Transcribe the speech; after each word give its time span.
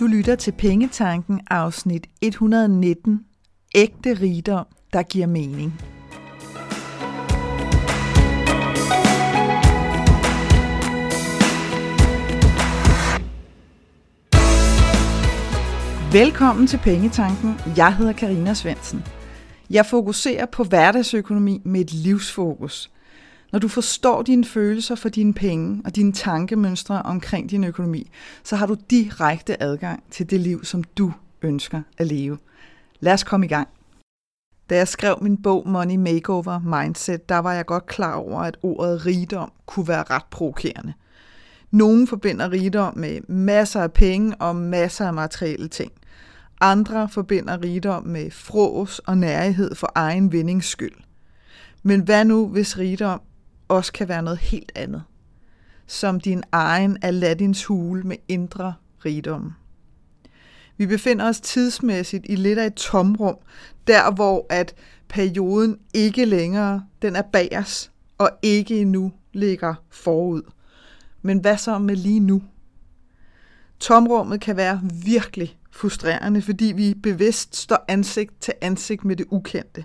Du 0.00 0.06
lytter 0.06 0.34
til 0.34 0.52
Pengetanken 0.52 1.40
afsnit 1.50 2.06
119. 2.20 3.20
Ægte 3.74 4.14
rigdom, 4.14 4.66
der 4.92 5.02
giver 5.02 5.26
mening. 5.26 5.80
Velkommen 16.12 16.66
til 16.66 16.78
Pengetanken. 16.78 17.54
Jeg 17.76 17.96
hedder 17.96 18.12
Karina 18.12 18.54
Svensen. 18.54 19.04
Jeg 19.70 19.86
fokuserer 19.86 20.46
på 20.46 20.64
hverdagsøkonomi 20.64 21.62
med 21.64 21.80
et 21.80 21.92
livsfokus. 21.92 22.90
Når 23.52 23.58
du 23.58 23.68
forstår 23.68 24.22
dine 24.22 24.44
følelser 24.44 24.94
for 24.94 25.08
dine 25.08 25.34
penge 25.34 25.82
og 25.84 25.96
dine 25.96 26.12
tankemønstre 26.12 27.02
omkring 27.02 27.50
din 27.50 27.64
økonomi, 27.64 28.10
så 28.44 28.56
har 28.56 28.66
du 28.66 28.76
direkte 28.90 29.62
adgang 29.62 30.02
til 30.10 30.30
det 30.30 30.40
liv, 30.40 30.64
som 30.64 30.84
du 30.84 31.12
ønsker 31.42 31.82
at 31.98 32.06
leve. 32.06 32.38
Lad 33.00 33.12
os 33.12 33.24
komme 33.24 33.46
i 33.46 33.48
gang. 33.48 33.68
Da 34.70 34.76
jeg 34.76 34.88
skrev 34.88 35.18
min 35.22 35.42
bog 35.42 35.68
Money 35.68 35.96
Makeover 35.96 36.58
Mindset, 36.58 37.28
der 37.28 37.38
var 37.38 37.52
jeg 37.52 37.66
godt 37.66 37.86
klar 37.86 38.14
over, 38.14 38.40
at 38.40 38.56
ordet 38.62 39.06
rigdom 39.06 39.52
kunne 39.66 39.88
være 39.88 40.04
ret 40.10 40.24
provokerende. 40.30 40.92
Nogle 41.70 42.06
forbinder 42.06 42.52
rigdom 42.52 42.98
med 42.98 43.20
masser 43.28 43.82
af 43.82 43.92
penge 43.92 44.36
og 44.36 44.56
masser 44.56 45.06
af 45.06 45.14
materielle 45.14 45.68
ting. 45.68 45.92
Andre 46.60 47.08
forbinder 47.08 47.62
rigdom 47.62 48.06
med 48.06 48.30
frås 48.30 48.98
og 48.98 49.18
nærighed 49.18 49.74
for 49.74 49.92
egen 49.94 50.32
vindings 50.32 50.66
skyld. 50.66 50.96
Men 51.82 52.00
hvad 52.00 52.24
nu, 52.24 52.48
hvis 52.48 52.78
rigdom 52.78 53.20
også 53.70 53.92
kan 53.92 54.08
være 54.08 54.22
noget 54.22 54.38
helt 54.38 54.72
andet? 54.74 55.02
Som 55.86 56.20
din 56.20 56.42
egen 56.52 56.98
Aladdins 57.02 57.64
hule 57.64 58.02
med 58.02 58.16
indre 58.28 58.74
rigdom. 59.04 59.52
Vi 60.76 60.86
befinder 60.86 61.28
os 61.28 61.40
tidsmæssigt 61.40 62.26
i 62.28 62.36
lidt 62.36 62.58
af 62.58 62.66
et 62.66 62.74
tomrum, 62.74 63.36
der 63.86 64.10
hvor 64.10 64.46
at 64.50 64.74
perioden 65.08 65.78
ikke 65.94 66.24
længere 66.24 66.84
den 67.02 67.16
er 67.16 67.22
bag 67.22 67.58
os, 67.58 67.90
og 68.18 68.30
ikke 68.42 68.80
endnu 68.80 69.12
ligger 69.32 69.74
forud. 69.90 70.42
Men 71.22 71.38
hvad 71.38 71.56
så 71.56 71.78
med 71.78 71.96
lige 71.96 72.20
nu? 72.20 72.42
Tomrummet 73.80 74.40
kan 74.40 74.56
være 74.56 74.80
virkelig 75.04 75.58
frustrerende, 75.70 76.42
fordi 76.42 76.64
vi 76.64 76.94
bevidst 76.94 77.56
står 77.56 77.84
ansigt 77.88 78.40
til 78.40 78.54
ansigt 78.60 79.04
med 79.04 79.16
det 79.16 79.26
ukendte. 79.30 79.84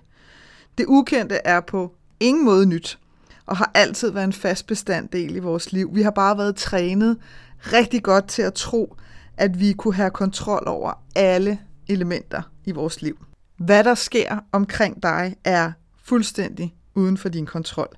Det 0.77 0.85
ukendte 0.87 1.35
er 1.35 1.59
på 1.59 1.95
ingen 2.19 2.45
måde 2.45 2.65
nyt, 2.65 2.99
og 3.45 3.57
har 3.57 3.71
altid 3.73 4.11
været 4.11 4.23
en 4.23 4.33
fast 4.33 4.67
bestanddel 4.67 5.35
i 5.35 5.39
vores 5.39 5.71
liv. 5.71 5.95
Vi 5.95 6.01
har 6.01 6.11
bare 6.11 6.37
været 6.37 6.55
trænet 6.55 7.17
rigtig 7.59 8.03
godt 8.03 8.27
til 8.27 8.41
at 8.41 8.53
tro, 8.53 8.95
at 9.37 9.59
vi 9.59 9.73
kunne 9.73 9.93
have 9.93 10.09
kontrol 10.09 10.63
over 10.67 11.03
alle 11.15 11.59
elementer 11.87 12.41
i 12.65 12.71
vores 12.71 13.01
liv. 13.01 13.25
Hvad 13.57 13.83
der 13.83 13.95
sker 13.95 14.39
omkring 14.51 15.03
dig 15.03 15.35
er 15.43 15.71
fuldstændig 16.03 16.75
uden 16.95 17.17
for 17.17 17.29
din 17.29 17.45
kontrol. 17.45 17.95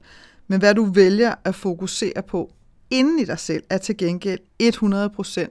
Men 0.47 0.59
hvad 0.59 0.75
du 0.75 0.85
vælger 0.85 1.35
at 1.43 1.55
fokusere 1.55 2.23
på 2.27 2.53
inden 2.89 3.19
i 3.19 3.25
dig 3.25 3.39
selv, 3.39 3.63
er 3.69 3.77
til 3.77 3.97
gengæld 3.97 4.39
100% 4.63 5.47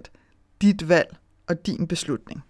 dit 0.62 0.88
valg 0.88 1.16
og 1.48 1.66
din 1.66 1.86
beslutning. 1.86 2.42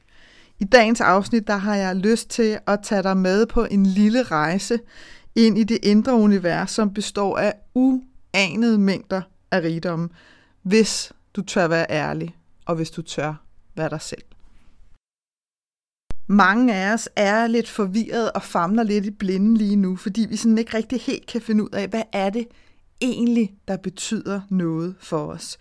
I 0.59 0.65
dagens 0.65 1.01
afsnit, 1.01 1.47
der 1.47 1.57
har 1.57 1.75
jeg 1.77 1.97
lyst 1.97 2.31
til 2.31 2.59
at 2.67 2.79
tage 2.83 3.03
dig 3.03 3.17
med 3.17 3.47
på 3.47 3.65
en 3.65 3.87
lille 3.87 4.23
rejse 4.23 4.79
ind 5.37 5.59
i 5.59 5.65
det 5.65 5.79
indre 5.83 6.15
univers, 6.15 6.71
som 6.71 6.95
består 6.95 7.39
af 7.39 7.55
uanede 7.75 8.79
mængder 8.79 9.23
af 9.51 9.61
rigdom, 9.61 10.11
hvis 10.63 11.13
du 11.35 11.43
tør 11.43 11.69
være 11.69 11.87
ærlig, 11.91 12.37
og 12.67 12.77
hvis 12.77 12.91
du 12.91 13.03
tør 13.03 13.35
være 13.75 13.89
dig 13.89 14.01
selv. 14.01 14.23
Mange 16.29 16.75
af 16.75 16.93
os 16.93 17.09
er 17.17 17.47
lidt 17.47 17.69
forvirret 17.69 18.33
og 18.33 18.43
famler 18.43 18.83
lidt 18.83 19.07
i 19.07 19.11
blinde 19.11 19.57
lige 19.57 19.77
nu, 19.77 19.97
fordi 19.97 20.27
vi 20.29 20.37
sådan 20.37 20.59
ikke 20.59 20.77
rigtig 20.77 21.01
helt 21.01 21.27
kan 21.27 21.41
finde 21.41 21.65
ud 21.65 21.71
af, 21.73 21.89
hvad 21.89 22.03
er 22.13 22.31
det 22.31 22.47
egentlig, 23.01 23.55
der 23.69 23.77
betyder 23.77 24.41
noget 24.51 24.95
for 25.01 25.27
os. 25.27 25.59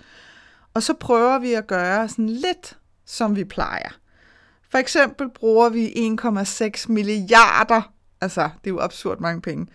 Og 0.73 0.83
så 0.83 0.93
prøver 0.93 1.39
vi 1.39 1.53
at 1.53 1.67
gøre 1.67 2.09
sådan 2.09 2.29
lidt, 2.29 2.77
som 3.05 3.35
vi 3.35 3.43
plejer. 3.43 3.89
For 4.69 4.77
eksempel 4.77 5.29
bruger 5.29 5.69
vi 5.69 5.87
1,6 5.87 6.91
milliarder, 6.91 7.94
altså 8.21 8.41
det 8.41 8.69
er 8.69 8.73
jo 8.73 8.79
absurd 8.79 9.19
mange 9.19 9.41
penge, 9.41 9.67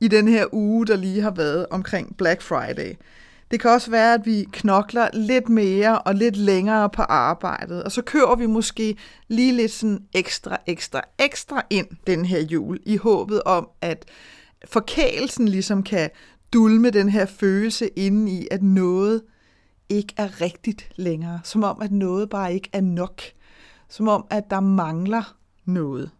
i 0.00 0.08
den 0.08 0.28
her 0.28 0.46
uge, 0.52 0.86
der 0.86 0.96
lige 0.96 1.22
har 1.22 1.30
været 1.30 1.66
omkring 1.70 2.16
Black 2.16 2.42
Friday. 2.42 2.94
Det 3.50 3.60
kan 3.60 3.70
også 3.70 3.90
være, 3.90 4.14
at 4.14 4.26
vi 4.26 4.46
knokler 4.52 5.08
lidt 5.12 5.48
mere 5.48 5.98
og 5.98 6.14
lidt 6.14 6.36
længere 6.36 6.90
på 6.90 7.02
arbejdet, 7.02 7.82
og 7.82 7.92
så 7.92 8.02
kører 8.02 8.36
vi 8.36 8.46
måske 8.46 8.96
lige 9.28 9.52
lidt 9.52 9.72
sådan 9.72 10.04
ekstra, 10.14 10.56
ekstra, 10.66 11.00
ekstra 11.18 11.62
ind 11.70 11.86
den 12.06 12.24
her 12.24 12.40
jul, 12.40 12.78
i 12.86 12.96
håbet 12.96 13.42
om, 13.42 13.68
at 13.80 14.04
forkælelsen 14.64 15.48
ligesom 15.48 15.82
kan 15.82 16.10
dulme 16.52 16.90
den 16.90 17.08
her 17.08 17.26
følelse 17.26 17.88
inde 17.88 18.32
i, 18.32 18.48
at 18.50 18.62
noget 18.62 19.22
ikke 19.88 20.14
er 20.16 20.40
rigtigt 20.40 20.88
længere. 20.96 21.40
Som 21.44 21.64
om, 21.64 21.82
at 21.82 21.92
noget 21.92 22.30
bare 22.30 22.54
ikke 22.54 22.70
er 22.72 22.80
nok. 22.80 23.22
Som 23.88 24.08
om, 24.08 24.26
at 24.30 24.44
der 24.50 24.60
mangler 24.60 25.36
noget. 25.64 26.10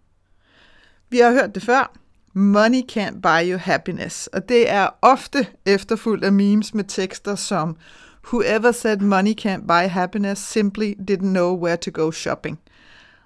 Vi 1.11 1.19
har 1.19 1.31
hørt 1.31 1.55
det 1.55 1.63
før. 1.63 1.93
Money 2.35 2.83
can't 2.93 3.21
buy 3.21 3.51
you 3.51 3.59
happiness. 3.59 4.27
Og 4.27 4.49
det 4.49 4.71
er 4.71 4.89
ofte 5.03 5.47
efterfulgt 5.67 6.25
af 6.25 6.33
memes 6.33 6.75
med 6.75 6.85
tekster 6.85 7.35
som 7.35 7.77
Whoever 8.25 8.73
said 8.73 8.97
money 8.97 9.35
can't 9.41 9.67
buy 9.67 9.89
happiness 9.89 10.43
simply 10.43 10.95
didn't 11.11 11.31
know 11.31 11.63
where 11.63 11.77
to 11.77 11.91
go 11.95 12.11
shopping. 12.11 12.61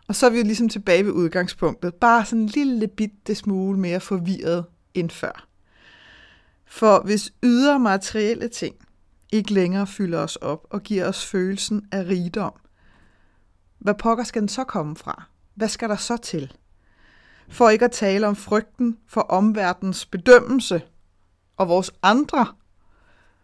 Og 0.09 0.15
så 0.15 0.27
er 0.27 0.31
vi 0.31 0.39
jo 0.39 0.45
ligesom 0.45 0.69
tilbage 0.69 1.05
ved 1.05 1.13
udgangspunktet. 1.13 1.95
Bare 1.95 2.25
sådan 2.25 2.43
en 2.43 2.49
lille 2.49 2.89
bitte 2.89 3.35
smule 3.35 3.79
mere 3.79 4.01
forvirret 4.01 4.65
end 4.95 5.11
før. 5.11 5.47
For 6.67 7.03
hvis 7.05 7.33
ydre 7.43 7.79
materielle 7.79 8.49
ting 8.49 8.75
ikke 9.33 9.53
længere 9.53 9.87
fylder 9.87 10.19
os 10.19 10.37
op 10.37 10.67
og 10.71 10.83
giver 10.83 11.09
os 11.09 11.27
følelsen 11.27 11.83
af 11.93 12.05
rigdom, 12.05 12.53
hvad 13.79 13.95
pokker 13.95 14.25
skal 14.25 14.41
den 14.41 14.49
så 14.49 14.65
komme 14.65 14.97
fra? 14.97 15.25
Hvad 15.55 15.69
skal 15.69 15.89
der 15.89 15.97
så 15.97 16.17
til? 16.17 16.53
For 17.49 17.71
ikke 17.71 17.85
at 17.85 17.93
tale 17.93 18.27
om 18.27 18.37
frygten 18.37 18.99
for 19.09 19.21
omverdens 19.21 20.07
bedømmelse 20.07 20.83
og 21.57 21.69
vores 21.69 21.91
andre 22.03 22.47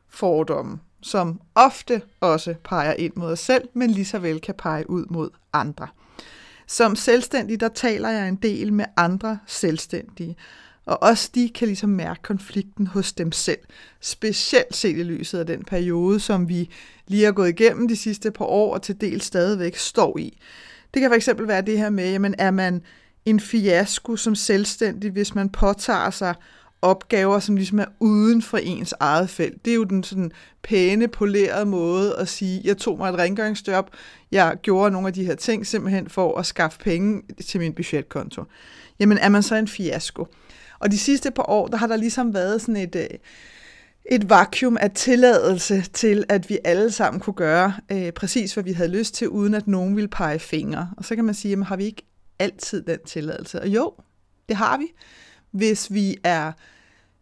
fordomme, 0.08 0.78
som 1.02 1.40
ofte 1.54 2.02
også 2.20 2.54
peger 2.64 2.92
ind 2.92 3.12
mod 3.16 3.32
os 3.32 3.40
selv, 3.40 3.68
men 3.74 3.90
lige 3.90 4.04
så 4.04 4.18
vel 4.18 4.40
kan 4.40 4.54
pege 4.58 4.90
ud 4.90 5.04
mod 5.10 5.30
andre. 5.52 5.88
Som 6.66 6.96
selvstændig, 6.96 7.60
der 7.60 7.68
taler 7.68 8.08
jeg 8.08 8.28
en 8.28 8.36
del 8.36 8.72
med 8.72 8.84
andre 8.96 9.38
selvstændige, 9.46 10.36
og 10.86 11.02
også 11.02 11.30
de 11.34 11.48
kan 11.48 11.68
ligesom 11.68 11.90
mærke 11.90 12.22
konflikten 12.22 12.86
hos 12.86 13.12
dem 13.12 13.32
selv. 13.32 13.58
Specielt 14.00 14.76
set 14.76 14.98
i 14.98 15.02
lyset 15.02 15.38
af 15.38 15.46
den 15.46 15.64
periode, 15.64 16.20
som 16.20 16.48
vi 16.48 16.70
lige 17.06 17.24
har 17.24 17.32
gået 17.32 17.48
igennem 17.48 17.88
de 17.88 17.96
sidste 17.96 18.30
par 18.30 18.44
år, 18.44 18.74
og 18.74 18.82
til 18.82 19.00
del 19.00 19.20
stadigvæk 19.20 19.76
står 19.76 20.18
i. 20.18 20.38
Det 20.94 21.02
kan 21.02 21.20
fx 21.20 21.28
være 21.38 21.62
det 21.62 21.78
her 21.78 21.90
med, 21.90 22.10
jamen 22.10 22.34
er 22.38 22.50
man 22.50 22.82
en 23.24 23.40
fiasko 23.40 24.16
som 24.16 24.34
selvstændig, 24.34 25.10
hvis 25.10 25.34
man 25.34 25.48
påtager 25.48 26.10
sig 26.10 26.34
opgaver, 26.82 27.38
som 27.38 27.56
ligesom 27.56 27.78
er 27.78 27.84
uden 28.00 28.42
for 28.42 28.58
ens 28.58 28.94
eget 29.00 29.30
felt. 29.30 29.64
Det 29.64 29.70
er 29.70 29.74
jo 29.74 29.84
den 29.84 30.04
sådan 30.04 30.32
pæne, 30.62 31.08
polerede 31.08 31.66
måde 31.66 32.16
at 32.16 32.28
sige, 32.28 32.60
jeg 32.64 32.76
tog 32.76 32.98
mig 32.98 33.08
et 33.08 33.18
rengøringsjob, 33.18 33.90
jeg 34.32 34.56
gjorde 34.62 34.90
nogle 34.90 35.08
af 35.08 35.14
de 35.14 35.24
her 35.24 35.34
ting 35.34 35.66
simpelthen 35.66 36.08
for 36.08 36.38
at 36.38 36.46
skaffe 36.46 36.78
penge 36.78 37.22
til 37.46 37.60
min 37.60 37.72
budgetkonto. 37.72 38.44
Jamen 39.00 39.18
er 39.18 39.28
man 39.28 39.42
så 39.42 39.54
en 39.54 39.68
fiasko? 39.68 40.26
Og 40.78 40.90
de 40.90 40.98
sidste 40.98 41.30
par 41.30 41.50
år, 41.50 41.66
der 41.66 41.76
har 41.76 41.86
der 41.86 41.96
ligesom 41.96 42.34
været 42.34 42.60
sådan 42.60 42.76
et, 42.76 42.96
øh, 42.96 43.18
et 44.10 44.30
vakuum 44.30 44.76
af 44.80 44.90
tilladelse 44.90 45.84
til, 45.92 46.24
at 46.28 46.50
vi 46.50 46.58
alle 46.64 46.90
sammen 46.90 47.20
kunne 47.20 47.34
gøre 47.34 47.74
øh, 47.92 48.12
præcis, 48.12 48.54
hvad 48.54 48.64
vi 48.64 48.72
havde 48.72 48.90
lyst 48.90 49.14
til, 49.14 49.28
uden 49.28 49.54
at 49.54 49.68
nogen 49.68 49.96
ville 49.96 50.08
pege 50.08 50.38
fingre. 50.38 50.90
Og 50.96 51.04
så 51.04 51.14
kan 51.14 51.24
man 51.24 51.34
sige, 51.34 51.50
jamen 51.50 51.66
har 51.66 51.76
vi 51.76 51.84
ikke 51.84 52.02
altid 52.40 52.82
den 52.82 52.98
tilladelse? 53.06 53.60
Og 53.60 53.68
jo, 53.68 53.94
det 54.48 54.56
har 54.56 54.78
vi, 54.78 54.86
hvis 55.50 55.92
vi 55.92 56.16
er 56.24 56.52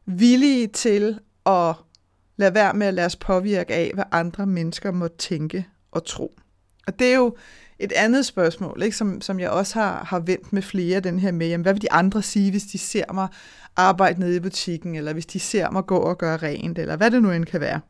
villige 0.07 0.67
til 0.67 1.19
at 1.47 1.75
lade 2.37 2.55
være 2.55 2.75
med 2.75 2.87
at 2.87 2.95
lade 2.95 3.07
os 3.07 3.17
påvirke 3.17 3.75
af, 3.75 3.91
hvad 3.95 4.05
andre 4.13 4.47
mennesker 4.47 4.91
må 4.91 5.09
tænke 5.09 5.67
og 5.93 6.05
tro. 6.05 6.35
Og 6.87 6.99
det 6.99 7.13
er 7.13 7.17
jo 7.17 7.37
et 7.79 7.93
andet 7.93 8.27
spørgsmål, 8.27 8.83
ikke, 8.83 8.97
som, 8.97 9.21
som 9.21 9.41
jeg 9.41 9.51
også 9.51 9.79
har, 9.79 10.05
har 10.05 10.19
vendt 10.19 10.53
med 10.53 10.63
flere, 10.63 11.01
den 11.01 11.19
her 11.19 11.33
med, 11.33 11.49
jamen, 11.49 11.63
hvad 11.63 11.73
vil 11.73 11.83
de 11.83 11.93
andre 11.93 12.23
sige, 12.23 12.51
hvis 12.51 12.63
de 12.63 12.79
ser 12.79 13.13
mig 13.13 13.29
arbejde 13.77 14.21
nede 14.21 14.37
i 14.37 14.41
butikken, 14.41 14.95
eller 14.95 15.13
hvis 15.13 15.27
de 15.27 15.41
ser 15.41 15.71
mig 15.71 15.87
gå 15.87 15.97
og 15.97 16.19
gøre 16.19 16.37
rent, 16.37 16.79
eller 16.79 16.97
hvad 16.97 17.11
det 17.11 17.23
nu 17.23 17.31
end 17.31 17.45
kan 17.45 17.61
være. 17.61 17.81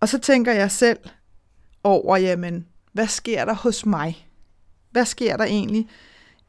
Og 0.00 0.08
så 0.08 0.18
tænker 0.18 0.52
jeg 0.52 0.70
selv 0.70 0.98
over, 1.84 2.16
jamen, 2.16 2.66
hvad 2.92 3.06
sker 3.06 3.44
der 3.44 3.54
hos 3.54 3.86
mig? 3.86 4.25
Hvad 4.96 5.04
sker 5.04 5.36
der 5.36 5.44
egentlig 5.44 5.88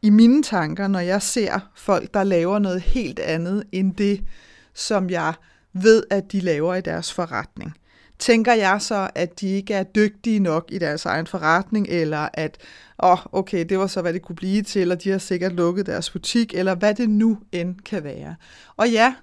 i 0.02 0.10
mine 0.10 0.44
tanker, 0.44 0.88
når 0.88 1.00
jeg 1.00 1.22
ser 1.22 1.60
folk, 1.76 2.14
der 2.14 2.24
laver 2.24 2.60
noget 2.60 2.82
helt 2.82 3.20
andet 3.20 3.64
end 3.72 3.96
det, 3.96 4.24
som 4.74 5.10
jeg 5.10 5.34
ved, 5.74 6.04
at 6.10 6.32
de 6.32 6.40
laver 6.40 6.76
i 6.76 6.82
deres 6.82 7.14
forretning? 7.14 7.74
tænker 8.20 8.54
jeg 8.54 8.82
så, 8.82 9.10
at 9.16 9.40
de 9.40 9.48
ikke 9.48 9.74
er 9.74 9.84
dygtige 9.84 10.40
nok 10.40 10.66
i 10.72 10.78
deres 10.78 11.06
egen 11.06 11.28
forretning, 11.28 11.88
eller 11.90 12.30
at, 12.34 12.58
åh, 13.04 13.12
oh, 13.12 13.18
okay, 13.32 13.66
det 13.66 13.80
var 13.80 13.88
så, 13.88 14.02
hvad 14.02 14.14
det 14.14 14.22
kunne 14.22 14.36
blive 14.36 14.62
til, 14.62 14.92
og 14.92 15.04
de 15.04 15.10
har 15.10 15.18
sikkert 15.18 15.54
lukket 15.54 15.86
deres 15.86 16.10
butik, 16.10 16.54
eller 16.54 16.76
hvad 16.76 16.94
det 16.94 17.10
nu 17.10 17.38
end 17.52 17.76
kan 17.86 18.04
være. 18.04 18.36
Og 18.78 18.90
ja, 18.90 19.14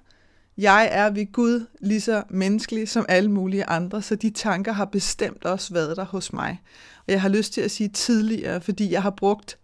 jeg 0.57 0.89
er 0.91 1.09
ved 1.09 1.31
Gud 1.31 1.65
lige 1.81 2.01
så 2.01 2.23
menneskelig 2.29 2.89
som 2.89 3.05
alle 3.09 3.31
mulige 3.31 3.65
andre, 3.65 4.01
så 4.01 4.15
de 4.15 4.29
tanker 4.29 4.71
har 4.71 4.85
bestemt 4.85 5.45
også 5.45 5.73
været 5.73 5.97
der 5.97 6.05
hos 6.05 6.33
mig. 6.33 6.61
Og 6.97 7.11
jeg 7.13 7.21
har 7.21 7.29
lyst 7.29 7.53
til 7.53 7.61
at 7.61 7.71
sige 7.71 7.89
tidligere, 7.89 8.61
fordi 8.61 8.91
jeg 8.91 9.01
har 9.01 9.09
brugt 9.09 9.57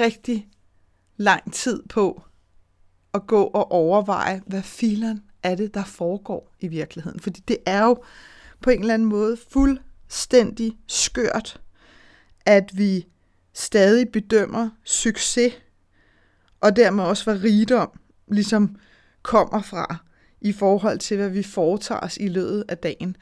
rigtig 0.00 0.48
lang 1.16 1.52
tid 1.52 1.82
på 1.88 2.22
at 3.14 3.26
gå 3.26 3.42
og 3.42 3.72
overveje, 3.72 4.42
hvad 4.46 4.62
filen 4.62 5.22
er 5.42 5.54
det, 5.54 5.74
der 5.74 5.84
foregår 5.84 6.52
i 6.60 6.68
virkeligheden. 6.68 7.20
Fordi 7.20 7.42
det 7.48 7.56
er 7.66 7.84
jo 7.84 8.02
på 8.60 8.70
en 8.70 8.80
eller 8.80 8.94
anden 8.94 9.08
måde 9.08 9.36
fuldstændig 9.50 10.78
skørt, 10.88 11.60
at 12.46 12.70
vi 12.74 13.06
stadig 13.54 14.08
bedømmer 14.08 14.70
succes, 14.84 15.52
og 16.60 16.76
dermed 16.76 17.04
også 17.04 17.24
hvad 17.24 17.42
rigdom 17.42 17.98
ligesom 18.28 18.76
kommer 19.22 19.62
fra 19.62 19.96
i 20.40 20.52
forhold 20.52 20.98
til, 20.98 21.16
hvad 21.16 21.28
vi 21.28 21.42
foretager 21.42 22.00
os 22.00 22.16
i 22.16 22.28
løbet 22.28 22.64
af 22.68 22.78
dagen. 22.78 23.16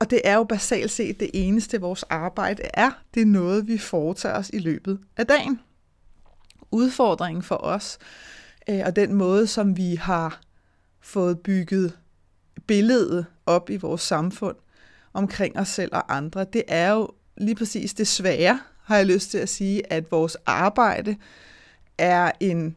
Og 0.00 0.10
det 0.10 0.20
er 0.24 0.34
jo 0.34 0.44
basalt 0.44 0.90
set 0.90 1.20
det 1.20 1.30
eneste, 1.34 1.80
vores 1.80 2.02
arbejde 2.02 2.62
er. 2.74 2.90
Det 3.14 3.22
er 3.22 3.26
noget, 3.26 3.68
vi 3.68 3.78
foretager 3.78 4.34
os 4.34 4.50
i 4.52 4.58
løbet 4.58 4.98
af 5.16 5.26
dagen. 5.26 5.60
Udfordringen 6.70 7.42
for 7.42 7.56
os, 7.56 7.98
øh, 8.70 8.80
og 8.86 8.96
den 8.96 9.14
måde, 9.14 9.46
som 9.46 9.76
vi 9.76 9.94
har 9.94 10.40
fået 11.00 11.40
bygget 11.40 11.98
billedet 12.66 13.26
op 13.46 13.70
i 13.70 13.76
vores 13.76 14.02
samfund 14.02 14.56
omkring 15.12 15.58
os 15.58 15.68
selv 15.68 15.94
og 15.94 16.16
andre, 16.16 16.44
det 16.44 16.62
er 16.68 16.92
jo 16.92 17.10
lige 17.36 17.54
præcis 17.54 17.94
det 17.94 18.06
svære, 18.08 18.60
har 18.84 18.96
jeg 18.96 19.06
lyst 19.06 19.30
til 19.30 19.38
at 19.38 19.48
sige, 19.48 19.92
at 19.92 20.10
vores 20.10 20.36
arbejde 20.46 21.16
er 21.98 22.32
en 22.40 22.76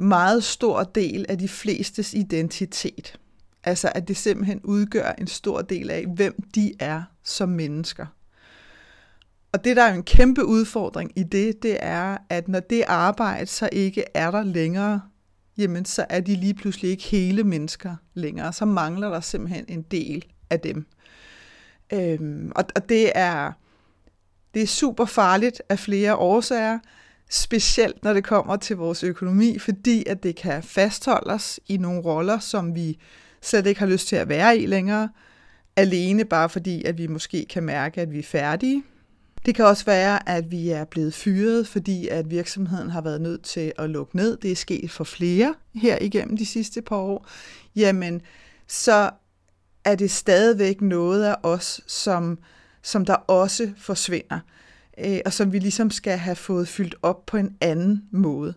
meget 0.00 0.44
stor 0.44 0.82
del 0.82 1.26
af 1.28 1.38
de 1.38 1.48
flestes 1.48 2.14
identitet. 2.14 3.18
Altså 3.64 3.92
at 3.94 4.08
det 4.08 4.16
simpelthen 4.16 4.60
udgør 4.64 5.12
en 5.18 5.26
stor 5.26 5.62
del 5.62 5.90
af, 5.90 6.06
hvem 6.06 6.42
de 6.54 6.72
er 6.80 7.02
som 7.24 7.48
mennesker. 7.48 8.06
Og 9.52 9.64
det, 9.64 9.76
der 9.76 9.82
er 9.82 9.94
en 9.94 10.02
kæmpe 10.02 10.44
udfordring 10.44 11.12
i 11.16 11.22
det, 11.22 11.62
det 11.62 11.76
er, 11.80 12.16
at 12.28 12.48
når 12.48 12.60
det 12.60 12.84
arbejde 12.86 13.46
så 13.46 13.68
ikke 13.72 14.04
er 14.14 14.30
der 14.30 14.42
længere, 14.42 15.00
jamen 15.56 15.84
så 15.84 16.06
er 16.08 16.20
de 16.20 16.36
lige 16.36 16.54
pludselig 16.54 16.90
ikke 16.90 17.04
hele 17.04 17.44
mennesker 17.44 17.96
længere. 18.14 18.52
Så 18.52 18.64
mangler 18.64 19.08
der 19.08 19.20
simpelthen 19.20 19.64
en 19.68 19.82
del 19.82 20.24
af 20.50 20.60
dem. 20.60 20.86
Øhm, 21.92 22.52
og, 22.56 22.64
og 22.76 22.88
det 22.88 23.12
er 23.14 23.52
det 24.54 24.62
er 24.62 24.66
super 24.66 25.04
farligt 25.04 25.62
af 25.68 25.78
flere 25.78 26.16
årsager, 26.16 26.78
specielt 27.30 28.04
når 28.04 28.12
det 28.12 28.24
kommer 28.24 28.56
til 28.56 28.76
vores 28.76 29.04
økonomi, 29.04 29.58
fordi 29.58 30.04
at 30.06 30.22
det 30.22 30.36
kan 30.36 30.62
fastholde 30.62 31.34
os 31.34 31.60
i 31.68 31.76
nogle 31.76 32.00
roller, 32.00 32.38
som 32.38 32.74
vi 32.74 32.98
slet 33.42 33.66
ikke 33.66 33.80
har 33.80 33.86
lyst 33.86 34.08
til 34.08 34.16
at 34.16 34.28
være 34.28 34.58
i 34.58 34.66
længere, 34.66 35.08
alene 35.76 36.24
bare 36.24 36.48
fordi, 36.48 36.84
at 36.84 36.98
vi 36.98 37.06
måske 37.06 37.46
kan 37.50 37.62
mærke, 37.62 38.00
at 38.00 38.12
vi 38.12 38.18
er 38.18 38.22
færdige. 38.22 38.82
Det 39.46 39.54
kan 39.54 39.64
også 39.64 39.84
være, 39.84 40.28
at 40.28 40.50
vi 40.50 40.70
er 40.70 40.84
blevet 40.84 41.14
fyret, 41.14 41.66
fordi 41.68 42.08
at 42.08 42.30
virksomheden 42.30 42.90
har 42.90 43.00
været 43.00 43.20
nødt 43.20 43.42
til 43.42 43.72
at 43.78 43.90
lukke 43.90 44.16
ned. 44.16 44.36
Det 44.36 44.52
er 44.52 44.56
sket 44.56 44.90
for 44.90 45.04
flere 45.04 45.54
her 45.74 45.98
igennem 46.00 46.36
de 46.36 46.46
sidste 46.46 46.82
par 46.82 46.96
år. 46.96 47.26
Jamen, 47.76 48.22
så 48.66 49.10
er 49.84 49.94
det 49.94 50.10
stadigvæk 50.10 50.80
noget 50.80 51.24
af 51.24 51.36
os, 51.42 51.80
som, 51.86 52.38
som 52.82 53.04
der 53.04 53.14
også 53.14 53.72
forsvinder, 53.76 54.40
øh, 55.04 55.20
og 55.24 55.32
som 55.32 55.52
vi 55.52 55.58
ligesom 55.58 55.90
skal 55.90 56.18
have 56.18 56.36
fået 56.36 56.68
fyldt 56.68 56.94
op 57.02 57.26
på 57.26 57.36
en 57.36 57.56
anden 57.60 58.08
måde. 58.10 58.54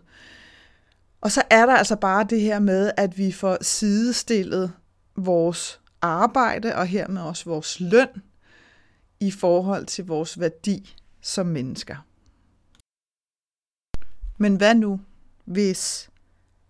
Og 1.20 1.32
så 1.32 1.42
er 1.50 1.66
der 1.66 1.76
altså 1.76 1.96
bare 1.96 2.26
det 2.30 2.40
her 2.40 2.58
med, 2.58 2.90
at 2.96 3.18
vi 3.18 3.32
får 3.32 3.58
sidestillet 3.62 4.72
vores 5.16 5.80
arbejde 6.00 6.76
og 6.76 6.86
hermed 6.86 7.22
også 7.22 7.44
vores 7.44 7.80
løn 7.80 8.08
i 9.20 9.30
forhold 9.30 9.86
til 9.86 10.06
vores 10.06 10.40
værdi 10.40 10.96
som 11.20 11.46
mennesker. 11.46 11.96
Men 14.38 14.56
hvad 14.56 14.74
nu, 14.74 15.00
hvis 15.44 16.10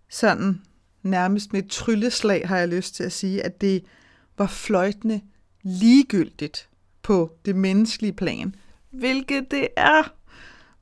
sådan 0.09 0.61
nærmest 1.03 1.53
med 1.53 1.63
et 1.63 1.71
trylleslag 1.71 2.47
har 2.47 2.57
jeg 2.57 2.67
lyst 2.67 2.95
til 2.95 3.03
at 3.03 3.11
sige, 3.11 3.43
at 3.43 3.61
det 3.61 3.83
var 4.37 4.47
fløjtende 4.47 5.21
ligegyldigt 5.63 6.69
på 7.01 7.37
det 7.45 7.55
menneskelige 7.55 8.13
plan, 8.13 8.55
hvilket 8.99 9.51
det 9.51 9.67
er, 9.77 10.13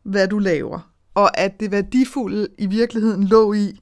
hvad 0.04 0.28
du 0.28 0.40
laver, 0.40 0.92
og 1.14 1.38
at 1.38 1.60
det 1.60 1.72
værdifulde 1.72 2.48
i 2.58 2.66
virkeligheden 2.66 3.24
lå 3.24 3.54
i, 3.54 3.80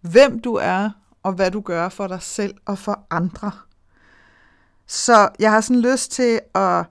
hvem 0.00 0.40
du 0.40 0.54
er, 0.54 0.90
og 1.22 1.32
hvad 1.32 1.50
du 1.50 1.60
gør 1.60 1.88
for 1.88 2.06
dig 2.06 2.22
selv 2.22 2.54
og 2.66 2.78
for 2.78 3.06
andre. 3.10 3.52
Så 4.86 5.28
jeg 5.38 5.50
har 5.50 5.60
sådan 5.60 5.82
lyst 5.82 6.10
til 6.10 6.40
at, 6.54 6.86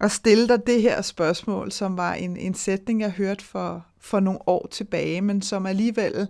at 0.00 0.12
stille 0.12 0.48
dig 0.48 0.66
det 0.66 0.82
her 0.82 1.02
spørgsmål, 1.02 1.72
som 1.72 1.96
var 1.96 2.14
en, 2.14 2.36
en 2.36 2.54
sætning, 2.54 3.00
jeg 3.00 3.10
hørte 3.10 3.44
for, 3.44 3.86
for 4.00 4.20
nogle 4.20 4.48
år 4.48 4.68
tilbage, 4.70 5.20
men 5.20 5.42
som 5.42 5.66
alligevel 5.66 6.28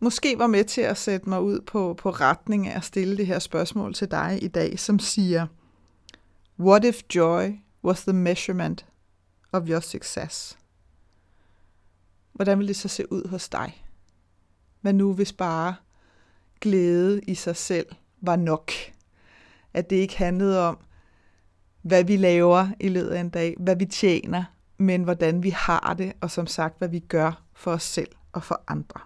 måske 0.00 0.38
var 0.38 0.46
med 0.46 0.64
til 0.64 0.80
at 0.80 0.98
sætte 0.98 1.28
mig 1.28 1.42
ud 1.42 1.60
på, 1.60 1.94
på 1.98 2.10
retning 2.10 2.68
af 2.68 2.76
at 2.76 2.84
stille 2.84 3.16
det 3.16 3.26
her 3.26 3.38
spørgsmål 3.38 3.94
til 3.94 4.10
dig 4.10 4.38
i 4.42 4.48
dag, 4.48 4.78
som 4.78 4.98
siger, 4.98 5.46
What 6.60 6.84
if 6.84 7.02
joy 7.14 7.50
was 7.84 8.04
the 8.04 8.12
measurement 8.12 8.86
of 9.52 9.68
your 9.68 9.80
success? 9.80 10.58
Hvordan 12.32 12.58
vil 12.58 12.68
det 12.68 12.76
så 12.76 12.88
se 12.88 13.12
ud 13.12 13.28
hos 13.28 13.48
dig? 13.48 13.84
Hvad 14.80 14.92
nu 14.92 15.14
hvis 15.14 15.32
bare 15.32 15.74
glæde 16.60 17.20
i 17.20 17.34
sig 17.34 17.56
selv 17.56 17.86
var 18.20 18.36
nok? 18.36 18.72
At 19.74 19.90
det 19.90 19.96
ikke 19.96 20.16
handlede 20.16 20.68
om, 20.68 20.78
hvad 21.82 22.04
vi 22.04 22.16
laver 22.16 22.68
i 22.80 22.88
løbet 22.88 23.10
af 23.10 23.20
en 23.20 23.30
dag, 23.30 23.54
hvad 23.58 23.76
vi 23.76 23.84
tjener, 23.84 24.44
men 24.78 25.04
hvordan 25.04 25.42
vi 25.42 25.50
har 25.50 25.94
det, 25.98 26.12
og 26.20 26.30
som 26.30 26.46
sagt, 26.46 26.78
hvad 26.78 26.88
vi 26.88 26.98
gør 26.98 27.42
for 27.54 27.72
os 27.72 27.82
selv 27.82 28.08
og 28.32 28.44
for 28.44 28.64
andre. 28.68 29.00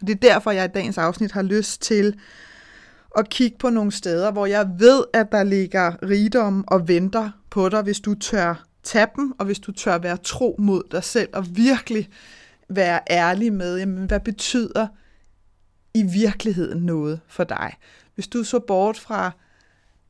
Og 0.00 0.06
det 0.06 0.10
er 0.10 0.28
derfor, 0.28 0.50
jeg 0.50 0.64
i 0.64 0.68
dagens 0.68 0.98
afsnit 0.98 1.32
har 1.32 1.42
lyst 1.42 1.82
til 1.82 2.20
og 3.10 3.28
kigge 3.28 3.58
på 3.58 3.70
nogle 3.70 3.92
steder, 3.92 4.32
hvor 4.32 4.46
jeg 4.46 4.70
ved, 4.78 5.04
at 5.12 5.32
der 5.32 5.42
ligger 5.42 5.92
rigdom 6.02 6.64
og 6.66 6.88
venter 6.88 7.30
på 7.50 7.68
dig, 7.68 7.82
hvis 7.82 8.00
du 8.00 8.14
tør 8.14 8.64
tage 8.82 9.06
dem, 9.16 9.32
og 9.38 9.46
hvis 9.46 9.58
du 9.58 9.72
tør 9.72 9.98
være 9.98 10.16
tro 10.16 10.56
mod 10.58 10.82
dig 10.90 11.04
selv, 11.04 11.28
og 11.32 11.56
virkelig 11.56 12.08
være 12.68 13.00
ærlig 13.10 13.52
med, 13.52 13.78
jamen, 13.78 14.06
hvad 14.06 14.20
betyder 14.20 14.86
i 15.94 16.02
virkeligheden 16.02 16.82
noget 16.82 17.20
for 17.28 17.44
dig? 17.44 17.76
Hvis 18.14 18.28
du 18.28 18.44
så 18.44 18.58
bort 18.58 18.98
fra 18.98 19.30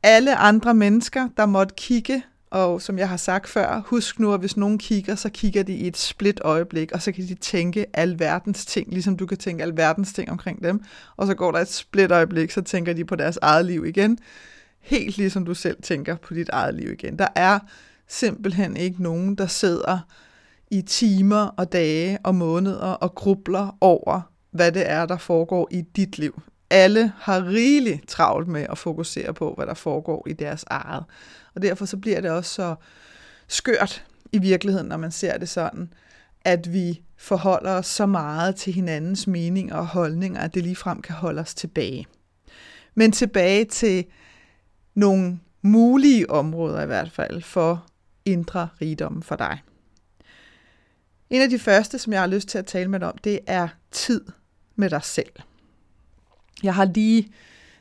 alle 0.03 0.35
andre 0.35 0.73
mennesker, 0.73 1.29
der 1.37 1.45
måtte 1.45 1.75
kigge 1.77 2.23
og 2.51 2.81
som 2.81 2.97
jeg 2.97 3.09
har 3.09 3.17
sagt 3.17 3.49
før, 3.49 3.81
husk 3.85 4.19
nu, 4.19 4.33
at 4.33 4.39
hvis 4.39 4.57
nogen 4.57 4.77
kigger, 4.77 5.15
så 5.15 5.29
kigger 5.29 5.63
de 5.63 5.73
i 5.73 5.87
et 5.87 5.97
split 5.97 6.41
øjeblik, 6.43 6.91
og 6.91 7.01
så 7.01 7.11
kan 7.11 7.27
de 7.27 7.35
tænke 7.35 7.85
alverdens 7.93 8.65
ting, 8.65 8.91
ligesom 8.91 9.17
du 9.17 9.25
kan 9.25 9.37
tænke 9.37 9.63
alverdens 9.63 10.13
ting 10.13 10.31
omkring 10.31 10.63
dem. 10.63 10.83
Og 11.17 11.27
så 11.27 11.33
går 11.33 11.51
der 11.51 11.59
et 11.59 11.67
split 11.67 12.11
øjeblik, 12.11 12.51
så 12.51 12.61
tænker 12.61 12.93
de 12.93 13.05
på 13.05 13.15
deres 13.15 13.39
eget 13.41 13.65
liv 13.65 13.85
igen. 13.85 14.17
Helt 14.81 15.17
ligesom 15.17 15.45
du 15.45 15.53
selv 15.53 15.81
tænker 15.81 16.15
på 16.15 16.33
dit 16.33 16.49
eget 16.49 16.75
liv 16.75 16.91
igen. 16.91 17.19
Der 17.19 17.27
er 17.35 17.59
simpelthen 18.07 18.77
ikke 18.77 19.03
nogen, 19.03 19.35
der 19.35 19.47
sidder 19.47 19.99
i 20.71 20.81
timer 20.81 21.45
og 21.57 21.71
dage 21.71 22.17
og 22.23 22.35
måneder 22.35 22.91
og 22.91 23.15
grubler 23.15 23.77
over, 23.81 24.21
hvad 24.51 24.71
det 24.71 24.89
er, 24.89 25.05
der 25.05 25.17
foregår 25.17 25.67
i 25.71 25.81
dit 25.81 26.17
liv. 26.17 26.41
Alle 26.69 27.11
har 27.17 27.47
rigeligt 27.47 28.07
travlt 28.07 28.47
med 28.47 28.65
at 28.69 28.77
fokusere 28.77 29.33
på, 29.33 29.53
hvad 29.57 29.65
der 29.65 29.73
foregår 29.73 30.27
i 30.29 30.33
deres 30.33 30.65
eget. 30.67 31.03
Og 31.55 31.61
derfor 31.61 31.85
så 31.85 31.97
bliver 31.97 32.21
det 32.21 32.31
også 32.31 32.53
så 32.53 32.75
skørt 33.47 34.05
i 34.31 34.37
virkeligheden, 34.37 34.87
når 34.87 34.97
man 34.97 35.11
ser 35.11 35.37
det 35.37 35.49
sådan, 35.49 35.93
at 36.41 36.73
vi 36.73 37.01
forholder 37.17 37.71
os 37.71 37.87
så 37.87 38.05
meget 38.05 38.55
til 38.55 38.73
hinandens 38.73 39.27
meninger 39.27 39.75
og 39.75 39.87
holdninger, 39.87 40.41
at 40.41 40.53
det 40.53 40.63
ligefrem 40.63 41.01
kan 41.01 41.15
holde 41.15 41.41
os 41.41 41.53
tilbage. 41.53 42.07
Men 42.95 43.11
tilbage 43.11 43.65
til 43.65 44.05
nogle 44.93 45.39
mulige 45.61 46.29
områder 46.29 46.81
i 46.81 46.85
hvert 46.85 47.11
fald 47.11 47.41
for 47.41 47.85
indre 48.25 48.69
rigdom 48.81 49.21
for 49.21 49.35
dig. 49.35 49.61
En 51.29 51.41
af 51.41 51.49
de 51.49 51.59
første, 51.59 51.99
som 51.99 52.13
jeg 52.13 52.21
har 52.21 52.27
lyst 52.27 52.47
til 52.47 52.57
at 52.57 52.65
tale 52.65 52.89
med 52.89 52.99
dig 52.99 53.07
om, 53.07 53.17
det 53.17 53.39
er 53.47 53.67
tid 53.91 54.25
med 54.75 54.89
dig 54.89 55.03
selv. 55.03 55.31
Jeg 56.63 56.75
har 56.75 56.85
lige 56.85 57.31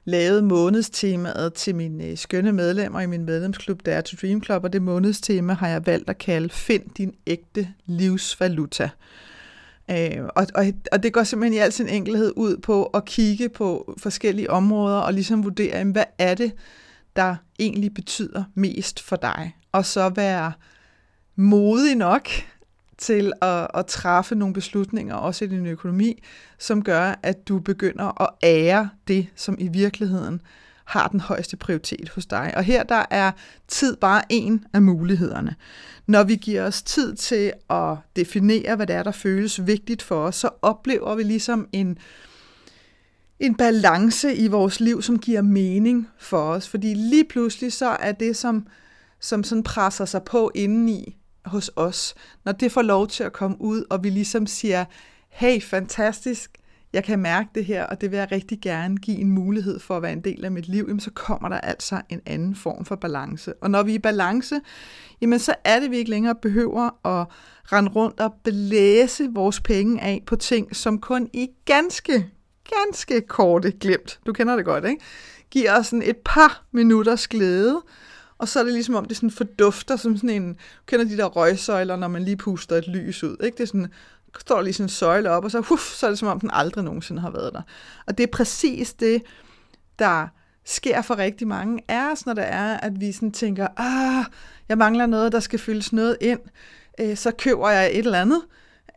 lavet 0.05 0.45
månedstemaet 0.45 1.55
til 1.55 1.75
mine 1.75 2.05
øh, 2.05 2.17
skønne 2.17 2.53
medlemmer 2.53 3.01
i 3.01 3.07
min 3.07 3.25
medlemsklub 3.25 3.87
Dare 3.87 4.03
to 4.03 4.17
Dream 4.23 4.43
Club, 4.45 4.65
og 4.65 4.73
det 4.73 4.83
månedstema 4.83 5.53
har 5.53 5.69
jeg 5.69 5.87
valgt 5.87 6.11
at 6.11 6.19
kalde 6.19 6.49
Find 6.49 6.83
din 6.97 7.15
ægte 7.27 7.69
livsvaluta. 7.87 8.91
Øh, 9.91 10.25
og, 10.37 10.47
og, 10.55 10.67
og 10.93 11.03
det 11.03 11.13
går 11.13 11.23
simpelthen 11.23 11.55
i 11.55 11.63
al 11.63 11.73
sin 11.73 11.89
enkelhed 11.89 12.33
ud 12.37 12.57
på 12.57 12.85
at 12.85 13.05
kigge 13.05 13.49
på 13.49 13.95
forskellige 13.99 14.51
områder 14.51 14.99
og 14.99 15.15
ligesom 15.15 15.45
vurdere, 15.45 15.85
hvad 15.85 16.05
er 16.19 16.35
det, 16.35 16.53
der 17.17 17.37
egentlig 17.59 17.95
betyder 17.95 18.45
mest 18.55 19.03
for 19.03 19.17
dig. 19.17 19.57
Og 19.73 19.87
så 19.87 20.09
være 20.09 20.53
modig 21.37 21.97
nok 21.97 22.29
til 23.01 23.33
at, 23.43 23.67
at 23.75 23.87
træffe 23.87 24.35
nogle 24.35 24.55
beslutninger, 24.55 25.15
også 25.15 25.45
i 25.45 25.49
din 25.49 25.67
økonomi, 25.67 26.23
som 26.59 26.85
gør, 26.85 27.15
at 27.23 27.49
du 27.49 27.59
begynder 27.59 28.23
at 28.23 28.29
ære 28.43 28.91
det, 29.09 29.27
som 29.37 29.57
i 29.59 29.69
virkeligheden 29.69 30.41
har 30.85 31.09
den 31.09 31.21
højeste 31.21 31.57
prioritet 31.57 32.09
hos 32.09 32.27
dig. 32.27 32.53
Og 32.57 32.65
her 32.65 32.83
der 32.83 33.05
er 33.11 33.33
tid 33.69 33.97
bare 33.97 34.23
en 34.29 34.65
af 34.73 34.83
mulighederne. 34.83 35.55
Når 36.07 36.25
vi 36.25 36.37
giver 36.37 36.67
os 36.67 36.83
tid 36.83 37.15
til 37.15 37.53
at 37.71 37.97
definere, 38.17 38.77
hvad 38.77 38.87
det 38.87 38.97
er, 38.97 39.03
der 39.03 39.13
føles 39.13 39.67
vigtigt 39.67 40.03
for 40.03 40.25
os, 40.25 40.37
så 40.37 40.49
oplever 40.63 41.15
vi 41.15 41.23
ligesom 41.23 41.69
en, 41.73 41.99
en 43.41 43.55
balance 43.55 44.35
i 44.35 44.49
vores 44.49 44.81
liv, 44.81 45.03
som 45.03 45.19
giver 45.19 45.43
mening 45.43 46.09
for 46.19 46.43
os. 46.43 46.69
Fordi 46.69 46.95
lige 46.95 47.25
pludselig 47.25 47.73
så 47.73 47.89
er 47.89 48.13
det, 48.13 48.37
som, 48.37 48.67
som 49.21 49.45
sådan 49.45 49.63
presser 49.63 50.05
sig 50.05 50.23
på 50.23 50.51
indeni 50.55 51.20
hos 51.45 51.71
os, 51.77 52.15
når 52.45 52.53
det 52.53 52.73
får 52.73 52.83
lov 52.83 53.07
til 53.07 53.25
at 53.25 53.33
komme 53.33 53.57
ud, 53.61 53.85
og 53.91 54.05
vi 54.05 54.11
ligesom 54.11 54.47
siger, 54.47 54.85
hey, 55.29 55.63
fantastisk, 55.63 56.51
jeg 56.93 57.05
kan 57.05 57.19
mærke 57.19 57.49
det 57.55 57.65
her, 57.65 57.87
og 57.87 58.01
det 58.01 58.11
vil 58.11 58.17
jeg 58.17 58.33
rigtig 58.33 58.61
gerne 58.61 58.97
give 58.97 59.19
en 59.19 59.31
mulighed 59.31 59.81
for 59.81 59.97
at 59.97 60.03
være 60.03 60.13
en 60.13 60.21
del 60.21 60.45
af 60.45 60.51
mit 60.51 60.69
liv, 60.69 60.85
jamen 60.89 61.01
så 61.01 61.11
kommer 61.11 61.49
der 61.49 61.61
altså 61.61 62.01
en 62.09 62.21
anden 62.27 62.55
form 62.55 62.85
for 62.85 62.97
balance. 62.97 63.55
Og 63.55 63.71
når 63.71 63.83
vi 63.83 63.91
er 63.91 63.95
i 63.95 63.99
balance, 63.99 64.61
jamen 65.21 65.39
så 65.39 65.55
er 65.65 65.81
det, 65.81 65.91
vi 65.91 65.97
ikke 65.97 66.11
længere 66.11 66.35
behøver 66.43 67.07
at 67.07 67.27
rende 67.73 67.91
rundt 67.91 68.21
og 68.21 68.35
blæse 68.45 69.29
vores 69.35 69.61
penge 69.61 70.01
af 70.01 70.23
på 70.27 70.37
ting, 70.37 70.77
som 70.77 70.99
kun 70.99 71.29
i 71.33 71.49
ganske, 71.65 72.31
ganske 72.77 73.21
korte 73.21 73.73
glemt, 73.73 74.21
du 74.27 74.33
kender 74.33 74.57
det 74.57 74.65
godt, 74.65 74.85
ikke? 74.85 75.01
giver 75.51 75.79
os 75.79 75.87
sådan 75.87 76.03
et 76.03 76.17
par 76.25 76.65
minutters 76.73 77.29
glæde, 77.29 77.83
og 78.41 78.49
så 78.49 78.61
er 78.61 78.65
det 78.65 78.73
ligesom 78.73 78.95
om, 78.95 79.05
det 79.05 79.17
sådan 79.17 79.31
fordufter 79.31 79.97
som 79.97 80.17
sådan 80.17 80.31
en, 80.31 80.57
kender 80.87 81.05
de 81.05 81.17
der 81.17 81.25
røgsøjler, 81.25 81.97
når 81.97 82.09
man 82.09 82.23
lige 82.23 82.37
puster 82.37 82.77
et 82.77 82.89
lys 82.89 83.25
ud, 83.25 83.37
ikke? 83.45 83.57
Det 83.57 83.63
er 83.63 83.67
sådan, 83.67 83.93
står 84.39 84.63
lige 84.63 84.73
sådan 84.73 84.85
en 84.85 84.89
søjle 84.89 85.31
op, 85.31 85.45
og 85.45 85.51
så, 85.51 85.61
huff, 85.61 85.95
så 85.95 86.07
er 86.07 86.11
det 86.11 86.19
som 86.19 86.29
om, 86.29 86.41
den 86.41 86.51
aldrig 86.53 86.85
nogensinde 86.85 87.21
har 87.21 87.31
været 87.31 87.53
der. 87.53 87.63
Og 88.07 88.19
det 88.19 88.25
er 88.25 88.31
præcis 88.33 88.93
det, 88.93 89.23
der 89.99 90.29
sker 90.65 91.03
for 91.03 91.19
rigtig 91.19 91.49
mange 91.49 91.83
af 91.89 92.13
os, 92.13 92.27
når 92.27 92.35
det 92.35 92.45
er, 92.47 92.77
at 92.77 93.01
vi 93.01 93.13
sådan 93.13 93.33
tænker, 93.33 93.69
ah, 93.77 94.25
jeg 94.69 94.79
mangler 94.79 95.07
noget, 95.07 95.33
der 95.33 95.41
skal 95.41 95.59
fyldes 95.59 95.93
noget 95.93 96.17
ind, 96.21 96.41
øh, 97.01 97.17
så 97.17 97.31
køber 97.31 97.71
jeg 97.71 97.87
et 97.87 97.99
eller 97.99 98.21
andet, 98.21 98.43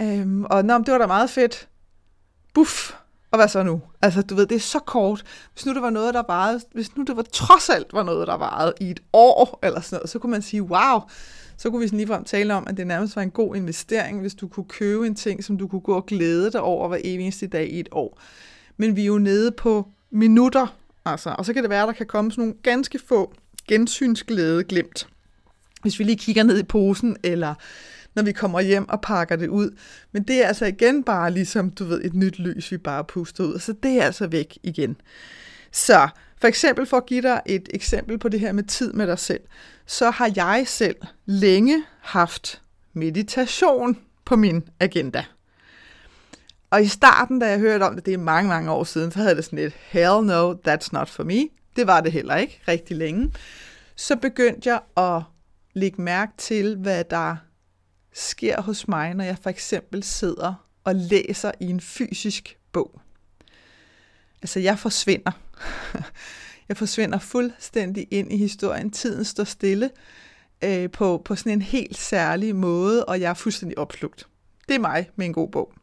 øh, 0.02 0.42
og 0.42 0.66
nå, 0.66 0.78
det 0.78 0.92
var 0.92 0.98
da 0.98 1.08
meget 1.08 1.30
fedt. 1.30 1.68
Buff, 2.54 2.94
og 3.34 3.40
hvad 3.40 3.48
så 3.48 3.63
nu? 3.63 3.82
Altså, 4.02 4.22
du 4.22 4.36
ved, 4.36 4.46
det 4.46 4.56
er 4.56 4.60
så 4.60 4.80
kort. 4.80 5.24
Hvis 5.54 5.66
nu 5.66 5.74
det 5.74 5.82
var 5.82 5.90
noget, 5.90 6.13
der 6.13 6.24
varede, 6.28 6.62
hvis 6.74 6.96
nu 6.96 7.04
det 7.04 7.18
var 7.18 7.22
trods 7.22 7.70
alt 7.70 7.94
var 7.94 8.04
noget, 8.04 8.28
der 8.28 8.38
varede 8.38 8.74
i 8.80 8.90
et 8.90 9.00
år, 9.13 9.60
eller 9.63 9.82
sådan 9.82 9.98
noget, 9.98 10.10
så 10.10 10.20
kunne 10.20 10.32
man 10.32 10.42
sige, 10.42 10.63
wow, 10.63 11.00
så 11.58 11.70
kunne 11.70 11.82
vi 11.82 11.88
sådan 11.88 11.98
ligefrem 11.98 12.24
tale 12.24 12.54
om, 12.54 12.68
at 12.68 12.78
det 12.78 12.88
nærmest 12.88 13.16
var 13.16 13.22
en 13.22 13.32
god 13.32 13.56
investering, 13.56 14.22
hvis 14.22 14.36
du 14.36 14.48
kunne 14.48 14.66
købe 14.66 15.08
en 15.08 15.16
ting, 15.16 15.44
som 15.44 15.58
du 15.58 15.68
kunne 15.68 15.82
gå 15.82 15.96
og 15.96 16.06
glæde 16.06 16.52
dig 16.52 16.62
over 16.62 16.88
hver 16.88 17.00
eneste 17.04 17.48
dag 17.48 17.70
i 17.70 17.80
et 17.80 17.90
år. 17.92 18.20
Men 18.78 18.96
vi 18.96 19.02
er 19.02 19.06
jo 19.06 19.18
nede 19.18 19.52
på 19.52 19.88
minutter, 20.12 20.68
altså, 21.06 21.36
og 21.38 21.46
så 21.46 21.54
kan 21.54 21.63
det 21.63 21.70
være, 21.70 21.82
at 21.82 21.88
der 21.88 21.94
kan 21.94 22.06
komme 22.06 22.32
sådan 22.32 22.42
nogle 22.42 22.56
ganske 22.63 23.00
få 23.08 23.34
gensynsglæde 23.68 24.63
glemt. 24.63 25.08
Hvis 25.82 26.00
vi 26.00 26.04
lige 26.04 26.18
kigger 26.18 26.44
ned 26.44 26.60
i 26.60 26.63
posen, 26.63 27.18
eller 27.24 27.56
når 28.15 28.24
vi 28.24 28.32
kommer 28.32 28.62
hjem 28.62 28.89
og 28.89 29.01
pakker 29.01 29.36
det 29.36 29.48
ud. 29.48 29.77
Men 30.12 30.24
det 30.24 30.43
er 30.43 30.48
altså 30.48 30.65
igen 30.65 31.03
bare 31.03 31.32
ligesom, 31.32 31.70
du 31.70 31.86
ved, 31.86 32.01
et 32.03 32.13
nyt 32.13 32.39
lys, 32.39 32.72
vi 32.72 32.77
bare 32.77 33.03
puster 33.03 33.43
ud. 33.43 33.60
Så 33.60 33.74
det 33.84 33.91
er 33.91 34.03
altså 34.03 34.27
væk 34.27 34.58
igen. 34.63 34.96
Så 35.72 36.08
for 36.41 36.48
eksempel 36.48 36.86
for 36.86 36.98
at 36.98 37.05
give 37.05 37.22
dig 37.22 37.41
et 37.46 37.70
eksempel 37.74 38.17
på 38.17 38.29
det 38.29 38.39
her 38.39 38.51
med 38.51 38.63
tid 38.63 38.93
med 38.93 39.08
dig 39.08 39.20
selv, 39.20 39.41
så 39.86 40.10
har 40.10 40.32
jeg 40.36 40.63
selv 40.67 40.96
længe 41.25 41.84
haft 42.01 42.62
meditation 42.93 43.98
på 44.25 44.36
min 44.36 44.63
agenda. 44.79 45.25
Og 46.70 46.84
i 46.84 46.88
starten, 46.88 47.39
da 47.39 47.50
jeg 47.50 47.60
hørte 47.60 47.84
om 47.84 47.96
det, 47.96 48.05
det 48.05 48.13
er 48.13 48.17
mange, 48.17 48.50
mange 48.50 48.72
år 48.72 48.84
siden, 48.84 49.12
så 49.12 49.20
havde 49.20 49.36
det 49.36 49.46
sådan 49.46 49.60
et, 49.60 49.74
hell 49.75 50.25
no, 50.25 50.53
that's 50.67 50.89
not 50.91 51.10
for 51.10 51.24
me. 51.24 51.48
Det 51.75 51.88
var 51.88 52.01
det 52.01 52.12
heller 52.12 52.36
ikke 52.36 52.62
rigtig 52.67 52.98
længe. 52.98 53.32
Så 53.96 54.15
begyndte 54.15 54.70
jeg 54.70 54.79
at 54.98 55.22
lægge 55.74 56.01
mærke 56.01 56.32
til, 56.38 56.75
hvad 56.75 57.03
der 57.03 57.36
sker 58.13 58.62
hos 58.62 58.88
mig, 58.88 59.13
når 59.13 59.24
jeg 59.24 59.38
for 59.41 59.50
eksempel 59.50 60.03
sidder 60.03 60.67
og 60.84 60.96
læser 60.96 61.51
i 61.60 61.65
en 61.65 61.82
fysisk 61.82 62.58
bog. 62.72 63.01
Altså, 64.41 64.60
jeg 64.60 64.79
forsvinder. 64.79 65.32
Jeg 66.70 66.77
forsvinder 66.77 67.20
fuldstændig 67.20 68.08
ind 68.12 68.34
i 68.34 68.38
historien. 68.38 68.91
Tiden 68.91 69.25
står 69.25 69.43
stille 69.43 69.89
øh, 70.63 70.89
på, 70.91 71.22
på 71.25 71.36
sådan 71.36 71.51
en 71.51 71.62
helt 71.62 71.98
særlig 71.98 72.55
måde, 72.55 73.05
og 73.05 73.22
jeg 73.22 73.29
er 73.29 73.34
fuldstændig 73.34 73.77
opslugt. 73.77 74.27
Det 74.67 74.75
er 74.75 74.79
mig 74.79 75.10
med 75.15 75.25
en 75.25 75.34
god 75.34 75.51
bog. 75.51 75.74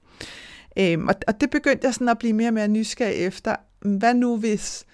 Øhm, 0.78 1.08
og, 1.08 1.14
og 1.28 1.40
det 1.40 1.50
begyndte 1.50 1.86
jeg 1.86 1.94
sådan 1.94 2.08
at 2.08 2.18
blive 2.18 2.32
mere 2.32 2.48
og 2.48 2.54
mere 2.54 2.68
nysgerrig 2.68 3.14
efter. 3.14 3.56
Hvad 3.80 4.14
nu 4.14 4.36
hvis 4.36 4.86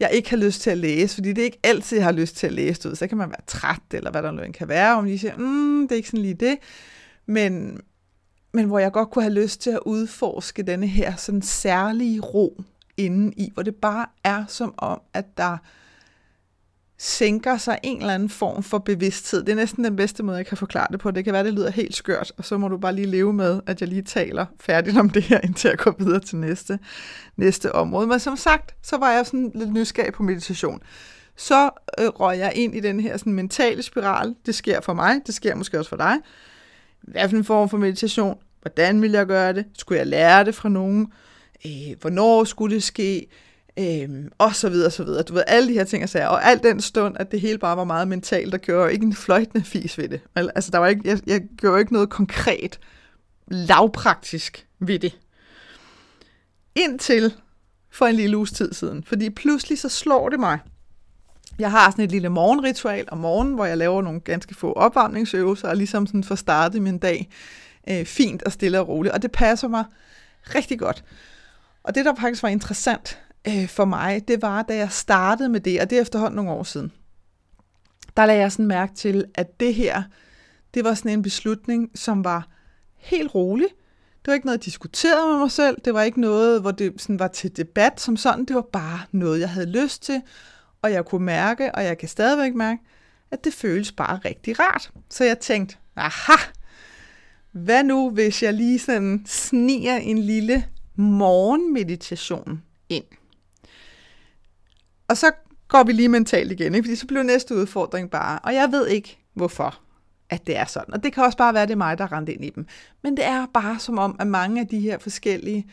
jeg 0.00 0.10
ikke 0.12 0.30
har 0.30 0.36
lyst 0.36 0.60
til 0.60 0.70
at 0.70 0.78
læse? 0.78 1.14
Fordi 1.14 1.28
det 1.28 1.38
er 1.38 1.44
ikke 1.44 1.60
altid, 1.62 1.96
jeg 1.96 2.06
har 2.06 2.12
lyst 2.12 2.36
til 2.36 2.46
at 2.46 2.52
læse 2.52 2.88
ud. 2.90 2.94
Så 2.94 3.06
kan 3.06 3.18
man 3.18 3.28
være 3.28 3.44
træt, 3.46 3.82
eller 3.92 4.10
hvad 4.10 4.22
der 4.22 4.30
nu 4.30 4.42
kan 4.54 4.68
være, 4.68 4.96
om 4.96 5.06
de 5.06 5.18
siger, 5.18 5.36
mm, 5.36 5.88
det 5.88 5.92
er 5.92 5.96
ikke 5.96 6.08
sådan 6.08 6.22
lige 6.22 6.34
det. 6.34 6.58
Men, 7.26 7.80
men 8.52 8.64
hvor 8.64 8.78
jeg 8.78 8.92
godt 8.92 9.10
kunne 9.10 9.22
have 9.22 9.34
lyst 9.34 9.60
til 9.60 9.70
at 9.70 9.80
udforske 9.86 10.62
denne 10.62 10.86
her 10.86 11.16
sådan 11.16 11.42
særlige 11.42 12.20
ro, 12.20 12.62
inden 12.96 13.32
i, 13.36 13.50
hvor 13.54 13.62
det 13.62 13.74
bare 13.74 14.06
er 14.24 14.44
som 14.48 14.74
om, 14.78 15.00
at 15.14 15.36
der 15.36 15.56
sænker 17.02 17.56
sig 17.56 17.78
en 17.82 18.00
eller 18.00 18.14
anden 18.14 18.28
form 18.28 18.62
for 18.62 18.78
bevidsthed. 18.78 19.40
Det 19.40 19.52
er 19.52 19.56
næsten 19.56 19.84
den 19.84 19.96
bedste 19.96 20.22
måde, 20.22 20.36
jeg 20.36 20.46
kan 20.46 20.56
forklare 20.56 20.86
det 20.92 21.00
på. 21.00 21.10
Det 21.10 21.24
kan 21.24 21.32
være, 21.32 21.44
det 21.44 21.54
lyder 21.54 21.70
helt 21.70 21.96
skørt, 21.96 22.32
og 22.36 22.44
så 22.44 22.58
må 22.58 22.68
du 22.68 22.78
bare 22.78 22.94
lige 22.94 23.06
leve 23.06 23.32
med, 23.32 23.60
at 23.66 23.80
jeg 23.80 23.88
lige 23.88 24.02
taler 24.02 24.46
færdigt 24.60 24.98
om 24.98 25.10
det 25.10 25.22
her, 25.22 25.40
indtil 25.44 25.68
jeg 25.68 25.78
går 25.78 25.94
videre 25.98 26.20
til 26.20 26.36
næste, 26.36 26.78
næste 27.36 27.74
område. 27.74 28.06
Men 28.06 28.20
som 28.20 28.36
sagt, 28.36 28.74
så 28.82 28.96
var 28.96 29.10
jeg 29.12 29.26
sådan 29.26 29.52
lidt 29.54 29.72
nysgerrig 29.72 30.12
på 30.12 30.22
meditation. 30.22 30.82
Så 31.36 31.70
øh, 31.98 32.06
røg 32.08 32.38
jeg 32.38 32.52
ind 32.54 32.74
i 32.74 32.80
den 32.80 33.00
her 33.00 33.16
sådan, 33.16 33.32
mentale 33.32 33.82
spiral. 33.82 34.34
Det 34.46 34.54
sker 34.54 34.80
for 34.80 34.94
mig, 34.94 35.20
det 35.26 35.34
sker 35.34 35.54
måske 35.54 35.78
også 35.78 35.88
for 35.88 35.96
dig. 35.96 36.16
Hvad 37.00 37.28
for 37.28 37.36
en 37.36 37.44
form 37.44 37.68
for 37.68 37.78
meditation? 37.78 38.38
Hvordan 38.62 39.02
vil 39.02 39.10
jeg 39.10 39.26
gøre 39.26 39.52
det? 39.52 39.64
Skulle 39.78 39.98
jeg 39.98 40.06
lære 40.06 40.44
det 40.44 40.54
fra 40.54 40.68
nogen? 40.68 41.12
øh, 41.66 42.00
hvornår 42.00 42.44
skulle 42.44 42.74
det 42.74 42.82
ske, 42.82 43.26
øh, 43.78 44.24
og 44.38 44.54
så 44.54 44.68
videre, 44.68 44.90
så 44.90 45.04
videre. 45.04 45.22
Du 45.22 45.34
ved, 45.34 45.42
alle 45.46 45.68
de 45.68 45.72
her 45.72 45.84
ting, 45.84 46.02
og 46.02 46.08
sager. 46.08 46.26
og 46.26 46.44
alt 46.44 46.62
den 46.62 46.80
stund, 46.80 47.16
at 47.20 47.32
det 47.32 47.40
hele 47.40 47.58
bare 47.58 47.76
var 47.76 47.84
meget 47.84 48.08
mentalt, 48.08 48.52
der 48.52 48.58
gjorde 48.58 48.92
ikke 48.92 49.06
en 49.06 49.14
fløjtende 49.14 49.64
fis 49.64 49.98
ved 49.98 50.08
det. 50.08 50.20
Altså, 50.34 50.70
der 50.70 50.78
var 50.78 50.86
ikke, 50.86 51.02
jeg, 51.04 51.18
jeg 51.26 51.42
gjorde 51.56 51.80
ikke 51.80 51.92
noget 51.92 52.10
konkret, 52.10 52.80
lavpraktisk 53.48 54.66
ved 54.78 54.98
det. 54.98 55.18
Indtil 56.74 57.34
for 57.90 58.06
en 58.06 58.14
lille 58.14 58.36
uges 58.36 58.52
tid 58.52 58.72
siden, 58.72 59.04
fordi 59.04 59.30
pludselig 59.30 59.78
så 59.78 59.88
slår 59.88 60.28
det 60.28 60.40
mig, 60.40 60.58
jeg 61.58 61.70
har 61.70 61.90
sådan 61.90 62.04
et 62.04 62.10
lille 62.10 62.28
morgenritual 62.28 63.08
om 63.08 63.18
morgenen, 63.18 63.54
hvor 63.54 63.64
jeg 63.64 63.76
laver 63.76 64.02
nogle 64.02 64.20
ganske 64.20 64.54
få 64.54 64.72
opvarmningsøvelser, 64.72 65.68
og 65.68 65.76
ligesom 65.76 66.06
sådan 66.06 66.24
får 66.24 66.34
startet 66.34 66.82
min 66.82 66.98
dag 66.98 67.28
øh, 67.90 68.04
fint 68.04 68.42
og 68.42 68.52
stille 68.52 68.80
og 68.80 68.88
roligt. 68.88 69.14
Og 69.14 69.22
det 69.22 69.32
passer 69.32 69.68
mig 69.68 69.84
rigtig 70.54 70.78
godt. 70.78 71.04
Og 71.82 71.94
det, 71.94 72.04
der 72.04 72.14
faktisk 72.14 72.42
var 72.42 72.48
interessant 72.48 73.18
øh, 73.48 73.68
for 73.68 73.84
mig, 73.84 74.28
det 74.28 74.42
var, 74.42 74.62
da 74.62 74.76
jeg 74.76 74.92
startede 74.92 75.48
med 75.48 75.60
det, 75.60 75.80
og 75.80 75.90
det 75.90 75.98
er 75.98 76.02
efterhånden 76.02 76.36
nogle 76.36 76.50
år 76.50 76.62
siden, 76.62 76.92
der 78.16 78.26
lagde 78.26 78.40
jeg 78.40 78.52
sådan 78.52 78.66
mærke 78.66 78.94
til, 78.94 79.24
at 79.34 79.60
det 79.60 79.74
her, 79.74 80.02
det 80.74 80.84
var 80.84 80.94
sådan 80.94 81.12
en 81.12 81.22
beslutning, 81.22 81.90
som 81.94 82.24
var 82.24 82.48
helt 82.96 83.34
rolig. 83.34 83.66
Det 84.24 84.26
var 84.26 84.34
ikke 84.34 84.46
noget, 84.46 84.58
jeg 84.58 84.64
diskuterede 84.64 85.30
med 85.30 85.38
mig 85.38 85.50
selv. 85.50 85.76
Det 85.84 85.94
var 85.94 86.02
ikke 86.02 86.20
noget, 86.20 86.60
hvor 86.60 86.70
det 86.70 86.92
sådan 87.00 87.18
var 87.18 87.28
til 87.28 87.56
debat 87.56 88.00
som 88.00 88.16
sådan. 88.16 88.44
Det 88.44 88.56
var 88.56 88.66
bare 88.72 89.00
noget, 89.12 89.40
jeg 89.40 89.50
havde 89.50 89.82
lyst 89.82 90.02
til. 90.02 90.22
Og 90.82 90.92
jeg 90.92 91.04
kunne 91.04 91.24
mærke, 91.24 91.74
og 91.74 91.84
jeg 91.84 91.98
kan 91.98 92.08
stadigvæk 92.08 92.54
mærke, 92.54 92.82
at 93.30 93.44
det 93.44 93.52
føles 93.52 93.92
bare 93.92 94.20
rigtig 94.24 94.60
rart. 94.60 94.90
Så 95.10 95.24
jeg 95.24 95.38
tænkte, 95.38 95.76
aha, 95.96 96.36
hvad 97.52 97.84
nu, 97.84 98.10
hvis 98.10 98.42
jeg 98.42 98.54
lige 98.54 98.78
sådan 98.78 99.22
sniger 99.26 99.96
en 99.96 100.18
lille 100.18 100.64
morgenmeditation 100.96 102.62
ind. 102.88 103.04
Og 105.10 105.16
så 105.16 105.30
går 105.68 105.82
vi 105.82 105.92
lige 105.92 106.08
mentalt 106.08 106.52
igen, 106.52 106.74
ikke? 106.74 106.86
fordi 106.86 106.96
så 106.96 107.06
bliver 107.06 107.22
næste 107.22 107.54
udfordring 107.54 108.10
bare, 108.10 108.38
og 108.38 108.54
jeg 108.54 108.72
ved 108.72 108.88
ikke 108.88 109.18
hvorfor, 109.34 109.80
at 110.30 110.46
det 110.46 110.56
er 110.56 110.64
sådan. 110.64 110.94
Og 110.94 111.02
det 111.02 111.12
kan 111.12 111.24
også 111.24 111.38
bare 111.38 111.54
være, 111.54 111.62
at 111.62 111.68
det 111.68 111.74
er 111.74 111.78
mig, 111.78 111.98
der 111.98 112.04
er 112.04 112.28
ind 112.28 112.44
i 112.44 112.50
dem. 112.50 112.66
Men 113.02 113.16
det 113.16 113.24
er 113.24 113.46
bare 113.54 113.78
som 113.78 113.98
om, 113.98 114.16
at 114.20 114.26
mange 114.26 114.60
af 114.60 114.66
de 114.66 114.80
her 114.80 114.98
forskellige 114.98 115.66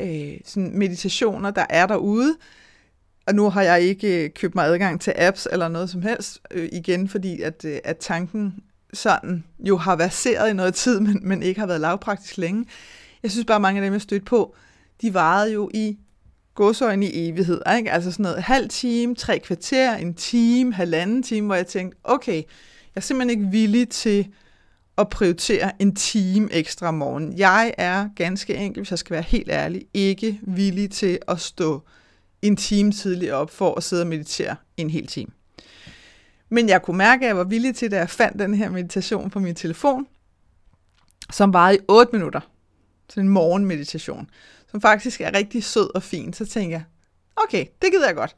øh, 0.00 0.32
sådan 0.44 0.78
meditationer, 0.78 1.50
der 1.50 1.66
er 1.70 1.86
derude, 1.86 2.36
og 3.26 3.34
nu 3.34 3.50
har 3.50 3.62
jeg 3.62 3.80
ikke 3.80 4.24
øh, 4.24 4.30
købt 4.30 4.54
mig 4.54 4.64
adgang 4.64 5.00
til 5.00 5.14
apps 5.16 5.48
eller 5.52 5.68
noget 5.68 5.90
som 5.90 6.02
helst 6.02 6.40
øh, 6.50 6.68
igen, 6.72 7.08
fordi 7.08 7.42
at, 7.42 7.64
øh, 7.64 7.78
at 7.84 7.96
tanken 7.96 8.54
sådan 8.92 9.44
jo 9.58 9.76
har 9.76 9.96
verseret 9.96 10.50
i 10.50 10.52
noget 10.52 10.74
tid, 10.74 11.00
men, 11.00 11.20
men 11.22 11.42
ikke 11.42 11.60
har 11.60 11.66
været 11.66 11.80
lavpraktisk 11.80 12.38
længe. 12.38 12.66
Jeg 13.22 13.30
synes 13.30 13.44
bare, 13.44 13.60
mange 13.60 13.80
af 13.80 13.86
dem, 13.86 13.92
jeg 13.92 14.02
stødt 14.02 14.24
på, 14.26 14.54
de 15.02 15.14
varede 15.14 15.52
jo 15.52 15.70
i 15.74 15.98
godsøjne 16.58 17.06
i 17.06 17.28
evighed. 17.28 17.60
Ikke? 17.76 17.90
Altså 17.90 18.10
sådan 18.10 18.22
noget 18.22 18.42
halv 18.42 18.68
time, 18.68 19.14
tre 19.14 19.38
kvarter, 19.38 19.96
en 19.96 20.14
time, 20.14 20.74
halvanden 20.74 21.22
time, 21.22 21.46
hvor 21.46 21.54
jeg 21.54 21.66
tænkte, 21.66 21.98
okay, 22.04 22.34
jeg 22.34 22.44
er 22.94 23.00
simpelthen 23.00 23.40
ikke 23.40 23.50
villig 23.50 23.88
til 23.88 24.28
at 24.98 25.08
prioritere 25.08 25.82
en 25.82 25.94
time 25.94 26.52
ekstra 26.52 26.88
om 26.88 26.94
morgenen. 26.94 27.38
Jeg 27.38 27.74
er 27.78 28.08
ganske 28.16 28.54
enkelt, 28.54 28.84
hvis 28.84 28.90
jeg 28.90 28.98
skal 28.98 29.14
være 29.14 29.22
helt 29.22 29.48
ærlig, 29.50 29.82
ikke 29.94 30.40
villig 30.42 30.90
til 30.90 31.18
at 31.28 31.40
stå 31.40 31.82
en 32.42 32.56
time 32.56 32.92
tidligere 32.92 33.34
op 33.34 33.50
for 33.50 33.74
at 33.74 33.82
sidde 33.82 34.02
og 34.02 34.06
meditere 34.06 34.56
en 34.76 34.90
hel 34.90 35.06
time. 35.06 35.30
Men 36.48 36.68
jeg 36.68 36.82
kunne 36.82 36.98
mærke, 36.98 37.24
at 37.24 37.28
jeg 37.28 37.36
var 37.36 37.44
villig 37.44 37.74
til, 37.76 37.90
da 37.90 37.96
jeg 37.96 38.10
fandt 38.10 38.38
den 38.38 38.54
her 38.54 38.70
meditation 38.70 39.30
på 39.30 39.40
min 39.40 39.54
telefon, 39.54 40.06
som 41.32 41.52
varede 41.52 41.76
i 41.76 41.80
8 41.88 42.12
minutter. 42.12 42.40
Sådan 43.08 43.24
en 43.24 43.28
morgenmeditation, 43.28 44.30
som 44.70 44.80
faktisk 44.80 45.20
er 45.20 45.34
rigtig 45.34 45.64
sød 45.64 45.94
og 45.94 46.02
fin. 46.02 46.32
Så 46.32 46.46
tænker 46.46 46.76
jeg, 46.76 46.84
okay, 47.36 47.66
det 47.82 47.92
gider 47.92 48.06
jeg 48.06 48.16
godt. 48.16 48.36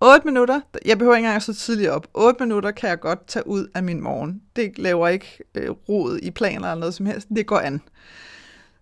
8 0.00 0.26
minutter, 0.26 0.60
jeg 0.84 0.98
behøver 0.98 1.16
ikke 1.16 1.24
engang 1.24 1.36
at 1.36 1.42
stå 1.42 1.52
tidligt 1.52 1.90
op. 1.90 2.08
8 2.14 2.44
minutter 2.44 2.70
kan 2.70 2.88
jeg 2.88 3.00
godt 3.00 3.26
tage 3.26 3.46
ud 3.46 3.68
af 3.74 3.82
min 3.82 4.00
morgen. 4.00 4.42
Det 4.56 4.78
laver 4.78 5.08
ikke 5.08 5.38
øh, 5.54 5.70
rod 5.70 6.18
i 6.22 6.30
planer 6.30 6.68
eller 6.68 6.80
noget 6.80 6.94
som 6.94 7.06
helst. 7.06 7.28
Det 7.36 7.46
går 7.46 7.58
an. 7.58 7.80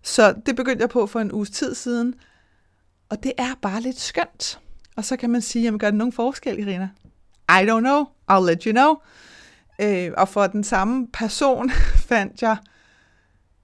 Så 0.01 0.35
det 0.45 0.55
begyndte 0.55 0.81
jeg 0.81 0.89
på 0.89 1.07
for 1.07 1.19
en 1.19 1.31
uges 1.31 1.49
tid 1.49 1.75
siden. 1.75 2.15
Og 3.09 3.23
det 3.23 3.33
er 3.37 3.53
bare 3.61 3.81
lidt 3.81 3.99
skønt. 3.99 4.59
Og 4.95 5.05
så 5.05 5.17
kan 5.17 5.29
man 5.29 5.41
sige, 5.41 5.63
jamen 5.63 5.79
gør 5.79 5.87
det 5.87 5.97
nogen 5.97 6.13
forskel, 6.13 6.59
Irina? 6.59 6.89
I 7.49 7.65
don't 7.69 7.79
know. 7.79 8.05
I'll 8.31 8.49
let 8.49 8.63
you 8.63 8.71
know. 8.71 8.95
Øh, 9.81 10.11
og 10.17 10.29
for 10.29 10.47
den 10.47 10.63
samme 10.63 11.07
person 11.13 11.69
fandt 12.09 12.41
jeg 12.41 12.57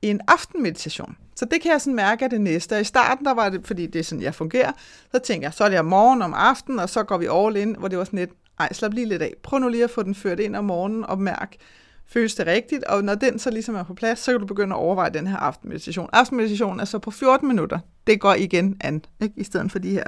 en 0.02 0.22
aftenmeditation. 0.28 1.18
Så 1.38 1.46
det 1.46 1.62
kan 1.62 1.72
jeg 1.72 1.82
sådan 1.82 1.96
mærke 1.96 2.24
af 2.24 2.30
det 2.30 2.42
næste. 2.42 2.74
Og 2.74 2.82
i 2.82 2.84
starten, 2.84 3.26
der 3.26 3.34
var 3.34 3.50
det, 3.50 3.68
fordi 3.68 3.86
det 3.86 4.00
er 4.00 4.04
sådan, 4.04 4.22
jeg 4.22 4.36
fungerer, 4.36 4.72
så 5.12 5.20
tænker 5.20 5.48
jeg, 5.48 5.54
så 5.54 5.64
er 5.64 5.70
det 5.70 5.80
om 5.80 5.86
morgen 5.86 6.22
om 6.22 6.34
aften, 6.34 6.80
og 6.80 6.90
så 6.90 7.04
går 7.04 7.18
vi 7.18 7.28
all 7.32 7.58
in, 7.58 7.76
hvor 7.80 7.88
det 7.88 7.98
var 7.98 8.04
sådan 8.04 8.20
lidt, 8.20 8.32
ej, 8.60 8.74
slap 8.74 8.94
lige 8.94 9.06
lidt 9.06 9.22
af. 9.22 9.34
Prøv 9.44 9.60
nu 9.60 9.70
lige 9.70 9.84
at 9.84 9.90
få 9.90 10.04
den 10.04 10.16
ført 10.16 10.40
ind 10.40 10.56
om 10.56 10.66
morgenen 10.66 11.04
og 11.06 11.20
mærk, 11.20 11.56
føles 12.08 12.36
det 12.36 12.48
rigtigt? 12.48 12.84
Og 12.84 13.04
når 13.04 13.16
den 13.16 13.40
så 13.40 13.52
ligesom 13.52 13.76
er 13.76 13.84
på 13.84 13.94
plads, 13.94 14.20
så 14.20 14.32
kan 14.32 14.40
du 14.40 14.46
begynde 14.46 14.76
at 14.76 14.80
overveje 14.80 15.10
den 15.10 15.28
her 15.28 15.38
aftenmeditation. 15.38 16.10
Aftenmeditation 16.14 16.80
er 16.80 16.86
så 16.86 17.00
på 17.00 17.12
14 17.12 17.48
minutter. 17.48 17.80
Det 18.08 18.20
går 18.20 18.34
igen 18.34 18.78
an, 18.82 19.06
ikke? 19.22 19.34
i 19.38 19.44
stedet 19.44 19.72
for 19.72 19.80
de 19.80 19.92
her 19.92 20.04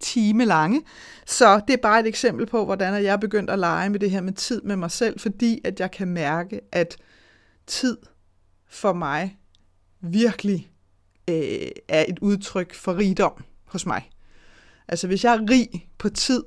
time 0.00 0.44
lange. 0.44 0.82
Så 1.26 1.60
det 1.68 1.72
er 1.72 1.82
bare 1.82 2.00
et 2.00 2.06
eksempel 2.06 2.46
på, 2.46 2.64
hvordan 2.64 2.94
jeg 2.94 3.04
er 3.04 3.16
begyndt 3.16 3.50
at 3.50 3.58
lege 3.58 3.90
med 3.90 4.00
det 4.00 4.10
her 4.10 4.20
med 4.20 4.32
tid 4.32 4.62
med 4.62 4.76
mig 4.76 4.90
selv, 4.90 5.20
fordi 5.20 5.60
at 5.64 5.80
jeg 5.80 5.90
kan 5.90 6.08
mærke, 6.08 6.60
at 6.72 6.96
tid 7.66 7.96
for 8.68 8.92
mig 8.92 9.38
virkelig 10.02 10.70
øh, 11.28 11.70
er 11.88 12.04
et 12.08 12.18
udtryk 12.18 12.74
for 12.74 12.96
rigdom 12.96 13.44
hos 13.64 13.86
mig. 13.86 14.10
Altså 14.88 15.06
hvis 15.06 15.24
jeg 15.24 15.34
er 15.34 15.50
rig 15.50 15.88
på 15.98 16.08
tid, 16.08 16.42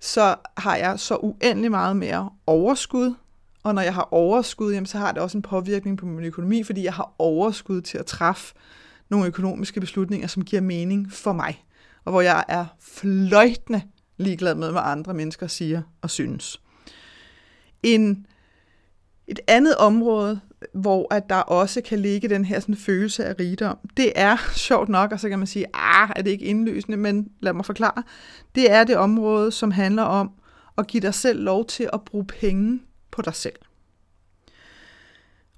så 0.00 0.34
har 0.56 0.76
jeg 0.76 1.00
så 1.00 1.16
uendelig 1.16 1.70
meget 1.70 1.96
mere 1.96 2.30
overskud, 2.46 3.14
og 3.62 3.74
når 3.74 3.82
jeg 3.82 3.94
har 3.94 4.08
overskud, 4.10 4.72
jamen, 4.72 4.86
så 4.86 4.98
har 4.98 5.12
det 5.12 5.22
også 5.22 5.38
en 5.38 5.42
påvirkning 5.42 5.98
på 5.98 6.06
min 6.06 6.24
økonomi, 6.24 6.62
fordi 6.62 6.84
jeg 6.84 6.94
har 6.94 7.14
overskud 7.18 7.80
til 7.80 7.98
at 7.98 8.06
træffe 8.06 8.54
nogle 9.08 9.26
økonomiske 9.26 9.80
beslutninger, 9.80 10.26
som 10.26 10.44
giver 10.44 10.62
mening 10.62 11.12
for 11.12 11.32
mig, 11.32 11.64
og 12.04 12.12
hvor 12.12 12.20
jeg 12.20 12.44
er 12.48 12.66
fløjtende 12.80 13.82
ligeglad 14.16 14.54
med, 14.54 14.70
hvad 14.70 14.82
andre 14.84 15.14
mennesker 15.14 15.46
siger 15.46 15.82
og 16.02 16.10
synes. 16.10 16.60
En, 17.82 18.26
et 19.26 19.40
andet 19.46 19.76
område, 19.76 20.40
hvor 20.74 21.14
at 21.14 21.30
der 21.30 21.36
også 21.36 21.80
kan 21.80 21.98
ligge 21.98 22.28
den 22.28 22.44
her 22.44 22.60
sådan, 22.60 22.76
følelse 22.76 23.24
af 23.24 23.34
rigdom. 23.40 23.78
Det 23.96 24.12
er 24.16 24.36
sjovt 24.68 24.88
nok, 24.88 25.12
og 25.12 25.20
så 25.20 25.28
kan 25.28 25.38
man 25.38 25.46
sige, 25.46 25.66
ah, 25.74 26.10
er 26.16 26.22
det 26.22 26.30
ikke 26.30 26.44
indlysende, 26.44 26.96
men 26.96 27.28
lad 27.40 27.52
mig 27.52 27.64
forklare. 27.64 28.02
Det 28.54 28.70
er 28.70 28.84
det 28.84 28.96
område, 28.96 29.52
som 29.52 29.70
handler 29.70 30.02
om 30.02 30.30
at 30.78 30.86
give 30.86 31.00
dig 31.00 31.14
selv 31.14 31.42
lov 31.42 31.66
til 31.66 31.90
at 31.92 32.02
bruge 32.02 32.24
penge 32.24 32.80
på 33.10 33.22
dig 33.22 33.34
selv. 33.34 33.56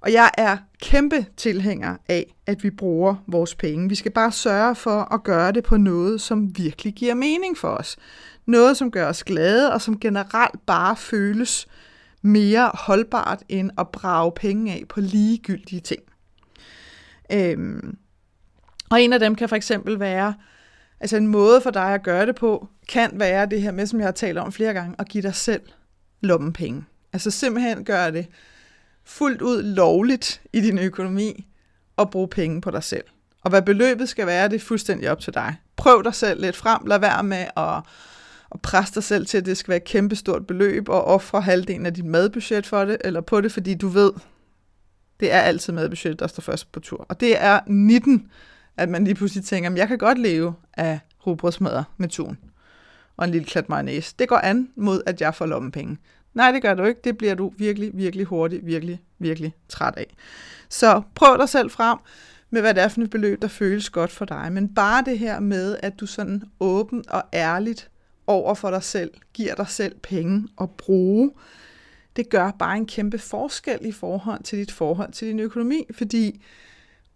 Og 0.01 0.13
jeg 0.13 0.31
er 0.37 0.57
kæmpe 0.81 1.25
tilhænger 1.37 1.97
af, 2.09 2.35
at 2.45 2.63
vi 2.63 2.69
bruger 2.69 3.15
vores 3.27 3.55
penge. 3.55 3.89
Vi 3.89 3.95
skal 3.95 4.11
bare 4.11 4.31
sørge 4.31 4.75
for 4.75 5.13
at 5.13 5.23
gøre 5.23 5.51
det 5.51 5.63
på 5.63 5.77
noget, 5.77 6.21
som 6.21 6.57
virkelig 6.57 6.93
giver 6.93 7.13
mening 7.13 7.57
for 7.57 7.67
os. 7.67 7.97
Noget, 8.45 8.77
som 8.77 8.91
gør 8.91 9.07
os 9.07 9.23
glade, 9.23 9.73
og 9.73 9.81
som 9.81 9.99
generelt 9.99 10.65
bare 10.65 10.95
føles 10.95 11.67
mere 12.23 12.71
holdbart 12.73 13.43
end 13.49 13.71
at 13.77 13.89
brage 13.89 14.31
penge 14.31 14.73
af 14.73 14.83
på 14.89 15.01
ligegyldige 15.01 15.79
ting. 15.79 16.01
Øhm, 17.31 17.97
og 18.89 19.01
en 19.01 19.13
af 19.13 19.19
dem 19.19 19.35
kan 19.35 19.49
for 19.49 19.55
eksempel 19.55 19.99
være, 19.99 20.33
altså 20.99 21.17
en 21.17 21.27
måde 21.27 21.61
for 21.61 21.71
dig 21.71 21.93
at 21.93 22.03
gøre 22.03 22.25
det 22.25 22.35
på, 22.35 22.67
kan 22.89 23.11
være 23.13 23.45
det 23.45 23.61
her 23.61 23.71
med, 23.71 23.85
som 23.85 23.99
jeg 23.99 24.07
har 24.07 24.11
talt 24.11 24.37
om 24.37 24.51
flere 24.51 24.73
gange, 24.73 24.95
at 24.99 25.09
give 25.09 25.21
dig 25.21 25.35
selv 25.35 25.61
lommepenge. 26.21 26.85
Altså 27.13 27.31
simpelthen 27.31 27.85
gøre 27.85 28.11
det 28.11 28.27
fuldt 29.03 29.41
ud 29.41 29.63
lovligt 29.63 30.41
i 30.53 30.61
din 30.61 30.77
økonomi 30.77 31.47
at 31.97 32.09
bruge 32.09 32.27
penge 32.27 32.61
på 32.61 32.71
dig 32.71 32.83
selv. 32.83 33.03
Og 33.41 33.49
hvad 33.49 33.61
beløbet 33.61 34.09
skal 34.09 34.27
være, 34.27 34.49
det 34.49 34.55
er 34.55 34.59
fuldstændig 34.59 35.11
op 35.11 35.19
til 35.19 35.33
dig. 35.33 35.55
Prøv 35.75 36.03
dig 36.03 36.15
selv 36.15 36.41
lidt 36.41 36.55
frem. 36.55 36.85
Lad 36.85 36.99
være 36.99 37.23
med 37.23 37.45
at 37.57 37.79
og 38.53 38.61
presse 38.61 38.95
dig 38.95 39.03
selv 39.03 39.25
til, 39.25 39.37
at 39.37 39.45
det 39.45 39.57
skal 39.57 39.69
være 39.69 39.77
et 39.77 39.83
kæmpestort 39.83 40.47
beløb, 40.47 40.89
og 40.89 41.05
ofre 41.05 41.41
halvdelen 41.41 41.85
af 41.85 41.93
dit 41.93 42.05
madbudget 42.05 42.65
for 42.65 42.85
det, 42.85 42.97
eller 43.03 43.21
på 43.21 43.41
det, 43.41 43.51
fordi 43.51 43.75
du 43.75 43.87
ved, 43.87 44.11
det 45.19 45.31
er 45.31 45.39
altid 45.39 45.73
madbudget, 45.73 46.19
der 46.19 46.27
står 46.27 46.41
først 46.41 46.71
på 46.71 46.79
tur. 46.79 47.05
Og 47.09 47.19
det 47.19 47.43
er 47.43 47.59
19, 47.67 48.31
at 48.77 48.89
man 48.89 49.03
lige 49.03 49.15
pludselig 49.15 49.45
tænker, 49.45 49.71
at 49.71 49.77
jeg 49.77 49.87
kan 49.87 49.97
godt 49.97 50.19
leve 50.19 50.53
af 50.73 50.99
rugbrødsmadder 51.27 51.83
med 51.97 52.09
tun 52.09 52.37
og 53.17 53.25
en 53.25 53.31
lille 53.31 53.45
klat 53.45 53.69
mayonnaise. 53.69 54.15
Det 54.19 54.29
går 54.29 54.37
an 54.37 54.69
mod, 54.75 55.01
at 55.05 55.21
jeg 55.21 55.35
får 55.35 55.45
lommepenge. 55.45 55.97
Nej, 56.33 56.51
det 56.51 56.61
gør 56.61 56.73
du 56.73 56.83
ikke. 56.83 57.01
Det 57.03 57.17
bliver 57.17 57.35
du 57.35 57.53
virkelig, 57.57 57.91
virkelig 57.93 58.25
hurtigt, 58.25 58.65
virkelig, 58.65 59.01
virkelig 59.19 59.53
træt 59.69 59.93
af. 59.97 60.15
Så 60.69 61.01
prøv 61.15 61.37
dig 61.37 61.49
selv 61.49 61.71
frem 61.71 61.97
med, 62.49 62.61
hvad 62.61 62.73
det 62.73 62.83
er 62.83 62.87
for 62.87 63.01
et 63.01 63.09
beløb, 63.09 63.41
der 63.41 63.47
føles 63.47 63.89
godt 63.89 64.11
for 64.11 64.25
dig. 64.25 64.51
Men 64.51 64.73
bare 64.73 65.03
det 65.05 65.19
her 65.19 65.39
med, 65.39 65.77
at 65.83 65.99
du 65.99 66.05
sådan 66.05 66.43
åben 66.59 67.03
og 67.09 67.23
ærligt 67.33 67.89
over 68.27 68.53
for 68.53 68.71
dig 68.71 68.83
selv, 68.83 69.11
giver 69.33 69.55
dig 69.55 69.67
selv 69.67 69.95
penge 69.99 70.47
at 70.61 70.69
bruge, 70.69 71.31
det 72.15 72.29
gør 72.29 72.51
bare 72.51 72.77
en 72.77 72.85
kæmpe 72.85 73.17
forskel 73.17 73.79
i 73.81 73.91
forhold 73.91 74.43
til 74.43 74.59
dit 74.59 74.71
forhold 74.71 75.11
til 75.11 75.27
din 75.27 75.39
økonomi, 75.39 75.85
fordi 75.91 76.41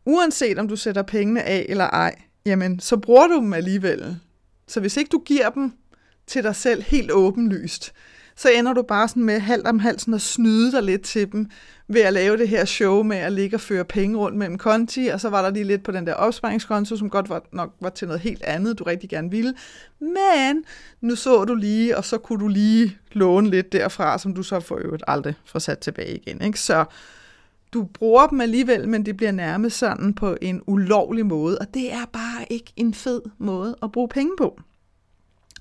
uanset 0.06 0.58
om 0.58 0.68
du 0.68 0.76
sætter 0.76 1.02
pengene 1.02 1.44
af 1.44 1.66
eller 1.70 1.86
ej, 1.86 2.16
jamen 2.46 2.80
så 2.80 2.98
bruger 2.98 3.28
du 3.28 3.36
dem 3.36 3.54
alligevel. 3.54 4.20
Så 4.68 4.80
hvis 4.80 4.98
ikke 4.98 5.10
du 5.10 5.20
giver 5.26 5.50
dem 5.50 5.74
til 6.28 6.44
dig 6.44 6.56
selv 6.56 6.84
helt 6.84 7.12
åbenlyst, 7.12 7.94
så 8.38 8.50
ender 8.50 8.74
du 8.74 8.82
bare 8.82 9.08
sådan 9.08 9.24
med 9.24 9.40
halvt 9.40 9.68
om 9.68 9.80
halsen 9.80 10.14
at 10.14 10.22
snyde 10.22 10.72
dig 10.72 10.84
lidt 10.84 11.02
til 11.02 11.32
dem, 11.32 11.50
ved 11.88 12.02
at 12.02 12.14
lave 12.14 12.38
det 12.38 12.50
her 12.50 12.66
show 12.66 13.04
med 13.04 13.18
at 13.18 13.34
ligge 13.34 13.56
og 13.56 13.62
føre 13.62 13.86
penge 13.86 14.18
rundt 14.18 14.38
mellem 14.38 14.58
konti, 14.58 15.08
og 15.08 15.22
så 15.22 15.30
var 15.30 15.42
der 15.42 15.50
lige 15.50 15.64
lidt 15.64 15.84
på 15.84 15.92
den 15.92 16.08
der 16.08 16.14
opsparingskonto, 16.14 16.98
som 16.98 17.10
godt 17.10 17.30
var, 17.30 17.44
nok 17.52 17.74
var 17.82 17.90
til 17.90 18.08
noget 18.08 18.22
helt 18.22 18.44
andet, 18.44 18.80
du 18.80 18.84
rigtig 18.84 19.10
gerne 19.10 19.32
ville. 19.32 19.54
Men 20.00 20.64
nu 21.02 21.16
så 21.16 21.46
du 21.46 21.56
lige, 21.56 21.98
og 21.98 22.06
så 22.06 22.18
kunne 22.18 22.40
du 22.40 22.48
lige 22.48 22.98
låne 23.12 23.50
lidt 23.50 23.72
derfra, 23.72 24.18
som 24.18 24.34
du 24.34 24.44
så 24.44 24.60
for 24.60 24.78
øvrigt 24.78 25.04
aldrig 25.08 25.36
får 25.46 25.60
sat 25.60 25.80
tilbage 25.80 26.16
igen. 26.16 26.42
Ikke? 26.42 26.60
Så 26.60 26.86
du 27.74 27.84
bruger 27.84 28.28
dem 28.28 28.42
alligevel, 28.42 28.90
men 28.90 29.06
det 29.06 29.18
bliver 29.18 29.32
nærmest 29.32 29.78
sådan 29.78 30.14
på 30.14 30.38
en 30.42 30.62
ulovlig 30.68 31.26
måde, 31.26 31.58
og 31.58 31.74
det 31.74 31.94
er 31.94 32.06
bare 32.14 32.46
ikke 32.50 32.74
en 32.76 32.94
fed 32.94 33.22
måde 33.38 33.76
at 33.84 33.92
bruge 33.92 34.10
penge 34.10 34.32
på. 34.38 34.60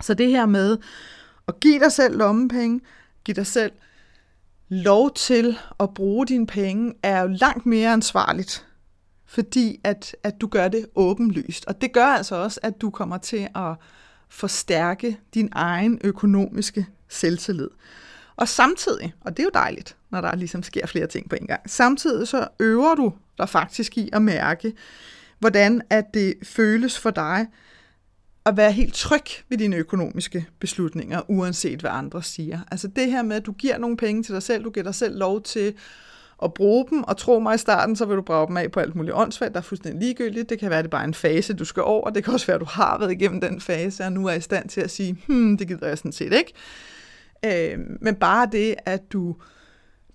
Så 0.03 0.15
det 0.15 0.31
her 0.31 0.47
med 0.47 0.79
at 1.49 1.61
give 1.61 1.81
dig 1.81 1.93
selv 1.93 2.17
lommepenge, 2.17 2.81
give 3.25 3.35
dig 3.35 3.47
selv 3.47 3.73
lov 4.69 5.15
til 5.15 5.59
at 5.81 5.95
bruge 5.95 6.27
dine 6.27 6.47
penge, 6.47 6.95
er 7.03 7.21
jo 7.23 7.29
langt 7.29 7.67
mere 7.67 7.93
ansvarligt, 7.93 8.67
fordi 9.27 9.81
at, 9.85 10.17
at 10.23 10.41
du 10.41 10.47
gør 10.47 10.69
det 10.69 10.87
åbenlyst. 10.95 11.67
Og 11.67 11.81
det 11.81 11.93
gør 11.93 12.07
altså 12.07 12.37
også, 12.37 12.61
at 12.63 12.81
du 12.81 12.91
kommer 12.91 13.19
til 13.19 13.49
at 13.55 13.75
forstærke 14.29 15.19
din 15.35 15.49
egen 15.53 15.99
økonomiske 16.05 16.87
selvtillid. 17.09 17.71
Og 18.37 18.49
samtidig, 18.49 19.15
og 19.21 19.37
det 19.37 19.43
er 19.43 19.45
jo 19.45 19.51
dejligt, 19.55 19.97
når 20.11 20.21
der 20.21 20.37
ligesom 20.37 20.63
sker 20.63 20.87
flere 20.87 21.07
ting 21.07 21.31
på 21.31 21.37
en 21.41 21.47
gang, 21.47 21.71
samtidig 21.71 22.29
så 22.29 22.49
øver 22.61 22.95
du 22.95 23.13
dig 23.39 23.49
faktisk 23.49 23.99
i 23.99 24.11
at 24.13 24.23
mærke, 24.23 24.73
hvordan 25.39 25.83
at 25.91 26.05
det 26.15 26.35
føles 26.43 26.99
for 26.99 27.11
dig 27.11 27.47
at 28.47 28.57
være 28.57 28.73
helt 28.73 28.95
tryg 28.95 29.25
ved 29.49 29.59
dine 29.59 29.77
økonomiske 29.77 30.47
beslutninger, 30.61 31.21
uanset 31.29 31.81
hvad 31.81 31.91
andre 31.91 32.23
siger. 32.23 32.61
Altså 32.71 32.89
det 32.89 33.11
her 33.11 33.23
med, 33.23 33.37
at 33.37 33.47
du 33.47 33.53
giver 33.53 33.79
nogle 33.79 33.97
penge 33.97 34.23
til 34.23 34.35
dig 34.35 34.43
selv, 34.43 34.65
du 34.65 34.71
giver 34.71 34.85
dig 34.85 34.95
selv 34.95 35.19
lov 35.19 35.43
til 35.43 35.75
at 36.43 36.55
bruge 36.55 36.87
dem, 36.91 37.03
og 37.03 37.17
tro 37.17 37.39
mig 37.39 37.55
i 37.55 37.59
starten, 37.59 37.97
så 37.97 38.05
vil 38.05 38.17
du 38.17 38.23
brage 38.23 38.49
dem 38.49 38.57
af 38.57 38.73
på 38.73 38.81
alt 38.81 38.95
muligt 38.95 39.15
åndssvagt, 39.15 39.53
der 39.53 39.59
er 39.59 39.63
fuldstændig 39.63 40.03
ligegyldigt. 40.03 40.51
Det 40.51 40.59
kan 40.59 40.71
være, 40.71 40.79
at 40.79 40.85
det 40.85 40.91
bare 40.91 41.03
er 41.03 41.07
en 41.07 41.15
fase, 41.15 41.55
du 41.55 41.65
skal 41.65 41.83
over. 41.83 42.11
Det 42.11 42.25
kan 42.25 42.33
også 42.33 42.47
være, 42.47 42.55
at 42.55 42.61
du 42.61 42.67
har 42.67 42.99
været 42.99 43.13
igennem 43.13 43.41
den 43.41 43.61
fase, 43.61 44.05
og 44.05 44.13
nu 44.13 44.27
er 44.27 44.33
i 44.33 44.41
stand 44.41 44.69
til 44.69 44.81
at 44.81 44.91
sige, 44.91 45.17
hmm, 45.27 45.59
det 45.59 45.69
gider 45.69 45.87
jeg 45.87 45.99
sådan 45.99 46.13
set 46.13 46.33
ikke. 46.33 46.53
Øh, 47.45 47.79
men 48.01 48.15
bare 48.15 48.49
det, 48.53 48.75
at 48.87 49.13
du 49.13 49.37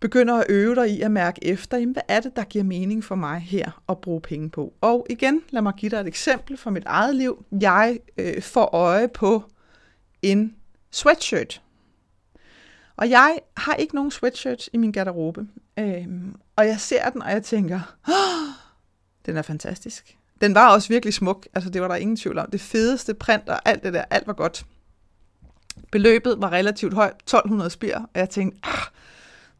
begynder 0.02 0.36
at 0.36 0.46
øve 0.50 0.76
dig 0.76 0.90
i 0.90 1.02
at 1.02 1.12
mærke 1.12 1.46
efter, 1.46 1.78
jamen, 1.78 1.94
hvad 1.94 2.04
er 2.08 2.20
det, 2.20 2.36
der 2.36 2.44
giver 2.44 2.64
mening 2.64 3.04
for 3.04 3.16
mig 3.16 3.40
her 3.40 3.82
at 3.90 3.98
bruge 4.02 4.22
penge 4.22 4.50
på. 4.50 4.74
Og 4.82 5.06
igen, 5.10 5.42
lad 5.50 5.62
mig 5.62 5.74
give 5.78 5.90
dig 5.90 5.98
et 5.98 6.08
eksempel 6.08 6.58
fra 6.58 6.70
mit 6.70 6.84
eget 6.86 7.16
liv. 7.16 7.46
Jeg 7.62 8.00
øh, 8.18 8.42
får 8.42 8.76
øje 8.76 9.08
på 9.08 9.44
en 10.22 10.56
sweatshirt. 10.92 11.62
Og 12.96 13.10
jeg 13.10 13.40
har 13.58 13.74
ikke 13.74 13.96
nogen 13.96 14.12
sweatshirts 14.12 14.70
i 14.74 14.78
min 14.78 14.92
garderobe. 14.92 15.48
Øhm, 15.80 16.36
og 16.56 16.68
jeg 16.68 16.80
ser 16.80 17.10
den, 17.10 17.22
og 17.22 17.32
jeg 17.32 17.44
tænker, 17.44 17.96
oh, 18.08 18.54
den 19.26 19.38
er 19.38 19.42
fantastisk. 19.42 20.18
Den 20.42 20.56
var 20.56 20.74
også 20.74 20.88
virkelig 20.88 21.14
smuk, 21.14 21.48
altså 21.54 21.70
det 21.70 21.82
var 21.82 21.88
der 21.88 21.96
ingen 21.96 22.18
tvivl 22.18 22.38
om. 22.38 22.52
Det 22.52 22.62
fedeste 22.62 23.14
print 23.14 23.50
og 23.50 23.70
alt 23.70 23.84
det 23.84 23.94
der, 23.94 24.04
alt 24.10 24.28
var 24.28 24.34
godt. 24.34 24.66
Beløbet 25.92 26.36
var 26.42 26.52
relativt 26.52 26.94
højt, 26.94 27.16
1200 27.16 27.70
spir, 27.70 27.96
og 27.96 28.10
jeg 28.16 28.30
tænkte, 28.30 28.60
ah, 28.64 28.88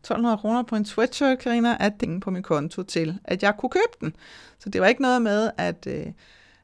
1200 0.02 0.38
kroner 0.38 0.64
på 0.64 0.76
en 0.76 0.86
sweatshirt, 0.86 1.40
Karina, 1.40 1.78
at 1.80 1.94
penge 2.00 2.20
på 2.20 2.32
min 2.32 2.44
konto 2.44 2.84
til, 2.84 3.20
at 3.24 3.44
jeg 3.44 3.58
kunne 3.58 3.70
købe 3.70 3.94
den. 4.02 4.16
Så 4.60 4.70
det 4.70 4.82
var 4.82 4.88
ikke 4.88 5.02
noget 5.02 5.22
med, 5.22 5.52
at, 5.58 5.88
øh, 5.88 6.06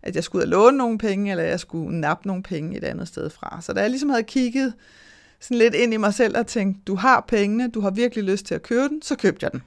at 0.02 0.16
jeg 0.16 0.24
skulle 0.24 0.46
låne 0.46 0.78
nogle 0.78 0.98
penge, 0.98 1.32
eller 1.32 1.44
jeg 1.44 1.60
skulle 1.60 2.00
nappe 2.00 2.28
nogle 2.28 2.44
penge 2.44 2.78
et 2.78 2.84
andet 2.84 3.08
sted 3.08 3.30
fra. 3.30 3.62
Så 3.62 3.74
da 3.74 3.82
jeg 3.82 3.90
ligesom 3.90 4.10
havde 4.10 4.24
kigget 4.24 4.74
sådan 5.40 5.58
lidt 5.58 5.76
ind 5.76 5.94
i 5.94 5.98
mig 5.98 6.14
selv 6.14 6.38
og 6.38 6.48
tænkt, 6.48 6.88
du 6.88 6.96
har 6.96 7.26
pengene, 7.28 7.70
du 7.70 7.82
har 7.82 7.90
virkelig 7.90 8.24
lyst 8.24 8.46
til 8.46 8.56
at 8.56 8.64
købe 8.64 8.90
den, 8.90 9.02
så 9.02 9.16
købte 9.16 9.44
jeg 9.44 9.52
den. 9.52 9.64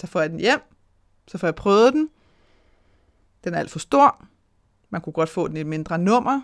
Så 0.00 0.06
får 0.06 0.20
jeg 0.20 0.30
den 0.30 0.40
hjem, 0.40 0.60
så 1.28 1.38
får 1.38 1.46
jeg 1.46 1.54
prøvet 1.54 1.92
den. 1.92 2.08
Den 3.44 3.54
er 3.54 3.58
alt 3.58 3.70
for 3.70 3.78
stor. 3.78 4.24
Man 4.90 5.00
kunne 5.00 5.12
godt 5.12 5.28
få 5.28 5.48
den 5.48 5.56
i 5.56 5.60
et 5.60 5.66
mindre 5.66 5.98
nummer. 5.98 6.40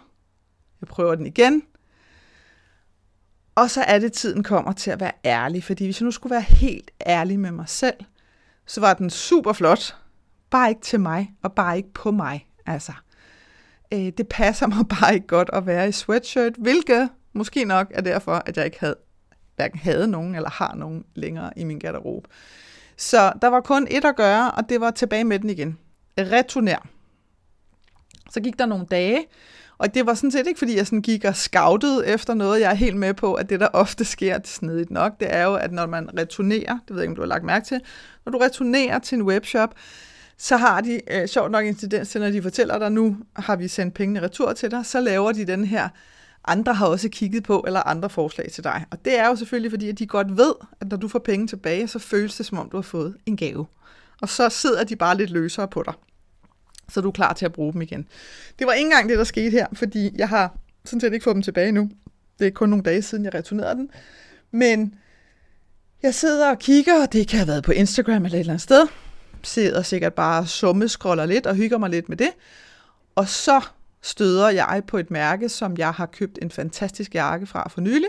Jeg 0.80 0.88
prøver 0.88 1.14
den 1.14 1.26
igen. 1.26 1.62
Og 3.54 3.70
så 3.70 3.82
er 3.82 3.98
det, 3.98 4.12
tiden 4.12 4.42
kommer 4.42 4.72
til 4.72 4.90
at 4.90 5.00
være 5.00 5.12
ærlig, 5.24 5.64
fordi 5.64 5.84
hvis 5.84 6.00
jeg 6.00 6.04
nu 6.04 6.10
skulle 6.10 6.30
være 6.30 6.42
helt 6.42 6.90
ærlig 7.06 7.40
med 7.40 7.50
mig 7.50 7.68
selv, 7.68 7.96
så 8.66 8.80
var 8.80 8.94
den 8.94 9.10
super 9.10 9.52
flot, 9.52 9.96
bare 10.50 10.68
ikke 10.68 10.80
til 10.80 11.00
mig, 11.00 11.34
og 11.42 11.52
bare 11.52 11.76
ikke 11.76 11.92
på 11.92 12.10
mig. 12.10 12.48
Altså, 12.66 12.92
øh, 13.92 14.12
det 14.18 14.28
passer 14.28 14.66
mig 14.66 14.88
bare 15.00 15.14
ikke 15.14 15.26
godt 15.26 15.50
at 15.52 15.66
være 15.66 15.88
i 15.88 15.92
sweatshirt, 15.92 16.52
hvilket 16.58 17.08
måske 17.32 17.64
nok 17.64 17.86
er 17.90 18.00
derfor, 18.00 18.42
at 18.46 18.56
jeg 18.56 18.64
ikke 18.64 18.80
havde, 18.80 18.96
hverken 19.56 19.78
havde 19.78 20.08
nogen 20.08 20.34
eller 20.34 20.50
har 20.50 20.74
nogen 20.74 21.04
længere 21.14 21.50
i 21.56 21.64
min 21.64 21.78
garderobe. 21.78 22.28
Så 22.96 23.32
der 23.42 23.48
var 23.48 23.60
kun 23.60 23.86
et 23.90 24.04
at 24.04 24.16
gøre, 24.16 24.50
og 24.50 24.68
det 24.68 24.80
var 24.80 24.90
tilbage 24.90 25.24
med 25.24 25.38
den 25.38 25.50
igen. 25.50 25.78
Returner. 26.18 26.88
Så 28.30 28.40
gik 28.40 28.58
der 28.58 28.66
nogle 28.66 28.86
dage, 28.86 29.24
og 29.82 29.94
det 29.94 30.06
var 30.06 30.14
sådan 30.14 30.30
set 30.30 30.46
ikke, 30.46 30.58
fordi 30.58 30.76
jeg 30.76 30.86
sådan 30.86 31.02
gik 31.02 31.24
og 31.24 31.36
scoutede 31.36 32.06
efter 32.06 32.34
noget. 32.34 32.60
Jeg 32.60 32.70
er 32.70 32.74
helt 32.74 32.96
med 32.96 33.14
på, 33.14 33.34
at 33.34 33.50
det, 33.50 33.60
der 33.60 33.68
ofte 33.72 34.04
sker 34.04 34.38
snedigt 34.44 34.90
nok, 34.90 35.20
det 35.20 35.34
er 35.34 35.44
jo, 35.44 35.54
at 35.54 35.72
når 35.72 35.86
man 35.86 36.18
returnerer, 36.18 36.78
det 36.88 36.90
ved 36.90 36.96
jeg 36.96 37.02
ikke, 37.02 37.10
om 37.10 37.16
du 37.16 37.22
har 37.22 37.26
lagt 37.26 37.44
mærke 37.44 37.66
til, 37.66 37.80
når 38.24 38.32
du 38.32 38.38
returnerer 38.38 38.98
til 38.98 39.16
en 39.16 39.22
webshop, 39.22 39.74
så 40.38 40.56
har 40.56 40.80
de, 40.80 41.00
øh, 41.10 41.28
sjovt 41.28 41.50
nok 41.50 41.64
en 41.64 41.74
tendens 41.74 42.08
til, 42.08 42.20
når 42.20 42.30
de 42.30 42.42
fortæller 42.42 42.78
dig, 42.78 42.92
nu 42.92 43.16
har 43.36 43.56
vi 43.56 43.68
sendt 43.68 43.94
pengene 43.94 44.22
retur 44.22 44.52
til 44.52 44.70
dig, 44.70 44.86
så 44.86 45.00
laver 45.00 45.32
de 45.32 45.44
den 45.44 45.64
her, 45.64 45.88
andre 46.44 46.74
har 46.74 46.86
også 46.86 47.08
kigget 47.08 47.42
på, 47.44 47.64
eller 47.66 47.80
andre 47.80 48.10
forslag 48.10 48.50
til 48.52 48.64
dig. 48.64 48.84
Og 48.90 49.04
det 49.04 49.18
er 49.18 49.28
jo 49.28 49.36
selvfølgelig, 49.36 49.70
fordi 49.70 49.88
at 49.88 49.98
de 49.98 50.06
godt 50.06 50.36
ved, 50.36 50.54
at 50.80 50.90
når 50.90 50.96
du 50.96 51.08
får 51.08 51.18
penge 51.18 51.46
tilbage, 51.46 51.88
så 51.88 51.98
føles 51.98 52.36
det, 52.36 52.46
som 52.46 52.58
om 52.58 52.70
du 52.70 52.76
har 52.76 52.82
fået 52.82 53.16
en 53.26 53.36
gave. 53.36 53.66
Og 54.20 54.28
så 54.28 54.48
sidder 54.48 54.84
de 54.84 54.96
bare 54.96 55.16
lidt 55.16 55.30
løsere 55.30 55.68
på 55.68 55.82
dig 55.86 55.94
så 56.88 57.00
du 57.00 57.08
er 57.08 57.12
klar 57.12 57.32
til 57.32 57.44
at 57.44 57.52
bruge 57.52 57.72
dem 57.72 57.82
igen. 57.82 58.08
Det 58.58 58.66
var 58.66 58.72
ikke 58.72 58.86
engang 58.86 59.08
det, 59.08 59.18
der 59.18 59.24
skete 59.24 59.50
her, 59.50 59.66
fordi 59.72 60.10
jeg 60.14 60.28
har 60.28 60.56
sådan 60.84 61.00
set 61.00 61.12
ikke 61.12 61.24
fået 61.24 61.34
dem 61.34 61.42
tilbage 61.42 61.72
nu. 61.72 61.90
Det 62.38 62.46
er 62.46 62.50
kun 62.50 62.68
nogle 62.68 62.82
dage 62.82 63.02
siden, 63.02 63.24
jeg 63.24 63.34
returnerede 63.34 63.74
den. 63.74 63.90
Men 64.50 64.94
jeg 66.02 66.14
sidder 66.14 66.50
og 66.50 66.58
kigger, 66.58 67.02
og 67.02 67.12
det 67.12 67.28
kan 67.28 67.38
have 67.38 67.48
været 67.48 67.64
på 67.64 67.72
Instagram 67.72 68.24
eller 68.24 68.36
et 68.36 68.40
eller 68.40 68.52
andet 68.52 68.62
sted. 68.62 68.86
Sidder 69.42 69.82
sikkert 69.82 70.14
bare 70.14 70.40
og 70.40 70.88
scroller 70.88 71.26
lidt 71.26 71.46
og 71.46 71.54
hygger 71.54 71.78
mig 71.78 71.90
lidt 71.90 72.08
med 72.08 72.16
det. 72.16 72.30
Og 73.14 73.28
så 73.28 73.60
støder 74.02 74.50
jeg 74.50 74.82
på 74.86 74.98
et 74.98 75.10
mærke, 75.10 75.48
som 75.48 75.76
jeg 75.76 75.92
har 75.92 76.06
købt 76.06 76.38
en 76.42 76.50
fantastisk 76.50 77.14
jakke 77.14 77.46
fra 77.46 77.68
for 77.68 77.80
nylig. 77.80 78.08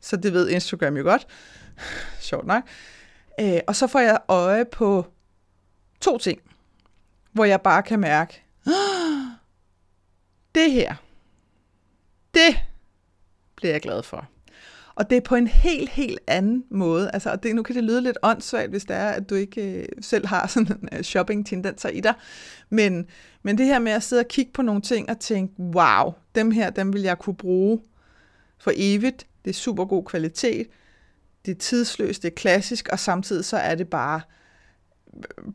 Så 0.00 0.16
det 0.16 0.32
ved 0.32 0.48
Instagram 0.48 0.96
jo 0.96 1.02
godt. 1.02 1.26
Sjovt 2.20 2.46
nok. 2.46 2.62
Øh, 3.40 3.60
og 3.66 3.76
så 3.76 3.86
får 3.86 4.00
jeg 4.00 4.18
øje 4.28 4.64
på 4.64 5.06
to 6.00 6.18
ting 6.18 6.40
hvor 7.34 7.44
jeg 7.44 7.60
bare 7.60 7.82
kan 7.82 8.00
mærke, 8.00 8.42
ah, 8.66 8.72
det 10.54 10.72
her, 10.72 10.94
det 12.34 12.56
bliver 13.56 13.72
jeg 13.72 13.80
glad 13.80 14.02
for. 14.02 14.28
Og 14.94 15.10
det 15.10 15.16
er 15.16 15.20
på 15.20 15.34
en 15.34 15.46
helt, 15.46 15.88
helt 15.88 16.18
anden 16.26 16.64
måde. 16.70 17.10
Altså, 17.12 17.30
og 17.30 17.42
det, 17.42 17.54
nu 17.54 17.62
kan 17.62 17.76
det 17.76 17.84
lyde 17.84 18.00
lidt 18.00 18.18
åndssvagt, 18.22 18.70
hvis 18.70 18.84
det 18.84 18.96
er, 18.96 19.08
at 19.08 19.30
du 19.30 19.34
ikke 19.34 19.80
øh, 19.80 19.86
selv 20.00 20.26
har 20.26 20.46
sådan 20.46 20.78
en 20.82 20.88
øh, 20.92 21.02
shopping-tendenser 21.02 21.88
i 21.88 22.00
dig. 22.00 22.14
Men, 22.70 23.06
men 23.42 23.58
det 23.58 23.66
her 23.66 23.78
med 23.78 23.92
at 23.92 24.02
sidde 24.02 24.20
og 24.20 24.28
kigge 24.28 24.52
på 24.52 24.62
nogle 24.62 24.82
ting 24.82 25.10
og 25.10 25.20
tænke, 25.20 25.54
wow, 25.62 26.12
dem 26.34 26.50
her, 26.50 26.70
dem 26.70 26.92
vil 26.92 27.02
jeg 27.02 27.18
kunne 27.18 27.36
bruge 27.36 27.80
for 28.58 28.72
evigt. 28.74 29.26
Det 29.44 29.50
er 29.50 29.54
super 29.54 29.84
god 29.84 30.04
kvalitet. 30.04 30.66
Det 31.46 31.50
er 31.54 31.58
tidsløst, 31.58 32.22
det 32.22 32.28
er 32.28 32.34
klassisk, 32.34 32.88
og 32.92 32.98
samtidig 32.98 33.44
så 33.44 33.56
er 33.56 33.74
det 33.74 33.88
bare 33.88 34.20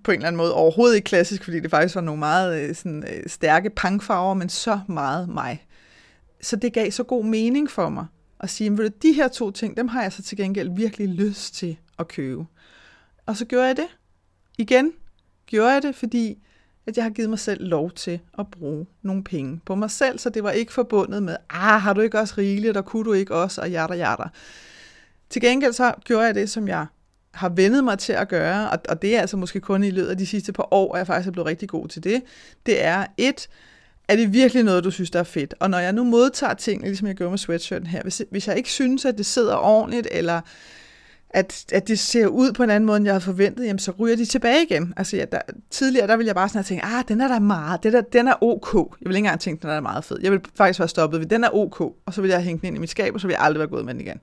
på 0.03 0.11
en 0.11 0.15
eller 0.15 0.27
anden 0.27 0.37
måde 0.37 0.53
overhovedet 0.53 0.95
ikke 0.95 1.05
klassisk, 1.05 1.43
fordi 1.43 1.59
det 1.59 1.71
faktisk 1.71 1.95
var 1.95 2.01
nogle 2.01 2.19
meget 2.19 2.61
øh, 2.61 2.75
sådan, 2.75 3.03
øh, 3.03 3.23
stærke 3.27 3.69
pangfarver, 3.69 4.33
men 4.33 4.49
så 4.49 4.79
meget 4.87 5.29
mig. 5.29 5.65
Så 6.41 6.55
det 6.55 6.73
gav 6.73 6.91
så 6.91 7.03
god 7.03 7.25
mening 7.25 7.71
for 7.71 7.89
mig 7.89 8.05
at 8.39 8.49
sige, 8.49 8.83
at 8.85 9.03
de 9.03 9.13
her 9.13 9.27
to 9.27 9.51
ting, 9.51 9.77
dem 9.77 9.87
har 9.87 10.01
jeg 10.01 10.13
så 10.13 10.23
til 10.23 10.37
gengæld 10.37 10.75
virkelig 10.75 11.07
lyst 11.07 11.55
til 11.55 11.77
at 11.99 12.07
købe. 12.07 12.45
Og 13.25 13.37
så 13.37 13.45
gjorde 13.45 13.67
jeg 13.67 13.77
det. 13.77 13.87
Igen 14.57 14.93
gjorde 15.49 15.73
jeg 15.73 15.83
det, 15.83 15.95
fordi 15.95 16.37
at 16.87 16.97
jeg 16.97 17.05
har 17.05 17.09
givet 17.09 17.29
mig 17.29 17.39
selv 17.39 17.67
lov 17.67 17.91
til 17.91 18.19
at 18.39 18.47
bruge 18.47 18.85
nogle 19.01 19.23
penge 19.23 19.59
på 19.65 19.75
mig 19.75 19.91
selv, 19.91 20.19
så 20.19 20.29
det 20.29 20.43
var 20.43 20.51
ikke 20.51 20.73
forbundet 20.73 21.23
med, 21.23 21.35
ah, 21.49 21.81
har 21.81 21.93
du 21.93 22.01
ikke 22.01 22.19
også 22.19 22.33
rigeligt, 22.37 22.77
og 22.77 22.85
kunne 22.85 23.03
du 23.03 23.13
ikke 23.13 23.35
også, 23.35 23.61
og 23.61 23.71
jatter, 23.71 23.95
jatter. 23.95 24.27
Til 25.29 25.41
gengæld 25.41 25.73
så 25.73 25.93
gjorde 26.03 26.25
jeg 26.25 26.35
det, 26.35 26.49
som 26.49 26.67
jeg 26.67 26.85
har 27.33 27.49
vendet 27.49 27.83
mig 27.83 27.99
til 27.99 28.13
at 28.13 28.27
gøre, 28.27 28.69
og, 28.69 28.79
og 28.89 29.01
det 29.01 29.15
er 29.15 29.21
altså 29.21 29.37
måske 29.37 29.59
kun 29.59 29.83
i 29.83 29.91
løbet 29.91 30.09
af 30.09 30.17
de 30.17 30.25
sidste 30.25 30.53
par 30.53 30.73
år, 30.73 30.93
at 30.93 30.97
jeg 30.97 31.07
faktisk 31.07 31.27
er 31.27 31.31
blevet 31.31 31.47
rigtig 31.47 31.69
god 31.69 31.87
til 31.87 32.03
det, 32.03 32.21
det 32.65 32.83
er 32.83 33.05
et, 33.17 33.49
er 34.07 34.15
det 34.15 34.33
virkelig 34.33 34.63
noget, 34.63 34.83
du 34.83 34.91
synes, 34.91 35.11
der 35.11 35.19
er 35.19 35.23
fedt? 35.23 35.53
Og 35.59 35.69
når 35.69 35.77
jeg 35.77 35.93
nu 35.93 36.03
modtager 36.03 36.53
ting, 36.53 36.81
ligesom 36.81 37.07
jeg 37.07 37.15
gør 37.15 37.29
med 37.29 37.37
sweatshirten 37.37 37.87
her, 37.87 38.03
hvis, 38.03 38.21
hvis 38.31 38.47
jeg 38.47 38.57
ikke 38.57 38.71
synes, 38.71 39.05
at 39.05 39.17
det 39.17 39.25
sidder 39.25 39.55
ordentligt, 39.55 40.07
eller 40.11 40.41
at, 41.29 41.65
at 41.71 41.87
det 41.87 41.99
ser 41.99 42.27
ud 42.27 42.53
på 42.53 42.63
en 42.63 42.69
anden 42.69 42.85
måde, 42.85 42.97
end 42.97 43.05
jeg 43.05 43.13
havde 43.13 43.23
forventet, 43.23 43.65
jamen, 43.65 43.79
så 43.79 43.91
ryger 43.99 44.15
de 44.15 44.25
tilbage 44.25 44.63
igen. 44.63 44.93
Altså, 44.97 45.17
ja, 45.17 45.25
der, 45.31 45.41
tidligere, 45.69 46.07
der 46.07 46.17
ville 46.17 46.27
jeg 46.27 46.35
bare 46.35 46.49
sådan 46.49 46.63
tænke, 46.63 46.85
ah, 46.85 47.03
den 47.07 47.21
er 47.21 47.27
der 47.27 47.39
meget, 47.39 47.83
den, 47.83 47.93
der, 47.93 48.01
den 48.01 48.27
er 48.27 48.43
ok. 48.43 48.73
Jeg 48.73 48.83
vil 48.99 49.15
ikke 49.15 49.17
engang 49.17 49.39
tænke, 49.39 49.61
den 49.61 49.69
er 49.69 49.79
meget 49.79 50.03
fed. 50.03 50.17
Jeg 50.21 50.31
vil 50.31 50.39
faktisk 50.55 50.79
være 50.79 50.89
stoppet 50.89 51.19
ved, 51.19 51.27
den 51.27 51.43
er 51.43 51.49
ok, 51.55 51.81
og 51.81 52.13
så 52.13 52.21
vil 52.21 52.29
jeg 52.29 52.41
hænge 52.41 52.59
den 52.59 52.67
ind 52.67 52.75
i 52.75 52.79
mit 52.79 52.89
skab, 52.89 53.13
og 53.13 53.21
så 53.21 53.27
ville 53.27 53.37
jeg 53.37 53.45
aldrig 53.45 53.59
være 53.59 53.69
gået 53.69 53.85
med 53.85 53.93
den 53.93 54.01
igen 54.01 54.19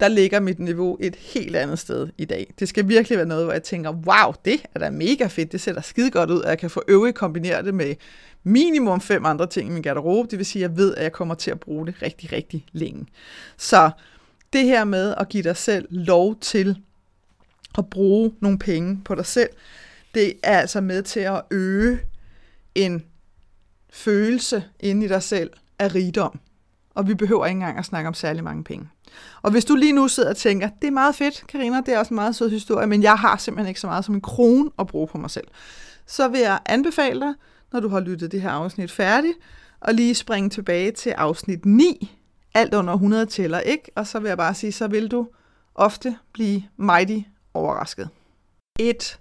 der 0.00 0.08
ligger 0.08 0.40
mit 0.40 0.58
niveau 0.58 0.96
et 1.00 1.16
helt 1.16 1.56
andet 1.56 1.78
sted 1.78 2.08
i 2.18 2.24
dag. 2.24 2.54
Det 2.58 2.68
skal 2.68 2.88
virkelig 2.88 3.18
være 3.18 3.26
noget, 3.26 3.44
hvor 3.44 3.52
jeg 3.52 3.62
tænker, 3.62 3.90
wow, 3.90 4.34
det 4.44 4.62
er 4.74 4.78
da 4.78 4.90
mega 4.90 5.26
fedt, 5.26 5.52
det 5.52 5.60
ser 5.60 5.72
da 5.72 5.80
skide 5.80 6.10
godt 6.10 6.30
ud, 6.30 6.42
at 6.42 6.48
jeg 6.48 6.58
kan 6.58 6.70
få 6.70 6.82
øvrigt 6.88 7.16
kombinere 7.16 7.62
det 7.62 7.74
med 7.74 7.94
minimum 8.42 9.00
fem 9.00 9.24
andre 9.26 9.46
ting 9.46 9.68
i 9.68 9.72
min 9.72 9.82
garderobe. 9.82 10.28
Det 10.30 10.38
vil 10.38 10.46
sige, 10.46 10.64
at 10.64 10.70
jeg 10.70 10.76
ved, 10.78 10.94
at 10.94 11.02
jeg 11.02 11.12
kommer 11.12 11.34
til 11.34 11.50
at 11.50 11.60
bruge 11.60 11.86
det 11.86 12.02
rigtig, 12.02 12.32
rigtig 12.32 12.66
længe. 12.72 13.06
Så 13.56 13.90
det 14.52 14.64
her 14.64 14.84
med 14.84 15.14
at 15.18 15.28
give 15.28 15.42
dig 15.42 15.56
selv 15.56 15.86
lov 15.90 16.38
til 16.40 16.78
at 17.78 17.90
bruge 17.90 18.32
nogle 18.40 18.58
penge 18.58 19.00
på 19.04 19.14
dig 19.14 19.26
selv, 19.26 19.50
det 20.14 20.32
er 20.42 20.58
altså 20.58 20.80
med 20.80 21.02
til 21.02 21.20
at 21.20 21.42
øge 21.50 22.00
en 22.74 23.04
følelse 23.90 24.64
inde 24.80 25.06
i 25.06 25.08
dig 25.08 25.22
selv 25.22 25.50
af 25.78 25.94
rigdom. 25.94 26.40
Og 26.94 27.08
vi 27.08 27.14
behøver 27.14 27.46
ikke 27.46 27.56
engang 27.56 27.78
at 27.78 27.84
snakke 27.84 28.08
om 28.08 28.14
særlig 28.14 28.44
mange 28.44 28.64
penge. 28.64 28.88
Og 29.42 29.50
hvis 29.50 29.64
du 29.64 29.76
lige 29.76 29.92
nu 29.92 30.08
sidder 30.08 30.30
og 30.30 30.36
tænker, 30.36 30.68
det 30.82 30.86
er 30.86 30.92
meget 30.92 31.14
fedt, 31.14 31.44
Karina, 31.48 31.80
det 31.80 31.94
er 31.94 31.98
også 31.98 32.14
en 32.14 32.16
meget 32.16 32.36
sød 32.36 32.50
historie, 32.50 32.86
men 32.86 33.02
jeg 33.02 33.14
har 33.14 33.36
simpelthen 33.36 33.68
ikke 33.68 33.80
så 33.80 33.86
meget 33.86 34.04
som 34.04 34.14
en 34.14 34.20
krone 34.20 34.70
at 34.78 34.86
bruge 34.86 35.08
på 35.08 35.18
mig 35.18 35.30
selv, 35.30 35.46
så 36.06 36.28
vil 36.28 36.40
jeg 36.40 36.58
anbefale 36.66 37.20
dig, 37.20 37.34
når 37.72 37.80
du 37.80 37.88
har 37.88 38.00
lyttet 38.00 38.32
det 38.32 38.42
her 38.42 38.50
afsnit 38.50 38.90
færdigt, 38.90 39.38
og 39.80 39.94
lige 39.94 40.14
springe 40.14 40.50
tilbage 40.50 40.90
til 40.90 41.10
afsnit 41.10 41.66
9, 41.66 42.18
alt 42.54 42.74
under 42.74 42.92
100 42.92 43.26
tæller, 43.26 43.60
ikke? 43.60 43.90
Og 43.96 44.06
så 44.06 44.18
vil 44.18 44.28
jeg 44.28 44.36
bare 44.36 44.54
sige, 44.54 44.72
så 44.72 44.88
vil 44.88 45.08
du 45.08 45.28
ofte 45.74 46.16
blive 46.32 46.62
mighty 46.76 47.18
overrasket. 47.54 48.08
Et 48.78 49.20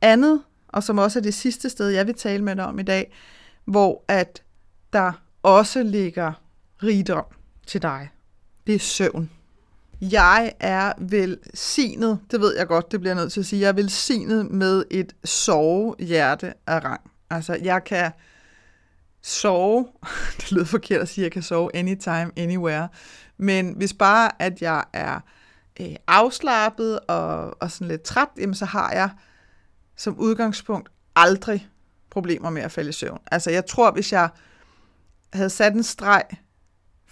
andet, 0.00 0.42
og 0.68 0.82
som 0.82 0.98
også 0.98 1.18
er 1.18 1.22
det 1.22 1.34
sidste 1.34 1.70
sted, 1.70 1.88
jeg 1.88 2.06
vil 2.06 2.14
tale 2.14 2.44
med 2.44 2.56
dig 2.56 2.66
om 2.66 2.78
i 2.78 2.82
dag, 2.82 3.12
hvor 3.64 4.04
at 4.08 4.42
der 4.92 5.12
også 5.42 5.82
ligger 5.82 6.32
rigdom 6.82 7.24
til 7.66 7.82
dig 7.82 8.10
det 8.66 8.74
er 8.74 8.78
søvn. 8.78 9.30
Jeg 10.00 10.52
er 10.60 10.92
velsignet, 10.98 12.20
det 12.30 12.40
ved 12.40 12.56
jeg 12.56 12.66
godt, 12.66 12.92
det 12.92 13.00
bliver 13.00 13.14
jeg 13.14 13.22
nødt 13.22 13.32
til 13.32 13.40
at 13.40 13.46
sige, 13.46 13.60
jeg 13.60 13.68
er 13.68 13.72
velsignet 13.72 14.50
med 14.50 14.84
et 14.90 15.14
sovehjerte 15.24 16.54
af 16.66 16.84
rang. 16.84 17.00
Altså, 17.30 17.58
jeg 17.62 17.84
kan 17.84 18.12
sove, 19.22 19.86
det 20.40 20.52
lyder 20.52 20.64
forkert 20.64 21.00
at 21.00 21.08
sige, 21.08 21.22
at 21.22 21.24
jeg 21.24 21.32
kan 21.32 21.42
sove 21.42 21.76
anytime, 21.76 22.30
anywhere, 22.36 22.88
men 23.36 23.74
hvis 23.76 23.92
bare, 23.92 24.42
at 24.42 24.62
jeg 24.62 24.84
er 24.92 25.20
øh, 25.80 25.96
afslappet 26.06 27.00
og, 27.00 27.62
og 27.62 27.70
sådan 27.70 27.88
lidt 27.88 28.02
træt, 28.02 28.28
jamen 28.38 28.54
så 28.54 28.64
har 28.64 28.92
jeg 28.92 29.10
som 29.96 30.18
udgangspunkt 30.18 30.88
aldrig 31.16 31.68
problemer 32.10 32.50
med 32.50 32.62
at 32.62 32.72
falde 32.72 32.88
i 32.88 32.92
søvn. 32.92 33.18
Altså 33.32 33.50
jeg 33.50 33.66
tror, 33.66 33.90
hvis 33.90 34.12
jeg 34.12 34.28
havde 35.32 35.50
sat 35.50 35.72
en 35.72 35.82
streg 35.82 36.22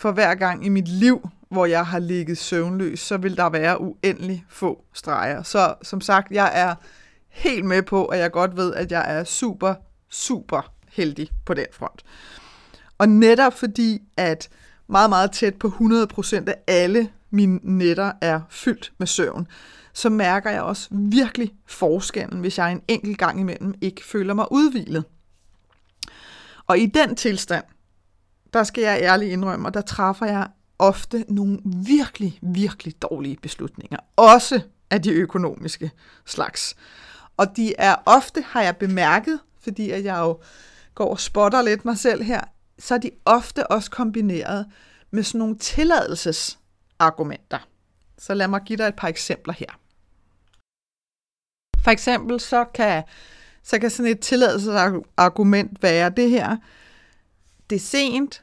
for 0.02 0.12
hver 0.12 0.34
gang 0.34 0.66
i 0.66 0.68
mit 0.68 0.88
liv, 0.88 1.28
hvor 1.50 1.66
jeg 1.66 1.86
har 1.86 1.98
ligget 1.98 2.38
søvnløs, 2.38 3.00
så 3.00 3.16
vil 3.16 3.36
der 3.36 3.48
være 3.48 3.80
uendelig 3.80 4.44
få 4.48 4.84
streger. 4.92 5.42
Så 5.42 5.74
som 5.82 6.00
sagt, 6.00 6.32
jeg 6.32 6.50
er 6.54 6.74
helt 7.28 7.64
med 7.64 7.82
på, 7.82 8.04
at 8.04 8.18
jeg 8.18 8.32
godt 8.32 8.56
ved, 8.56 8.74
at 8.74 8.92
jeg 8.92 9.18
er 9.18 9.24
super, 9.24 9.74
super 10.10 10.72
heldig 10.88 11.28
på 11.44 11.54
den 11.54 11.66
front. 11.72 12.02
Og 12.98 13.08
netop 13.08 13.54
fordi, 13.54 14.02
at 14.16 14.48
meget, 14.86 15.10
meget 15.10 15.32
tæt 15.32 15.54
på 15.54 15.68
100% 15.68 16.48
af 16.48 16.56
alle 16.66 17.08
mine 17.30 17.60
nætter 17.62 18.12
er 18.20 18.40
fyldt 18.50 18.92
med 18.98 19.06
søvn, 19.06 19.46
så 19.92 20.10
mærker 20.10 20.50
jeg 20.50 20.62
også 20.62 20.88
virkelig 20.90 21.52
forskellen, 21.66 22.40
hvis 22.40 22.58
jeg 22.58 22.72
en 22.72 22.82
enkelt 22.88 23.18
gang 23.18 23.40
imellem 23.40 23.74
ikke 23.80 24.04
føler 24.04 24.34
mig 24.34 24.46
udvilet. 24.50 25.04
Og 26.66 26.78
i 26.78 26.86
den 26.86 27.16
tilstand, 27.16 27.64
der 28.52 28.64
skal 28.64 28.82
jeg 28.82 28.98
ærligt 29.02 29.32
indrømme, 29.32 29.68
og 29.68 29.74
der 29.74 29.80
træffer 29.80 30.26
jeg 30.26 30.48
ofte 30.78 31.24
nogle 31.28 31.58
virkelig, 31.64 32.38
virkelig 32.42 33.02
dårlige 33.02 33.36
beslutninger. 33.42 33.98
Også 34.16 34.60
af 34.90 35.02
de 35.02 35.10
økonomiske 35.10 35.90
slags. 36.26 36.76
Og 37.36 37.56
de 37.56 37.74
er 37.78 37.96
ofte, 38.06 38.42
har 38.42 38.62
jeg 38.62 38.76
bemærket, 38.76 39.40
fordi 39.60 39.90
at 39.90 40.04
jeg 40.04 40.18
jo 40.18 40.38
går 40.94 41.10
og 41.10 41.20
spotter 41.20 41.62
lidt 41.62 41.84
mig 41.84 41.98
selv 41.98 42.22
her, 42.22 42.40
så 42.78 42.94
er 42.94 42.98
de 42.98 43.10
ofte 43.24 43.66
også 43.66 43.90
kombineret 43.90 44.66
med 45.10 45.22
sådan 45.22 45.38
nogle 45.38 45.58
tilladelsesargumenter. 45.58 47.58
Så 48.18 48.34
lad 48.34 48.48
mig 48.48 48.60
give 48.66 48.76
dig 48.76 48.84
et 48.84 48.96
par 48.96 49.08
eksempler 49.08 49.54
her. 49.54 49.78
For 51.84 51.90
eksempel 51.90 52.40
så 52.40 52.64
kan, 52.64 53.02
så 53.62 53.78
kan 53.78 53.90
sådan 53.90 54.12
et 54.12 54.20
tilladelsesargument 54.20 55.82
være 55.82 56.10
det 56.10 56.30
her. 56.30 56.56
Det 57.70 57.76
er 57.76 57.80
sent, 57.80 58.41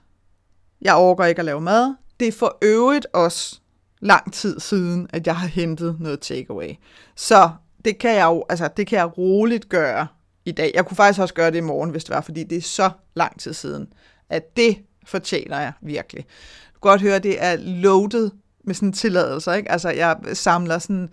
jeg 0.81 0.93
overgår 0.93 1.23
ikke 1.23 1.39
at 1.39 1.45
lave 1.45 1.61
mad, 1.61 1.95
det 2.19 2.27
er 2.27 2.31
for 2.31 2.57
øvrigt 2.61 3.07
også 3.13 3.59
lang 4.01 4.33
tid 4.33 4.59
siden, 4.59 5.07
at 5.13 5.27
jeg 5.27 5.35
har 5.35 5.47
hentet 5.47 5.95
noget 5.99 6.19
takeaway. 6.19 6.73
Så 7.15 7.49
det 7.85 7.97
kan 7.97 8.15
jeg 8.15 8.25
jo, 8.25 8.45
altså 8.49 8.69
det 8.77 8.87
kan 8.87 8.97
jeg 8.97 9.17
roligt 9.17 9.69
gøre 9.69 10.07
i 10.45 10.51
dag. 10.51 10.71
Jeg 10.73 10.85
kunne 10.85 10.97
faktisk 10.97 11.19
også 11.19 11.33
gøre 11.33 11.51
det 11.51 11.57
i 11.57 11.61
morgen, 11.61 11.89
hvis 11.89 12.03
det 12.03 12.15
var, 12.15 12.21
fordi 12.21 12.43
det 12.43 12.57
er 12.57 12.61
så 12.61 12.89
lang 13.13 13.39
tid 13.39 13.53
siden, 13.53 13.87
at 14.29 14.57
det 14.57 14.77
fortjener 15.05 15.59
jeg 15.59 15.71
virkelig. 15.81 16.23
Du 16.23 16.79
kan 16.79 16.89
godt 16.89 17.01
høre, 17.01 17.19
det 17.19 17.43
er 17.43 17.55
loaded 17.55 18.31
med 18.63 18.75
sådan 18.75 18.93
tilladelser, 18.93 19.53
ikke? 19.53 19.71
Altså 19.71 19.89
jeg 19.89 20.17
samler 20.33 20.79
sådan 20.79 21.09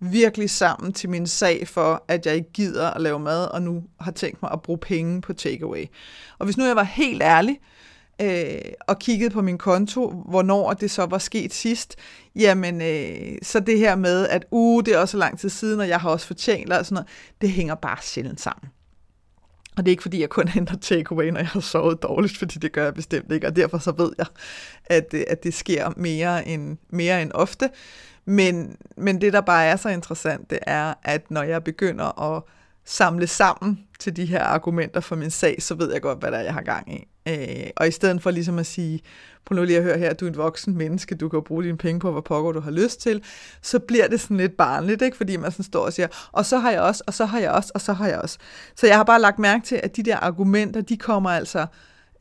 virkelig 0.00 0.50
sammen 0.50 0.92
til 0.92 1.10
min 1.10 1.26
sag 1.26 1.68
for, 1.68 2.04
at 2.08 2.26
jeg 2.26 2.34
ikke 2.34 2.52
gider 2.52 2.90
at 2.90 3.00
lave 3.00 3.18
mad, 3.18 3.44
og 3.44 3.62
nu 3.62 3.82
har 4.00 4.12
tænkt 4.12 4.42
mig 4.42 4.52
at 4.52 4.62
bruge 4.62 4.78
penge 4.78 5.20
på 5.20 5.32
takeaway. 5.32 5.86
Og 6.38 6.44
hvis 6.44 6.56
nu 6.56 6.64
jeg 6.64 6.76
var 6.76 6.82
helt 6.82 7.22
ærlig, 7.22 7.58
øh, 8.20 8.72
og 8.86 8.98
kiggede 8.98 9.30
på 9.30 9.42
min 9.42 9.58
konto, 9.58 10.24
hvornår 10.28 10.72
det 10.72 10.90
så 10.90 11.06
var 11.06 11.18
sket 11.18 11.54
sidst, 11.54 11.96
jamen 12.36 12.82
øh, 12.82 13.38
så 13.42 13.60
det 13.60 13.78
her 13.78 13.96
med, 13.96 14.28
at 14.28 14.44
uh, 14.50 14.84
det 14.84 14.94
er 14.94 14.98
også 14.98 15.16
lang 15.16 15.38
tid 15.38 15.48
siden, 15.48 15.80
og 15.80 15.88
jeg 15.88 16.00
har 16.00 16.10
også 16.10 16.26
fortjent 16.26 16.72
og 16.72 16.86
sådan 16.86 16.94
noget, 16.94 17.08
det 17.40 17.50
hænger 17.50 17.74
bare 17.74 17.98
sjældent 18.02 18.40
sammen. 18.40 18.70
Og 19.76 19.86
det 19.86 19.90
er 19.90 19.92
ikke 19.92 20.02
fordi, 20.02 20.20
jeg 20.20 20.28
kun 20.28 20.48
henter 20.58 20.76
takeaway, 20.76 21.28
når 21.28 21.40
jeg 21.40 21.48
har 21.48 21.60
sovet 21.60 22.02
dårligt, 22.02 22.38
fordi 22.38 22.58
det 22.58 22.72
gør 22.72 22.84
jeg 22.84 22.94
bestemt 22.94 23.32
ikke, 23.32 23.46
og 23.46 23.56
derfor 23.56 23.78
så 23.78 23.92
ved 23.92 24.12
jeg, 24.18 24.26
at, 24.86 25.14
øh, 25.14 25.24
at 25.28 25.44
det 25.44 25.54
sker 25.54 25.92
mere 25.96 26.48
end, 26.48 26.76
mere 26.90 27.22
end 27.22 27.32
ofte. 27.34 27.70
Men, 28.24 28.76
men 28.96 29.20
det, 29.20 29.32
der 29.32 29.40
bare 29.40 29.64
er 29.64 29.76
så 29.76 29.88
interessant, 29.88 30.50
det 30.50 30.58
er, 30.62 30.94
at 31.02 31.30
når 31.30 31.42
jeg 31.42 31.64
begynder 31.64 32.34
at 32.34 32.42
samle 32.84 33.26
sammen 33.26 33.86
til 33.98 34.16
de 34.16 34.26
her 34.26 34.42
argumenter 34.42 35.00
for 35.00 35.16
min 35.16 35.30
sag, 35.30 35.62
så 35.62 35.74
ved 35.74 35.92
jeg 35.92 36.02
godt, 36.02 36.18
hvad 36.18 36.30
der 36.30 36.38
er, 36.38 36.42
jeg 36.42 36.54
har 36.54 36.62
gang 36.62 36.94
i. 36.94 37.09
Øh, 37.28 37.70
og 37.76 37.88
i 37.88 37.90
stedet 37.90 38.22
for 38.22 38.30
ligesom 38.30 38.58
at 38.58 38.66
sige, 38.66 39.00
på 39.44 39.54
nu 39.54 39.64
lige 39.64 39.76
at 39.76 39.82
høre 39.82 39.98
her, 39.98 40.12
du 40.12 40.24
er 40.24 40.30
en 40.30 40.36
voksen 40.36 40.76
menneske, 40.76 41.14
du 41.14 41.28
kan 41.28 41.42
bruge 41.42 41.64
dine 41.64 41.78
penge 41.78 42.00
på, 42.00 42.12
hvad 42.12 42.22
pokker 42.22 42.52
du 42.52 42.60
har 42.60 42.70
lyst 42.70 43.00
til, 43.00 43.22
så 43.62 43.78
bliver 43.78 44.08
det 44.08 44.20
sådan 44.20 44.36
lidt 44.36 44.56
barnligt, 44.56 45.02
ikke? 45.02 45.16
fordi 45.16 45.36
man 45.36 45.52
sådan 45.52 45.64
står 45.64 45.84
og 45.84 45.92
siger, 45.92 46.08
og 46.32 46.46
så 46.46 46.58
har 46.58 46.70
jeg 46.70 46.80
også, 46.80 47.04
og 47.06 47.14
så 47.14 47.24
har 47.24 47.38
jeg 47.38 47.50
også, 47.50 47.72
og 47.74 47.80
så 47.80 47.92
har 47.92 48.08
jeg 48.08 48.18
også. 48.18 48.38
Så 48.74 48.86
jeg 48.86 48.96
har 48.96 49.04
bare 49.04 49.20
lagt 49.20 49.38
mærke 49.38 49.64
til, 49.64 49.80
at 49.82 49.96
de 49.96 50.02
der 50.02 50.16
argumenter, 50.16 50.80
de 50.80 50.96
kommer 50.96 51.30
altså, 51.30 51.66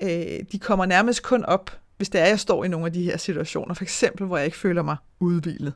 øh, 0.02 0.40
de 0.52 0.60
kommer 0.60 0.86
nærmest 0.86 1.24
kun 1.24 1.46
op, 1.46 1.72
hvis 1.98 2.10
det 2.10 2.22
er, 2.22 2.26
jeg 2.26 2.40
står 2.40 2.64
i 2.64 2.68
nogle 2.68 2.86
af 2.86 2.94
de 2.94 3.04
her 3.04 3.18
situationer, 3.18 3.74
for 3.74 3.84
eksempel, 3.84 4.28
hvor 4.28 4.38
jeg 4.38 4.46
ikke 4.46 4.58
føler 4.58 4.82
mig 4.82 4.96
udvilet. 5.20 5.74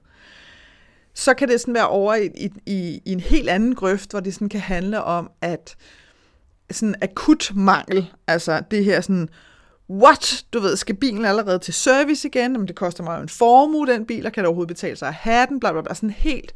Så 1.14 1.34
kan 1.34 1.48
det 1.48 1.62
sådan 1.62 1.74
være 1.74 1.88
over 1.88 2.16
i, 2.16 2.26
i, 2.26 2.52
i, 2.66 3.02
i 3.06 3.12
en 3.12 3.20
helt 3.20 3.50
anden 3.50 3.76
grøft, 3.76 4.12
hvor 4.12 4.20
det 4.20 4.34
sådan 4.34 4.50
kan 4.50 4.60
handle 4.60 5.04
om, 5.04 5.32
at 5.42 5.76
sådan 6.74 6.96
akut 7.02 7.52
mangel, 7.56 8.12
altså 8.28 8.64
det 8.72 8.86
her 8.86 9.02
sådan, 9.02 9.30
what, 9.90 10.46
du 10.54 10.60
ved, 10.60 10.76
skal 10.76 10.96
bilen 10.96 11.26
allerede 11.26 11.60
til 11.60 11.74
service 11.74 12.28
igen, 12.28 12.54
men 12.54 12.68
det 12.68 12.76
koster 12.76 13.04
mig 13.04 13.18
jo 13.18 13.22
en 13.22 13.30
formue, 13.30 13.88
den 13.88 14.06
bil, 14.06 14.26
og 14.26 14.32
kan 14.32 14.44
det 14.44 14.48
overhovedet 14.48 14.76
betale 14.76 14.96
sig 14.96 15.08
at 15.08 15.14
have 15.14 15.48
den, 15.48 15.60
bla 15.60 15.72
bla 15.72 15.82
bla, 15.82 15.94
sådan 15.94 16.10
helt 16.10 16.54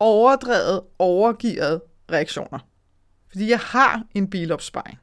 overdrevet, 0.00 0.80
overgivet 0.98 1.80
reaktioner. 2.12 2.58
Fordi 3.28 3.50
jeg 3.50 3.58
har 3.58 4.02
en 4.14 4.30
bilopsparing, 4.30 4.98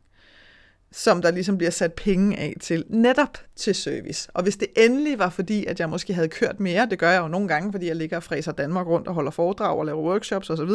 som 0.91 1.21
der 1.21 1.31
ligesom 1.31 1.57
bliver 1.57 1.71
sat 1.71 1.93
penge 1.93 2.37
af 2.37 2.55
til, 2.61 2.83
netop 2.89 3.37
til 3.55 3.75
service. 3.75 4.29
Og 4.33 4.43
hvis 4.43 4.57
det 4.57 4.67
endelig 4.77 5.19
var 5.19 5.29
fordi, 5.29 5.65
at 5.65 5.79
jeg 5.79 5.89
måske 5.89 6.13
havde 6.13 6.27
kørt 6.27 6.59
mere, 6.59 6.87
det 6.89 6.99
gør 6.99 7.11
jeg 7.11 7.21
jo 7.21 7.27
nogle 7.27 7.47
gange, 7.47 7.71
fordi 7.71 7.87
jeg 7.87 7.95
ligger 7.95 8.17
og 8.17 8.23
fræser 8.23 8.51
Danmark 8.51 8.87
rundt 8.87 9.07
og 9.07 9.13
holder 9.13 9.31
foredrag 9.31 9.77
og 9.77 9.85
laver 9.85 10.01
workshops 10.01 10.49
osv., 10.49 10.71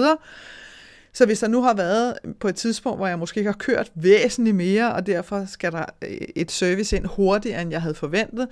så 1.17 1.27
hvis 1.27 1.39
der 1.39 1.49
nu 1.49 1.63
har 1.63 1.75
været 1.75 2.15
på 2.41 2.49
et 2.49 2.55
tidspunkt, 2.55 2.99
hvor 2.99 3.07
jeg 3.07 3.19
måske 3.19 3.39
ikke 3.39 3.51
har 3.51 3.59
kørt 3.59 3.93
væsentligt 3.95 4.57
mere, 4.57 4.93
og 4.95 5.07
derfor 5.07 5.45
skal 5.49 5.73
der 5.73 5.85
øh, 6.03 6.19
et 6.37 6.51
service 6.51 6.97
ind 6.97 7.07
hurtigere, 7.07 7.63
end 7.63 7.71
jeg 7.71 7.83
havde 7.83 7.95
forventet, 7.95 8.49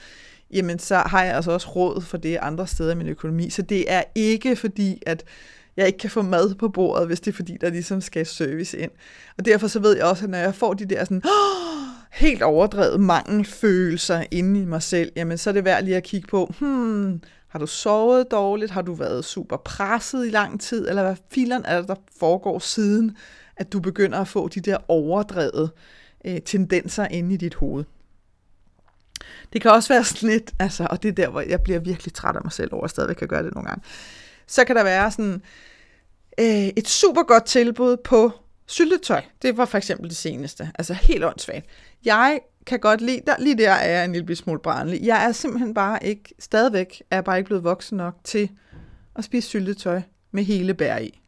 jamen 0.51 0.79
så 0.79 0.97
har 0.97 1.25
jeg 1.25 1.35
altså 1.35 1.53
også 1.53 1.69
råd 1.69 2.01
for 2.01 2.17
det 2.17 2.39
andre 2.43 2.67
steder 2.67 2.93
i 2.93 2.95
min 2.95 3.09
økonomi. 3.09 3.51
Så 3.51 3.63
det 3.63 3.93
er 3.93 4.03
ikke 4.15 4.57
fordi, 4.57 5.03
at 5.07 5.25
jeg 5.77 5.87
ikke 5.87 5.99
kan 5.99 6.11
få 6.11 6.23
mad 6.23 6.55
på 6.55 6.69
bordet, 6.69 7.07
hvis 7.07 7.21
det 7.21 7.33
er 7.33 7.37
fordi, 7.37 7.57
der 7.61 7.71
ligesom 7.71 8.01
skal 8.01 8.27
service 8.27 8.79
ind. 8.79 8.91
Og 9.39 9.45
derfor 9.45 9.69
så 9.69 9.81
ved 9.81 9.97
jeg 9.97 10.05
også, 10.05 10.25
at 10.25 10.31
når 10.31 10.39
jeg 10.39 10.55
får 10.55 10.75
de 10.75 10.85
der 10.85 11.05
sådan, 11.05 11.23
oh, 11.25 11.89
helt 12.13 12.43
overdrevet 12.43 13.01
mangelfølelser 13.01 14.25
inde 14.31 14.61
i 14.61 14.65
mig 14.65 14.83
selv, 14.83 15.13
jamen 15.17 15.39
så 15.39 15.51
er 15.51 15.55
det 15.55 15.65
værd 15.65 15.85
lige 15.85 15.97
at 15.97 16.03
kigge 16.03 16.29
på, 16.29 16.55
hmm, 16.59 17.21
har 17.55 17.59
du 17.59 17.67
sovet 17.67 18.31
dårligt? 18.31 18.71
Har 18.71 18.83
du 18.83 18.95
været 18.95 19.25
super 19.25 19.57
presset 19.57 20.27
i 20.27 20.31
lang 20.31 20.61
tid? 20.61 20.89
Eller 20.89 21.03
hvad 21.03 21.17
filen 21.31 21.65
er 21.65 21.79
det, 21.79 21.89
der 21.89 21.95
foregår 22.19 22.59
siden, 22.59 23.17
at 23.57 23.73
du 23.73 23.81
begynder 23.81 24.19
at 24.19 24.29
få 24.29 24.49
de 24.49 24.61
der 24.61 24.77
overdrevet 24.89 25.71
øh, 26.25 26.41
tendenser 26.41 27.07
inde 27.07 27.35
i 27.35 27.37
dit 27.37 27.55
hoved? 27.55 27.85
Det 29.53 29.63
kan 29.63 29.71
også 29.71 29.93
være 29.95 30.05
sådan 30.05 30.29
lidt, 30.29 30.53
altså, 30.59 30.87
og 30.91 31.03
det 31.03 31.09
er 31.09 31.13
der, 31.13 31.29
hvor 31.29 31.41
jeg 31.41 31.61
bliver 31.61 31.79
virkelig 31.79 32.15
træt 32.15 32.37
af 32.37 32.43
mig 32.45 32.53
selv 32.53 32.75
over, 32.75 32.85
at 32.85 32.91
stadigvæk 32.91 33.17
kan 33.17 33.29
gøre 33.29 33.43
det 33.43 33.55
nogle 33.55 33.69
gange. 33.69 33.85
Så 34.47 34.65
kan 34.65 34.77
der 34.77 34.85
være 34.85 35.11
sådan 35.11 35.43
øh, 36.41 36.69
et 36.77 36.89
super 36.89 37.23
godt 37.23 37.45
tilbud 37.45 37.97
på 37.97 38.33
syltetøj. 38.67 39.23
Det 39.43 39.57
var 39.57 39.65
for 39.65 39.79
eksempel 39.79 40.09
det 40.09 40.17
seneste. 40.17 40.71
Altså 40.75 40.95
helt 40.95 41.25
åndssvagt. 41.25 41.67
Jeg 42.05 42.41
kan 42.67 42.81
godt 42.81 43.01
lide, 43.01 43.21
der, 43.27 43.35
lige 43.39 43.59
der 43.59 43.71
er 43.71 43.91
jeg 43.91 44.05
en 44.05 44.13
lille 44.13 44.37
smule 44.37 44.59
brændelig. 44.59 45.03
Jeg 45.03 45.25
er 45.25 45.33
simpelthen 45.33 45.75
bare 45.75 46.07
ikke, 46.07 46.35
stadigvæk 46.39 47.03
er 47.11 47.17
jeg 47.17 47.25
bare 47.25 47.39
ikke 47.39 47.47
blevet 47.47 47.65
voksen 47.65 47.97
nok 47.97 48.15
til 48.25 48.51
at 49.17 49.25
spise 49.25 49.49
syltetøj 49.49 50.03
med 50.33 50.45
hele 50.45 50.75
bær 50.75 50.99
i. 50.99 51.21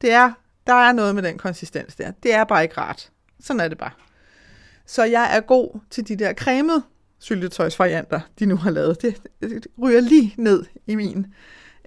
Det 0.00 0.12
er, 0.12 0.32
der 0.66 0.74
er 0.74 0.92
noget 0.92 1.14
med 1.14 1.22
den 1.22 1.38
konsistens 1.38 1.96
der. 1.96 2.10
Det 2.22 2.34
er 2.34 2.44
bare 2.44 2.62
ikke 2.62 2.78
rart. 2.78 3.10
Sådan 3.40 3.60
er 3.60 3.68
det 3.68 3.78
bare. 3.78 3.90
Så 4.86 5.04
jeg 5.04 5.36
er 5.36 5.40
god 5.40 5.80
til 5.90 6.08
de 6.08 6.16
der 6.16 6.32
cremede 6.32 6.82
syltetøjsvarianter, 7.18 8.20
de 8.38 8.46
nu 8.46 8.56
har 8.56 8.70
lavet. 8.70 9.02
Det, 9.02 9.22
det 9.40 9.66
ryger 9.82 10.00
lige 10.00 10.34
ned 10.36 10.64
i 10.86 10.94
min, 10.94 11.26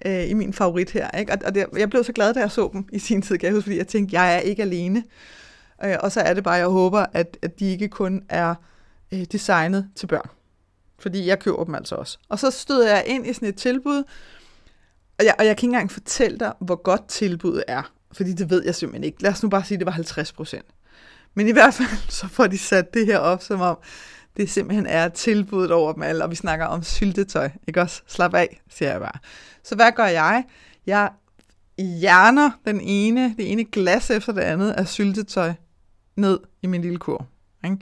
øh, 0.06 0.30
i 0.30 0.34
min 0.34 0.52
favorit 0.52 0.90
her. 0.90 1.10
Ikke? 1.18 1.32
Og, 1.32 1.38
og 1.44 1.54
det, 1.54 1.66
jeg 1.76 1.90
blev 1.90 2.04
så 2.04 2.12
glad, 2.12 2.34
da 2.34 2.40
jeg 2.40 2.50
så 2.50 2.70
dem 2.72 2.84
i 2.92 2.98
sin 2.98 3.22
tid, 3.22 3.38
kan 3.38 3.46
jeg 3.46 3.54
huske, 3.54 3.64
fordi 3.64 3.76
jeg 3.76 3.86
tænkte, 3.86 4.16
jeg 4.20 4.34
er 4.34 4.38
ikke 4.38 4.62
alene. 4.62 5.04
Øh, 5.84 5.96
og 6.00 6.12
så 6.12 6.20
er 6.20 6.34
det 6.34 6.44
bare, 6.44 6.54
jeg 6.54 6.66
håber, 6.66 7.06
at, 7.12 7.38
at 7.42 7.60
de 7.60 7.70
ikke 7.70 7.88
kun 7.88 8.22
er 8.28 8.54
øh, 9.12 9.24
designet 9.32 9.90
til 9.96 10.06
børn. 10.06 10.30
Fordi 10.98 11.26
jeg 11.26 11.38
køber 11.38 11.64
dem 11.64 11.74
altså 11.74 11.94
også. 11.94 12.18
Og 12.28 12.38
så 12.38 12.50
støder 12.50 12.88
jeg 12.88 13.04
ind 13.06 13.26
i 13.26 13.32
sådan 13.32 13.48
et 13.48 13.56
tilbud, 13.56 14.04
og 15.18 15.24
jeg, 15.24 15.34
og 15.38 15.46
jeg 15.46 15.56
kan 15.56 15.66
ikke 15.66 15.74
engang 15.74 15.90
fortælle 15.90 16.38
dig, 16.38 16.52
hvor 16.60 16.82
godt 16.82 17.08
tilbuddet 17.08 17.64
er. 17.68 17.92
Fordi 18.12 18.32
det 18.32 18.50
ved 18.50 18.64
jeg 18.64 18.74
simpelthen 18.74 19.04
ikke. 19.04 19.22
Lad 19.22 19.30
os 19.30 19.42
nu 19.42 19.48
bare 19.48 19.64
sige, 19.64 19.76
at 19.76 19.80
det 19.80 19.86
var 19.86 19.92
50 19.92 20.32
procent. 20.32 20.66
Men 21.34 21.48
i 21.48 21.52
hvert 21.52 21.74
fald, 21.74 21.88
så 22.08 22.28
får 22.28 22.46
de 22.46 22.58
sat 22.58 22.94
det 22.94 23.06
her 23.06 23.18
op, 23.18 23.42
som 23.42 23.60
om 23.60 23.78
det 24.36 24.50
simpelthen 24.50 24.86
er 24.86 25.08
tilbuddet 25.08 25.70
over 25.70 25.92
dem 25.92 26.02
alle, 26.02 26.24
og 26.24 26.30
vi 26.30 26.36
snakker 26.36 26.66
om 26.66 26.82
syltetøj. 26.82 27.50
Ikke 27.68 27.80
også? 27.80 28.02
Slap 28.06 28.34
af, 28.34 28.62
siger 28.70 28.90
jeg 28.90 29.00
bare. 29.00 29.18
Så 29.64 29.74
hvad 29.74 29.92
gør 29.92 30.06
jeg? 30.06 30.44
Jeg 30.86 31.10
hjerner 31.78 32.50
den 32.66 32.80
ene, 32.80 33.34
det 33.36 33.52
ene 33.52 33.64
glas 33.64 34.10
efter 34.10 34.32
det 34.32 34.40
andet 34.40 34.70
af 34.70 34.88
syltetøj 34.88 35.52
ned 36.16 36.38
i 36.62 36.66
min 36.66 36.82
lille 36.82 36.98
kur. 36.98 37.26
Ikke? 37.64 37.76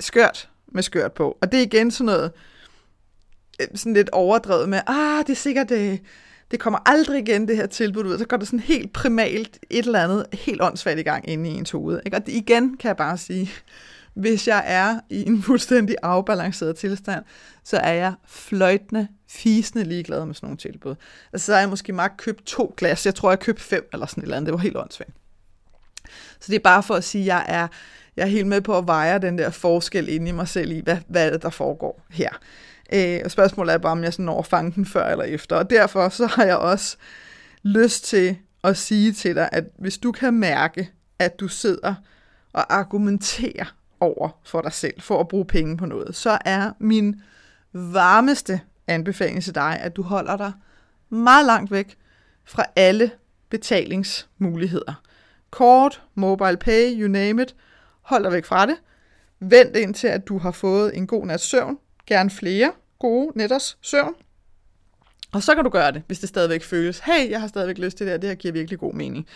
Skørt 0.00 0.50
med 0.66 0.82
skørt 0.82 1.12
på. 1.12 1.38
Og 1.40 1.52
det 1.52 1.58
er 1.58 1.62
igen 1.62 1.90
sådan 1.90 2.06
noget, 2.06 2.32
øh, 3.60 3.66
sådan 3.74 3.94
lidt 3.94 4.10
overdrevet 4.10 4.68
med, 4.68 4.80
ah, 4.86 5.26
det 5.26 5.30
er 5.30 5.36
sikkert, 5.36 5.68
det, 5.68 6.00
det 6.50 6.60
kommer 6.60 6.78
aldrig 6.86 7.28
igen, 7.28 7.48
det 7.48 7.56
her 7.56 7.66
tilbud 7.66 8.04
ud. 8.04 8.18
Så 8.18 8.26
går 8.26 8.36
det 8.36 8.46
sådan 8.46 8.60
helt 8.60 8.92
primalt 8.92 9.58
et 9.70 9.86
eller 9.86 10.04
andet 10.04 10.26
helt 10.32 10.62
åndssvagt 10.62 10.98
i 10.98 11.02
gang 11.02 11.28
inde 11.28 11.50
i 11.50 11.52
ens 11.52 11.70
hoved. 11.70 12.00
Ikke? 12.06 12.16
Og 12.16 12.22
igen 12.26 12.76
kan 12.76 12.88
jeg 12.88 12.96
bare 12.96 13.18
sige, 13.18 13.50
hvis 14.14 14.48
jeg 14.48 14.64
er 14.66 15.00
i 15.10 15.26
en 15.26 15.42
fuldstændig 15.42 15.96
afbalanceret 16.02 16.76
tilstand, 16.76 17.24
så 17.64 17.76
er 17.76 17.92
jeg 17.92 18.14
fløjtende, 18.26 19.08
fisende 19.28 19.84
ligeglad 19.84 20.26
med 20.26 20.34
sådan 20.34 20.46
nogle 20.46 20.58
tilbud. 20.58 20.94
Altså, 21.32 21.46
så 21.46 21.52
har 21.52 21.60
jeg 21.60 21.68
måske 21.68 21.92
magt 21.92 22.16
købt 22.16 22.44
to 22.46 22.74
glas. 22.76 23.06
Jeg 23.06 23.14
tror, 23.14 23.30
jeg 23.30 23.40
købte 23.40 23.62
fem 23.62 23.88
eller 23.92 24.06
sådan 24.06 24.22
et 24.22 24.24
eller 24.24 24.36
andet. 24.36 24.46
Det 24.46 24.54
var 24.54 24.60
helt 24.60 24.76
åndssvagt. 24.76 25.10
Så 26.40 26.46
det 26.46 26.54
er 26.54 26.60
bare 26.64 26.82
for 26.82 26.94
at 26.94 27.04
sige, 27.04 27.22
at 27.22 27.26
jeg 27.26 27.44
er, 27.48 27.68
jeg 28.16 28.22
er 28.22 28.26
helt 28.26 28.46
med 28.46 28.60
på 28.60 28.78
at 28.78 28.86
veje 28.86 29.18
den 29.18 29.38
der 29.38 29.50
forskel 29.50 30.08
inde 30.08 30.28
i 30.28 30.32
mig 30.32 30.48
selv 30.48 30.72
i, 30.72 30.80
hvad, 30.80 30.98
hvad 31.08 31.26
er 31.26 31.30
det, 31.30 31.42
der 31.42 31.50
foregår 31.50 32.02
her. 32.10 32.30
Øh, 32.92 33.20
og 33.24 33.30
spørgsmålet 33.30 33.74
er 33.74 33.78
bare, 33.78 33.92
om 33.92 34.04
jeg 34.04 34.12
sådan 34.12 34.24
når 34.24 34.38
at 34.38 34.46
fange 34.46 34.72
den 34.72 34.86
før 34.86 35.06
eller 35.06 35.24
efter. 35.24 35.56
Og 35.56 35.70
derfor 35.70 36.08
så 36.08 36.26
har 36.26 36.44
jeg 36.44 36.56
også 36.56 36.96
lyst 37.62 38.04
til 38.04 38.36
at 38.64 38.76
sige 38.76 39.12
til 39.12 39.34
dig, 39.34 39.48
at 39.52 39.64
hvis 39.78 39.98
du 39.98 40.12
kan 40.12 40.34
mærke, 40.34 40.90
at 41.18 41.40
du 41.40 41.48
sidder 41.48 41.94
og 42.52 42.74
argumenterer 42.74 43.74
over 44.00 44.40
for 44.44 44.60
dig 44.60 44.72
selv, 44.72 45.00
for 45.00 45.20
at 45.20 45.28
bruge 45.28 45.44
penge 45.44 45.76
på 45.76 45.86
noget, 45.86 46.16
så 46.16 46.38
er 46.44 46.70
min 46.78 47.22
varmeste 47.72 48.60
anbefaling 48.86 49.42
til 49.42 49.54
dig, 49.54 49.78
at 49.80 49.96
du 49.96 50.02
holder 50.02 50.36
dig 50.36 50.52
meget 51.08 51.46
langt 51.46 51.70
væk 51.70 51.96
fra 52.44 52.64
alle 52.76 53.10
betalingsmuligheder. 53.48 55.02
Kort, 55.54 56.02
mobile 56.14 56.56
pay, 56.56 57.00
you 57.00 57.08
name 57.08 57.42
it. 57.42 57.54
Hold 58.02 58.24
dig 58.24 58.32
væk 58.32 58.44
fra 58.44 58.66
det. 58.66 58.76
Vent 59.40 59.76
indtil, 59.76 60.06
at 60.06 60.28
du 60.28 60.38
har 60.38 60.50
fået 60.50 60.96
en 60.96 61.06
god 61.06 61.26
nats 61.26 61.44
søvn. 61.44 61.78
Gerne 62.06 62.30
flere 62.30 62.72
gode 62.98 63.38
netters 63.38 63.78
søvn. 63.80 64.14
Og 65.32 65.42
så 65.42 65.54
kan 65.54 65.64
du 65.64 65.70
gøre 65.70 65.92
det, 65.92 66.02
hvis 66.06 66.18
det 66.18 66.28
stadigvæk 66.28 66.62
føles, 66.62 66.98
hey, 66.98 67.30
jeg 67.30 67.40
har 67.40 67.48
stadigvæk 67.48 67.78
lyst 67.78 67.96
til 67.96 68.06
det 68.06 68.12
her, 68.12 68.18
det 68.18 68.28
her 68.28 68.34
giver 68.34 68.52
virkelig 68.52 68.78
god 68.78 68.94
mening. 68.94 69.26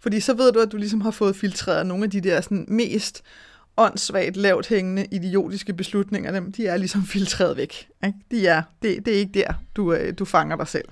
Fordi 0.00 0.20
så 0.20 0.34
ved 0.34 0.52
du, 0.52 0.60
at 0.60 0.72
du 0.72 0.76
ligesom 0.76 1.00
har 1.00 1.10
fået 1.10 1.36
filtreret 1.36 1.86
nogle 1.86 2.04
af 2.04 2.10
de 2.10 2.20
der 2.20 2.40
sådan, 2.40 2.66
mest 2.68 3.22
åndssvagt 3.76 4.36
lavt 4.36 4.68
hængende 4.68 5.06
idiotiske 5.10 5.72
beslutninger, 5.72 6.32
dem, 6.32 6.52
de 6.52 6.66
er 6.66 6.76
ligesom 6.76 7.02
filtreret 7.06 7.56
væk. 7.56 7.88
Ikke? 8.04 8.18
De 8.30 8.46
er, 8.46 8.62
det, 8.82 9.06
det 9.06 9.14
er 9.14 9.18
ikke 9.18 9.40
der, 9.40 9.52
du, 9.76 9.92
øh, 9.92 10.14
du 10.18 10.24
fanger 10.24 10.56
dig 10.56 10.68
selv. 10.68 10.88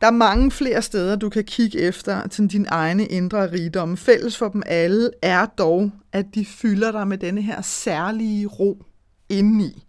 Der 0.00 0.06
er 0.06 0.10
mange 0.10 0.50
flere 0.50 0.82
steder, 0.82 1.16
du 1.16 1.28
kan 1.28 1.44
kigge 1.44 1.78
efter 1.78 2.28
til 2.28 2.46
din 2.46 2.66
egne 2.68 3.06
indre 3.06 3.52
rigdom. 3.52 3.96
Fælles 3.96 4.36
for 4.36 4.48
dem 4.48 4.62
alle 4.66 5.10
er 5.22 5.46
dog, 5.46 5.90
at 6.12 6.26
de 6.34 6.46
fylder 6.46 6.92
dig 6.92 7.08
med 7.08 7.18
denne 7.18 7.42
her 7.42 7.62
særlige 7.62 8.46
ro 8.46 8.84
indeni. 9.28 9.84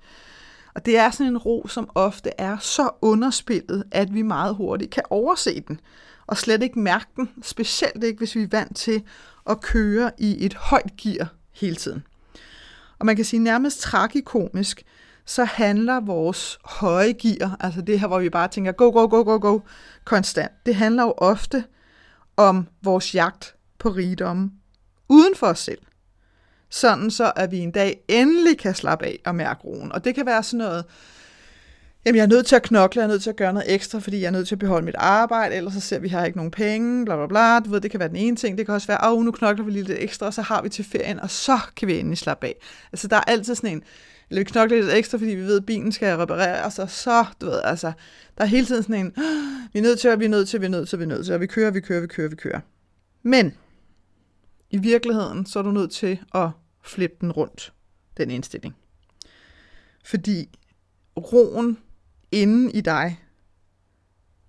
Og 0.76 0.86
det 0.86 0.98
er 0.98 1.12
sådan 1.12 1.28
en 1.28 1.38
ro, 1.38 1.68
som 1.68 1.90
ofte 1.96 2.32
er 2.38 2.58
så 2.58 2.90
underspillet, 3.02 3.84
at 3.92 4.14
vi 4.14 4.22
meget 4.22 4.56
hurtigt 4.56 4.92
kan 4.92 5.04
overse 5.10 5.64
den, 5.68 5.80
og 6.28 6.38
slet 6.38 6.64
ikke 6.64 6.80
mærke 6.80 7.06
den, 7.16 7.30
specielt 7.44 8.04
ikke 8.04 8.18
hvis 8.18 8.36
vi 8.36 8.44
er 8.44 8.48
vant 8.52 8.78
til 8.78 9.04
at 9.50 9.62
køre 9.62 10.12
i 10.18 10.46
et 10.46 10.54
højt 10.54 10.98
gear 10.98 11.34
hele 11.54 11.76
tiden. 11.76 12.04
Og 13.00 13.06
man 13.06 13.16
kan 13.16 13.26
sige 13.26 13.40
nærmest 13.40 13.80
tragikomisk, 13.80 14.84
så 15.30 15.44
handler 15.44 16.00
vores 16.00 16.60
høje 16.66 17.12
gear, 17.12 17.58
altså 17.60 17.82
det 17.82 18.00
her, 18.00 18.08
hvor 18.08 18.20
vi 18.20 18.30
bare 18.30 18.48
tænker, 18.48 18.72
go, 18.72 18.92
go, 18.92 19.08
go, 19.08 19.24
go, 19.24 19.40
go, 19.42 19.60
konstant, 20.06 20.52
det 20.66 20.76
handler 20.76 21.04
jo 21.04 21.14
ofte 21.18 21.64
om 22.38 22.68
vores 22.84 23.16
jagt 23.16 23.56
på 23.80 23.90
rigdom 23.90 24.52
uden 25.10 25.36
for 25.36 25.48
os 25.48 25.60
selv. 25.60 25.82
Sådan 26.70 27.12
så, 27.12 27.32
at 27.36 27.52
vi 27.52 27.58
en 27.58 27.72
dag 27.72 28.04
endelig 28.08 28.58
kan 28.58 28.76
slappe 28.76 29.06
af 29.06 29.20
og 29.26 29.36
mærke 29.36 29.62
roen. 29.64 29.92
Og 29.92 30.06
det 30.06 30.16
kan 30.16 30.26
være 30.26 30.44
sådan 30.44 30.58
noget, 30.58 30.86
jamen 32.06 32.18
jeg 32.18 32.24
er 32.24 32.28
nødt 32.28 32.46
til 32.46 32.56
at 32.56 32.64
knokle, 32.64 33.00
jeg 33.00 33.04
er 33.04 33.12
nødt 33.12 33.24
til 33.24 33.30
at 33.30 33.36
gøre 33.36 33.54
noget 33.54 33.74
ekstra, 33.74 34.00
fordi 34.00 34.22
jeg 34.22 34.28
er 34.28 34.32
nødt 34.32 34.48
til 34.48 34.56
at 34.56 34.60
beholde 34.60 34.86
mit 34.86 34.96
arbejde, 34.98 35.56
ellers 35.56 35.74
så 35.74 35.80
ser 35.80 35.96
vi, 35.96 36.00
at 36.00 36.04
vi 36.04 36.10
har 36.10 36.26
ikke 36.26 36.38
nogen 36.38 36.52
penge, 36.52 37.06
bla 37.06 37.16
bla 37.16 37.28
bla. 37.28 37.60
Du 37.60 37.70
ved, 37.70 37.82
det 37.82 37.92
kan 37.92 38.00
være 38.00 38.10
den 38.10 38.16
ene 38.16 38.36
ting. 38.36 38.58
Det 38.58 38.66
kan 38.66 38.76
også 38.76 38.88
være, 38.88 39.00
åh, 39.04 39.18
oh, 39.18 39.26
nu 39.26 39.32
knokler 39.32 39.66
vi 39.66 39.72
lige 39.72 39.84
lidt 39.84 40.00
ekstra, 40.02 40.26
og 40.26 40.34
så 40.34 40.42
har 40.42 40.62
vi 40.62 40.70
til 40.70 40.86
ferien, 40.86 41.20
og 41.20 41.30
så 41.30 41.60
kan 41.76 41.88
vi 41.88 42.00
endelig 42.00 42.18
slappe 42.18 42.48
af. 42.48 42.56
Altså 42.92 43.08
der 43.08 43.16
er 43.16 43.24
altid 43.28 43.56
sådan 43.56 43.72
en, 43.72 43.84
eller 44.30 44.40
vi 44.40 44.44
knokler 44.44 44.82
lidt 44.82 44.94
ekstra, 44.94 45.18
fordi 45.18 45.32
vi 45.32 45.42
ved, 45.42 45.58
at 45.58 45.66
bilen 45.66 45.92
skal 45.92 46.18
repareres, 46.18 46.64
altså, 46.64 46.82
og 46.82 46.90
så, 46.90 47.26
du 47.42 47.46
ved, 47.46 47.62
altså, 47.64 47.92
der 48.38 48.44
er 48.44 48.48
hele 48.48 48.66
tiden 48.66 48.84
sådan 48.84 49.06
en, 49.06 49.14
vi 49.74 49.80
er 49.80 49.84
nødt 49.84 50.00
til, 50.00 50.20
vi 50.20 50.26
er 50.26 50.30
nødt 50.30 50.50
til, 50.50 50.62
vi 50.62 50.66
er 50.66 50.70
nødt 50.70 50.90
til, 50.90 51.00
vi 51.00 51.04
er 51.04 51.08
nødt 51.08 51.26
til, 51.26 51.34
og 51.34 51.42
vi 51.42 51.48
kører, 51.48 51.72
vi 51.72 51.82
kører, 51.82 52.02
vi 52.02 52.08
kører, 52.08 52.30
vi 52.30 52.36
kører. 52.36 52.60
Men 53.24 53.58
i 54.70 54.78
virkeligheden, 54.78 55.46
så 55.46 55.60
er 55.60 55.64
du 55.64 55.72
nødt 55.72 55.92
til 55.92 56.20
at 56.36 56.50
flippe 56.84 57.18
den 57.22 57.32
rundt, 57.32 57.74
den 58.18 58.32
indstilling. 58.32 58.76
Fordi 60.06 60.50
roen 61.18 61.78
inden 62.32 62.72
i 62.72 62.82
dig 62.82 63.24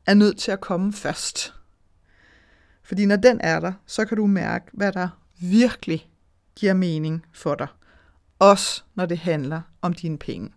er 0.06 0.14
nødt 0.14 0.38
til 0.38 0.50
at 0.50 0.60
komme 0.60 0.92
først. 0.92 1.54
Fordi 2.82 3.06
når 3.06 3.16
den 3.16 3.40
er 3.40 3.60
der, 3.60 3.72
så 3.86 4.04
kan 4.04 4.16
du 4.16 4.26
mærke, 4.26 4.66
hvad 4.72 4.92
der 4.92 5.08
virkelig 5.40 6.10
giver 6.56 6.74
mening 6.74 7.26
for 7.32 7.54
dig. 7.54 7.66
Også 8.38 8.82
når 8.94 9.06
det 9.06 9.18
handler 9.18 9.60
om 9.82 9.92
dine 9.92 10.18
penge. 10.18 10.50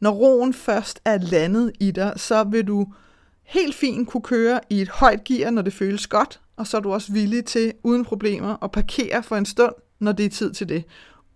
Når 0.00 0.10
roen 0.10 0.54
først 0.54 1.00
er 1.04 1.18
landet 1.18 1.72
i 1.80 1.90
dig, 1.90 2.12
så 2.16 2.44
vil 2.44 2.66
du 2.66 2.86
helt 3.42 3.74
fint 3.74 4.08
kunne 4.08 4.22
køre 4.22 4.60
i 4.70 4.80
et 4.80 4.88
højt 4.88 5.24
gear, 5.24 5.50
når 5.50 5.62
det 5.62 5.72
føles 5.72 6.06
godt, 6.06 6.40
og 6.56 6.66
så 6.66 6.76
er 6.76 6.80
du 6.80 6.92
også 6.92 7.12
villig 7.12 7.44
til, 7.44 7.72
uden 7.82 8.04
problemer, 8.04 8.64
at 8.64 8.70
parkere 8.70 9.22
for 9.22 9.36
en 9.36 9.46
stund, 9.46 9.74
når 9.98 10.12
det 10.12 10.26
er 10.26 10.30
tid 10.30 10.52
til 10.52 10.68
det, 10.68 10.84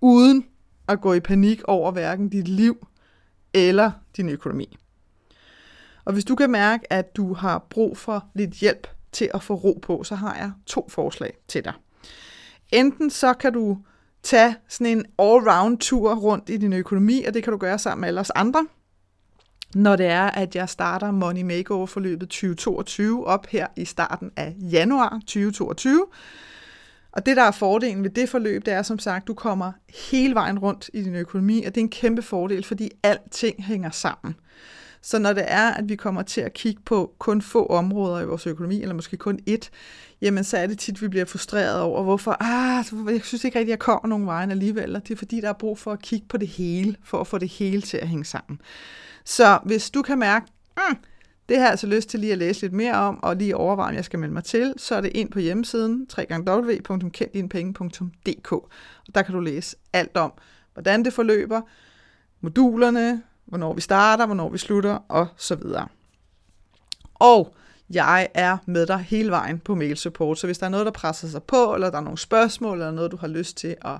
uden 0.01 0.47
at 0.89 1.01
gå 1.01 1.13
i 1.13 1.21
panik 1.21 1.63
over 1.65 1.93
hverken 1.93 2.29
dit 2.29 2.49
liv 2.49 2.87
eller 3.55 3.91
din 4.17 4.29
økonomi. 4.29 4.77
Og 6.05 6.13
hvis 6.13 6.25
du 6.25 6.35
kan 6.35 6.51
mærke, 6.51 6.93
at 6.93 7.17
du 7.17 7.35
har 7.35 7.67
brug 7.71 7.99
for 7.99 8.27
lidt 8.35 8.51
hjælp 8.51 8.87
til 9.13 9.31
at 9.35 9.43
få 9.43 9.55
ro 9.55 9.79
på, 9.83 10.05
så 10.05 10.15
har 10.15 10.37
jeg 10.37 10.53
to 10.67 10.89
forslag 10.89 11.37
til 11.49 11.65
dig. 11.65 11.73
Enten 12.73 13.11
så 13.11 13.35
kan 13.35 13.53
du 13.53 13.79
tage 14.29 14.57
sådan 14.69 14.99
en 14.99 15.07
all-round 15.19 15.79
tur 15.79 16.15
rundt 16.15 16.49
i 16.49 16.57
din 16.57 16.73
økonomi, 16.73 17.25
og 17.25 17.35
det 17.35 17.43
kan 17.43 17.53
du 17.53 17.57
gøre 17.57 17.79
sammen 17.79 18.01
med 18.01 18.09
alle 18.09 18.21
os 18.21 18.31
andre, 18.31 18.67
når 19.75 19.97
det 19.97 20.07
er, 20.07 20.27
at 20.27 20.57
jeg 20.57 20.69
starter 20.69 21.11
Money 21.11 21.43
Makeover-forløbet 21.43 22.29
2022 22.29 23.27
op 23.27 23.47
her 23.47 23.67
i 23.77 23.85
starten 23.85 24.31
af 24.37 24.55
januar 24.59 25.21
2022. 25.27 26.07
Og 27.13 27.27
det, 27.27 27.37
der 27.37 27.43
er 27.43 27.51
fordelen 27.51 28.05
ved 28.05 28.11
det 28.11 28.29
forløb, 28.29 28.67
det 28.67 28.75
er 28.75 28.83
som 28.83 28.99
sagt, 28.99 29.27
du 29.27 29.35
kommer 29.35 29.73
hele 30.11 30.35
vejen 30.35 30.59
rundt 30.59 30.91
i 30.93 31.03
din 31.03 31.15
økonomi, 31.15 31.65
og 31.65 31.75
det 31.75 31.81
er 31.81 31.85
en 31.85 31.91
kæmpe 31.91 32.23
fordel, 32.23 32.65
fordi 32.65 32.91
alting 33.03 33.65
hænger 33.65 33.91
sammen. 33.91 34.35
Så 35.09 35.19
når 35.19 35.33
det 35.33 35.45
er, 35.47 35.71
at 35.71 35.89
vi 35.89 35.97
kommer 35.97 36.23
til 36.23 36.41
at 36.41 36.55
kigge 36.55 36.83
på 36.85 37.15
kun 37.19 37.43
få 37.43 37.67
områder 37.67 38.21
i 38.21 38.25
vores 38.25 38.47
økonomi, 38.47 38.83
eller 38.83 38.95
måske 38.95 39.17
kun 39.17 39.39
ét, 39.51 39.69
jamen 40.21 40.45
så 40.45 40.57
er 40.57 40.67
det 40.67 40.79
tit, 40.79 40.95
at 40.95 41.03
vi 41.03 41.09
bliver 41.09 41.25
frustreret 41.25 41.81
over, 41.81 42.03
hvorfor, 42.03 42.37
ah, 42.41 42.85
jeg 43.15 43.21
synes 43.25 43.45
ikke 43.45 43.59
rigtig, 43.59 43.71
jeg 43.71 43.79
kommer 43.79 44.09
nogen 44.09 44.27
vejen 44.27 44.51
alligevel, 44.51 44.97
og 44.97 45.09
det 45.09 45.15
er 45.15 45.19
fordi, 45.19 45.41
der 45.41 45.49
er 45.49 45.53
brug 45.53 45.79
for 45.79 45.93
at 45.93 46.03
kigge 46.03 46.27
på 46.29 46.37
det 46.37 46.49
hele, 46.49 46.97
for 47.05 47.21
at 47.21 47.27
få 47.27 47.39
det 47.39 47.49
hele 47.49 47.83
til 47.83 47.97
at 47.97 48.09
hænge 48.09 48.25
sammen. 48.25 48.61
Så 49.25 49.59
hvis 49.65 49.91
du 49.91 50.03
kan 50.03 50.19
mærke, 50.19 50.47
mm, 50.77 50.97
det 51.49 51.57
har 51.57 51.65
jeg 51.65 51.71
altså 51.71 51.87
lyst 51.87 52.09
til 52.09 52.21
lige 52.21 52.33
at 52.33 52.39
læse 52.39 52.61
lidt 52.61 52.73
mere 52.73 52.95
om, 52.95 53.23
og 53.23 53.37
lige 53.37 53.57
overveje, 53.57 53.89
om 53.89 53.95
jeg 53.95 54.05
skal 54.05 54.19
melde 54.19 54.35
mig 54.35 54.45
til, 54.45 54.75
så 54.77 54.95
er 54.95 55.01
det 55.01 55.13
ind 55.15 55.31
på 55.31 55.39
hjemmesiden 55.39 56.07
www.kenddinepenge.dk. 56.19 58.53
Og 58.53 58.71
der 59.15 59.23
kan 59.23 59.35
du 59.35 59.41
læse 59.41 59.77
alt 59.93 60.17
om, 60.17 60.33
hvordan 60.75 61.05
det 61.05 61.13
forløber, 61.13 61.61
modulerne, 62.41 63.23
hvornår 63.49 63.75
vi 63.75 63.81
starter, 63.81 64.27
hvornår 64.27 64.49
vi 64.49 64.59
slutter, 64.59 64.99
og 65.09 65.27
så 65.37 65.55
videre. 65.55 65.89
Og 67.15 67.55
jeg 67.91 68.29
er 68.35 68.57
med 68.67 68.87
dig 68.87 68.99
hele 68.99 69.31
vejen 69.31 69.59
på 69.59 69.75
mail 69.75 69.97
support, 69.97 70.39
så 70.39 70.47
hvis 70.47 70.59
der 70.59 70.67
er 70.67 70.71
noget, 70.71 70.87
der 70.87 70.93
presser 70.93 71.29
sig 71.29 71.43
på, 71.43 71.75
eller 71.75 71.91
der 71.91 71.99
er 71.99 72.03
nogle 72.03 72.19
spørgsmål, 72.19 72.79
eller 72.79 72.91
noget, 72.91 73.13
du 73.13 73.17
har 73.17 73.29
lyst 73.29 73.57
til 73.57 73.77
at, 73.85 73.99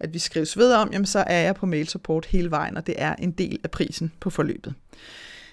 at 0.00 0.14
vi 0.14 0.18
skrives 0.18 0.58
videre 0.58 0.78
om, 0.78 0.88
jamen 0.92 1.06
så 1.06 1.24
er 1.26 1.40
jeg 1.40 1.54
på 1.54 1.66
mail 1.66 1.88
support 1.88 2.26
hele 2.26 2.50
vejen, 2.50 2.76
og 2.76 2.86
det 2.86 2.94
er 2.98 3.14
en 3.14 3.30
del 3.30 3.58
af 3.64 3.70
prisen 3.70 4.12
på 4.20 4.30
forløbet. 4.30 4.74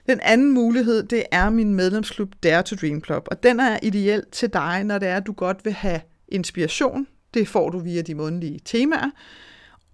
Den 0.08 0.19
anden 0.23 0.52
mulighed, 0.52 1.04
det 1.04 1.23
er 1.32 1.50
min 1.50 1.76
medlemsklub 1.76 2.34
Dare 2.43 2.63
to 2.63 2.76
Dream 2.76 3.04
Club, 3.04 3.28
og 3.32 3.43
den 3.43 3.60
er 3.60 3.80
ideel 3.84 4.23
til 4.32 4.54
dig, 4.54 4.84
når 4.84 4.97
det 4.97 5.08
er, 5.08 5.17
at 5.17 5.28
du 5.28 5.32
godt 5.32 5.65
vil 5.65 5.73
have 5.73 6.02
inspiration. 6.28 7.08
Det 7.34 7.47
får 7.47 7.69
du 7.69 7.80
via 7.80 8.02
de 8.02 8.15
månedlige 8.15 8.59
temaer, 8.66 9.09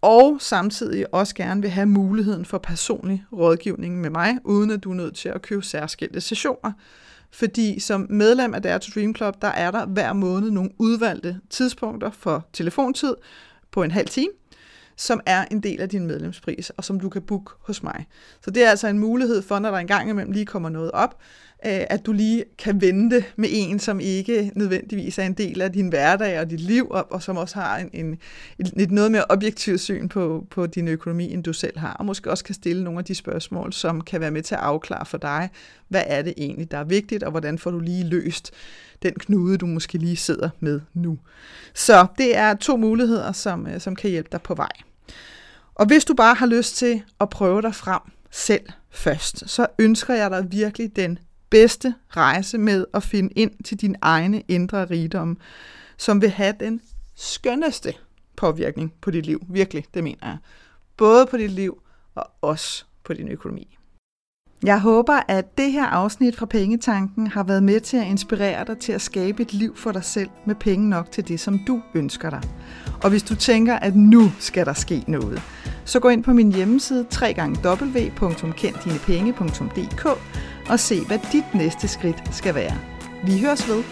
og 0.04 0.38
samtidig 0.42 1.14
også 1.14 1.36
gerne 1.36 1.62
vil 1.62 1.70
have 1.70 1.86
muligheden 1.86 2.46
for 2.46 2.58
personlig 2.58 3.26
rådgivning 3.34 4.02
med 4.02 4.10
mig, 4.10 4.38
uden 4.44 4.72
at 4.72 4.84
du 4.84 4.92
er 4.92 4.96
nødt 4.96 5.16
til 5.16 5.30
at 5.30 5.42
købe 5.42 5.62
særskilte 5.62 6.22
sessioner. 6.22 6.72
Fordi 7.32 7.80
som 7.80 8.08
medlem 8.10 8.54
af 8.54 8.62
Dare 8.62 8.80
to 8.80 8.92
Dream 8.96 9.16
Club, 9.16 9.42
der 9.42 9.48
er 9.48 9.72
der 9.72 9.86
hver 9.86 10.14
måned 10.14 10.52
nogle 10.52 10.70
udvalgte 10.78 11.40
tidspunkter 11.50 12.12
for 12.12 12.48
telefontid 12.54 13.16
på 13.72 13.84
en 13.84 13.92
halv 13.92 14.08
time, 14.08 14.30
som 14.98 15.20
er 15.26 15.46
en 15.52 15.60
del 15.60 15.82
af 15.82 15.90
din 15.90 16.08
medlemspris, 16.08 16.70
og 16.70 16.84
som 16.84 17.00
du 17.00 17.10
kan 17.10 17.22
booke 17.22 17.52
hos 17.60 17.84
mig. 17.84 18.06
Så 18.42 18.52
det 18.52 18.64
er 18.64 18.70
altså 18.70 18.88
en 18.88 19.00
mulighed 19.00 19.42
for, 19.42 19.60
når 19.60 19.72
der 19.72 19.78
engang 19.78 20.10
imellem 20.10 20.32
lige 20.32 20.46
kommer 20.46 20.70
noget 20.70 20.92
op, 20.92 21.18
Øh, 21.66 21.84
at 21.90 22.06
du 22.06 22.12
lige 22.12 22.46
kan 22.58 22.82
vente 22.82 23.26
med 23.36 23.50
en, 23.52 23.80
som 23.80 24.00
ikke 24.00 24.52
nødvendigvis 24.56 25.18
er 25.18 25.24
en 25.24 25.34
del 25.34 25.62
af 25.62 25.72
din 25.72 25.88
hverdag 25.88 26.40
og 26.40 26.50
dit 26.50 26.60
liv, 26.60 26.88
og, 26.90 27.12
og 27.12 27.24
som 27.24 27.38
også 27.38 27.56
har 27.56 27.78
en, 27.78 27.90
en, 27.94 28.18
et, 28.78 28.92
noget 28.92 29.12
mere 29.12 29.26
objektivt 29.30 29.82
syn 29.82 30.10
på, 30.10 30.46
på 30.50 30.68
din 30.68 30.88
økonomi, 30.88 31.34
end 31.34 31.44
du 31.44 31.54
selv 31.54 31.78
har, 31.78 31.94
og 31.94 32.06
måske 32.06 32.32
også 32.32 32.44
kan 32.44 32.56
stille 32.56 32.84
nogle 32.84 33.00
af 33.00 33.06
de 33.06 33.16
spørgsmål, 33.16 33.74
som 33.74 34.02
kan 34.02 34.22
være 34.22 34.32
med 34.32 34.42
til 34.42 34.56
at 34.56 34.62
afklare 34.62 35.06
for 35.06 35.18
dig, 35.18 35.50
hvad 35.88 36.04
er 36.08 36.22
det 36.22 36.34
egentlig, 36.38 36.72
der 36.72 36.78
er 36.78 36.84
vigtigt, 36.84 37.24
og 37.24 37.32
hvordan 37.32 37.58
får 37.58 37.72
du 37.72 37.80
lige 37.80 38.04
løst 38.04 38.52
den 39.04 39.14
knude, 39.14 39.58
du 39.58 39.66
måske 39.66 39.98
lige 39.98 40.16
sidder 40.16 40.50
med 40.60 40.82
nu. 40.94 41.20
Så 41.74 42.08
det 42.18 42.38
er 42.38 42.54
to 42.54 42.78
muligheder, 42.78 43.32
som, 43.32 43.68
øh, 43.68 43.80
som 43.80 43.96
kan 43.96 44.10
hjælpe 44.10 44.30
dig 44.32 44.42
på 44.42 44.56
vej. 44.56 44.72
Og 45.76 45.86
hvis 45.86 46.06
du 46.06 46.14
bare 46.14 46.36
har 46.36 46.46
lyst 46.46 46.76
til 46.76 47.04
at 47.20 47.30
prøve 47.30 47.62
dig 47.62 47.76
frem 47.76 48.02
selv 48.32 48.66
først, 48.92 49.50
så 49.50 49.68
ønsker 49.80 50.14
jeg 50.14 50.32
dig 50.32 50.52
virkelig 50.52 50.96
den 50.96 51.20
bedste 51.54 51.94
rejse 52.10 52.58
med 52.58 52.86
at 52.94 53.04
finde 53.04 53.34
ind 53.36 53.52
til 53.64 53.82
din 53.82 53.96
egne 54.02 54.44
indre 54.48 54.86
rigdom, 54.86 55.38
som 55.98 56.22
vil 56.22 56.30
have 56.30 56.54
den 56.60 56.82
skønneste 57.16 57.94
påvirkning 58.36 58.94
på 59.02 59.12
dit 59.12 59.26
liv. 59.26 59.42
Virkelig, 59.50 59.86
det 59.94 60.04
mener 60.04 60.28
jeg. 60.28 60.38
Både 60.98 61.26
på 61.26 61.38
dit 61.38 61.52
liv 61.52 61.82
og 62.16 62.26
også 62.42 62.86
på 63.04 63.14
din 63.14 63.28
økonomi. 63.28 63.78
Jeg 64.64 64.82
håber, 64.82 65.20
at 65.28 65.58
det 65.58 65.72
her 65.72 65.86
afsnit 65.86 66.36
fra 66.36 66.46
Pengetanken 66.46 67.28
har 67.28 67.44
været 67.44 67.64
med 67.64 67.80
til 67.80 67.98
at 67.98 68.08
inspirere 68.08 68.66
dig 68.66 68.78
til 68.78 68.92
at 68.92 69.02
skabe 69.02 69.42
et 69.42 69.54
liv 69.54 69.76
for 69.76 69.92
dig 69.92 70.04
selv 70.04 70.30
med 70.46 70.56
penge 70.56 70.90
nok 70.90 71.12
til 71.12 71.28
det, 71.28 71.40
som 71.40 71.60
du 71.68 71.82
ønsker 71.96 72.30
dig. 72.30 72.42
Og 73.04 73.10
hvis 73.10 73.24
du 73.24 73.36
tænker, 73.36 73.76
at 73.76 73.96
nu 73.96 74.32
skal 74.40 74.66
der 74.66 74.74
ske 74.74 75.04
noget, 75.08 75.42
så 75.86 76.00
gå 76.00 76.10
ind 76.10 76.24
på 76.24 76.34
min 76.34 76.54
hjemmeside 76.54 77.06
www.kenddinepenge.dk 77.22 80.08
og 80.70 80.80
se, 80.80 81.06
hvad 81.06 81.20
dit 81.32 81.56
næste 81.56 81.88
skridt 81.88 82.36
skal 82.36 82.56
være. 82.56 82.78
Vi 83.24 83.42
høres 83.42 83.70
ved. 83.70 83.84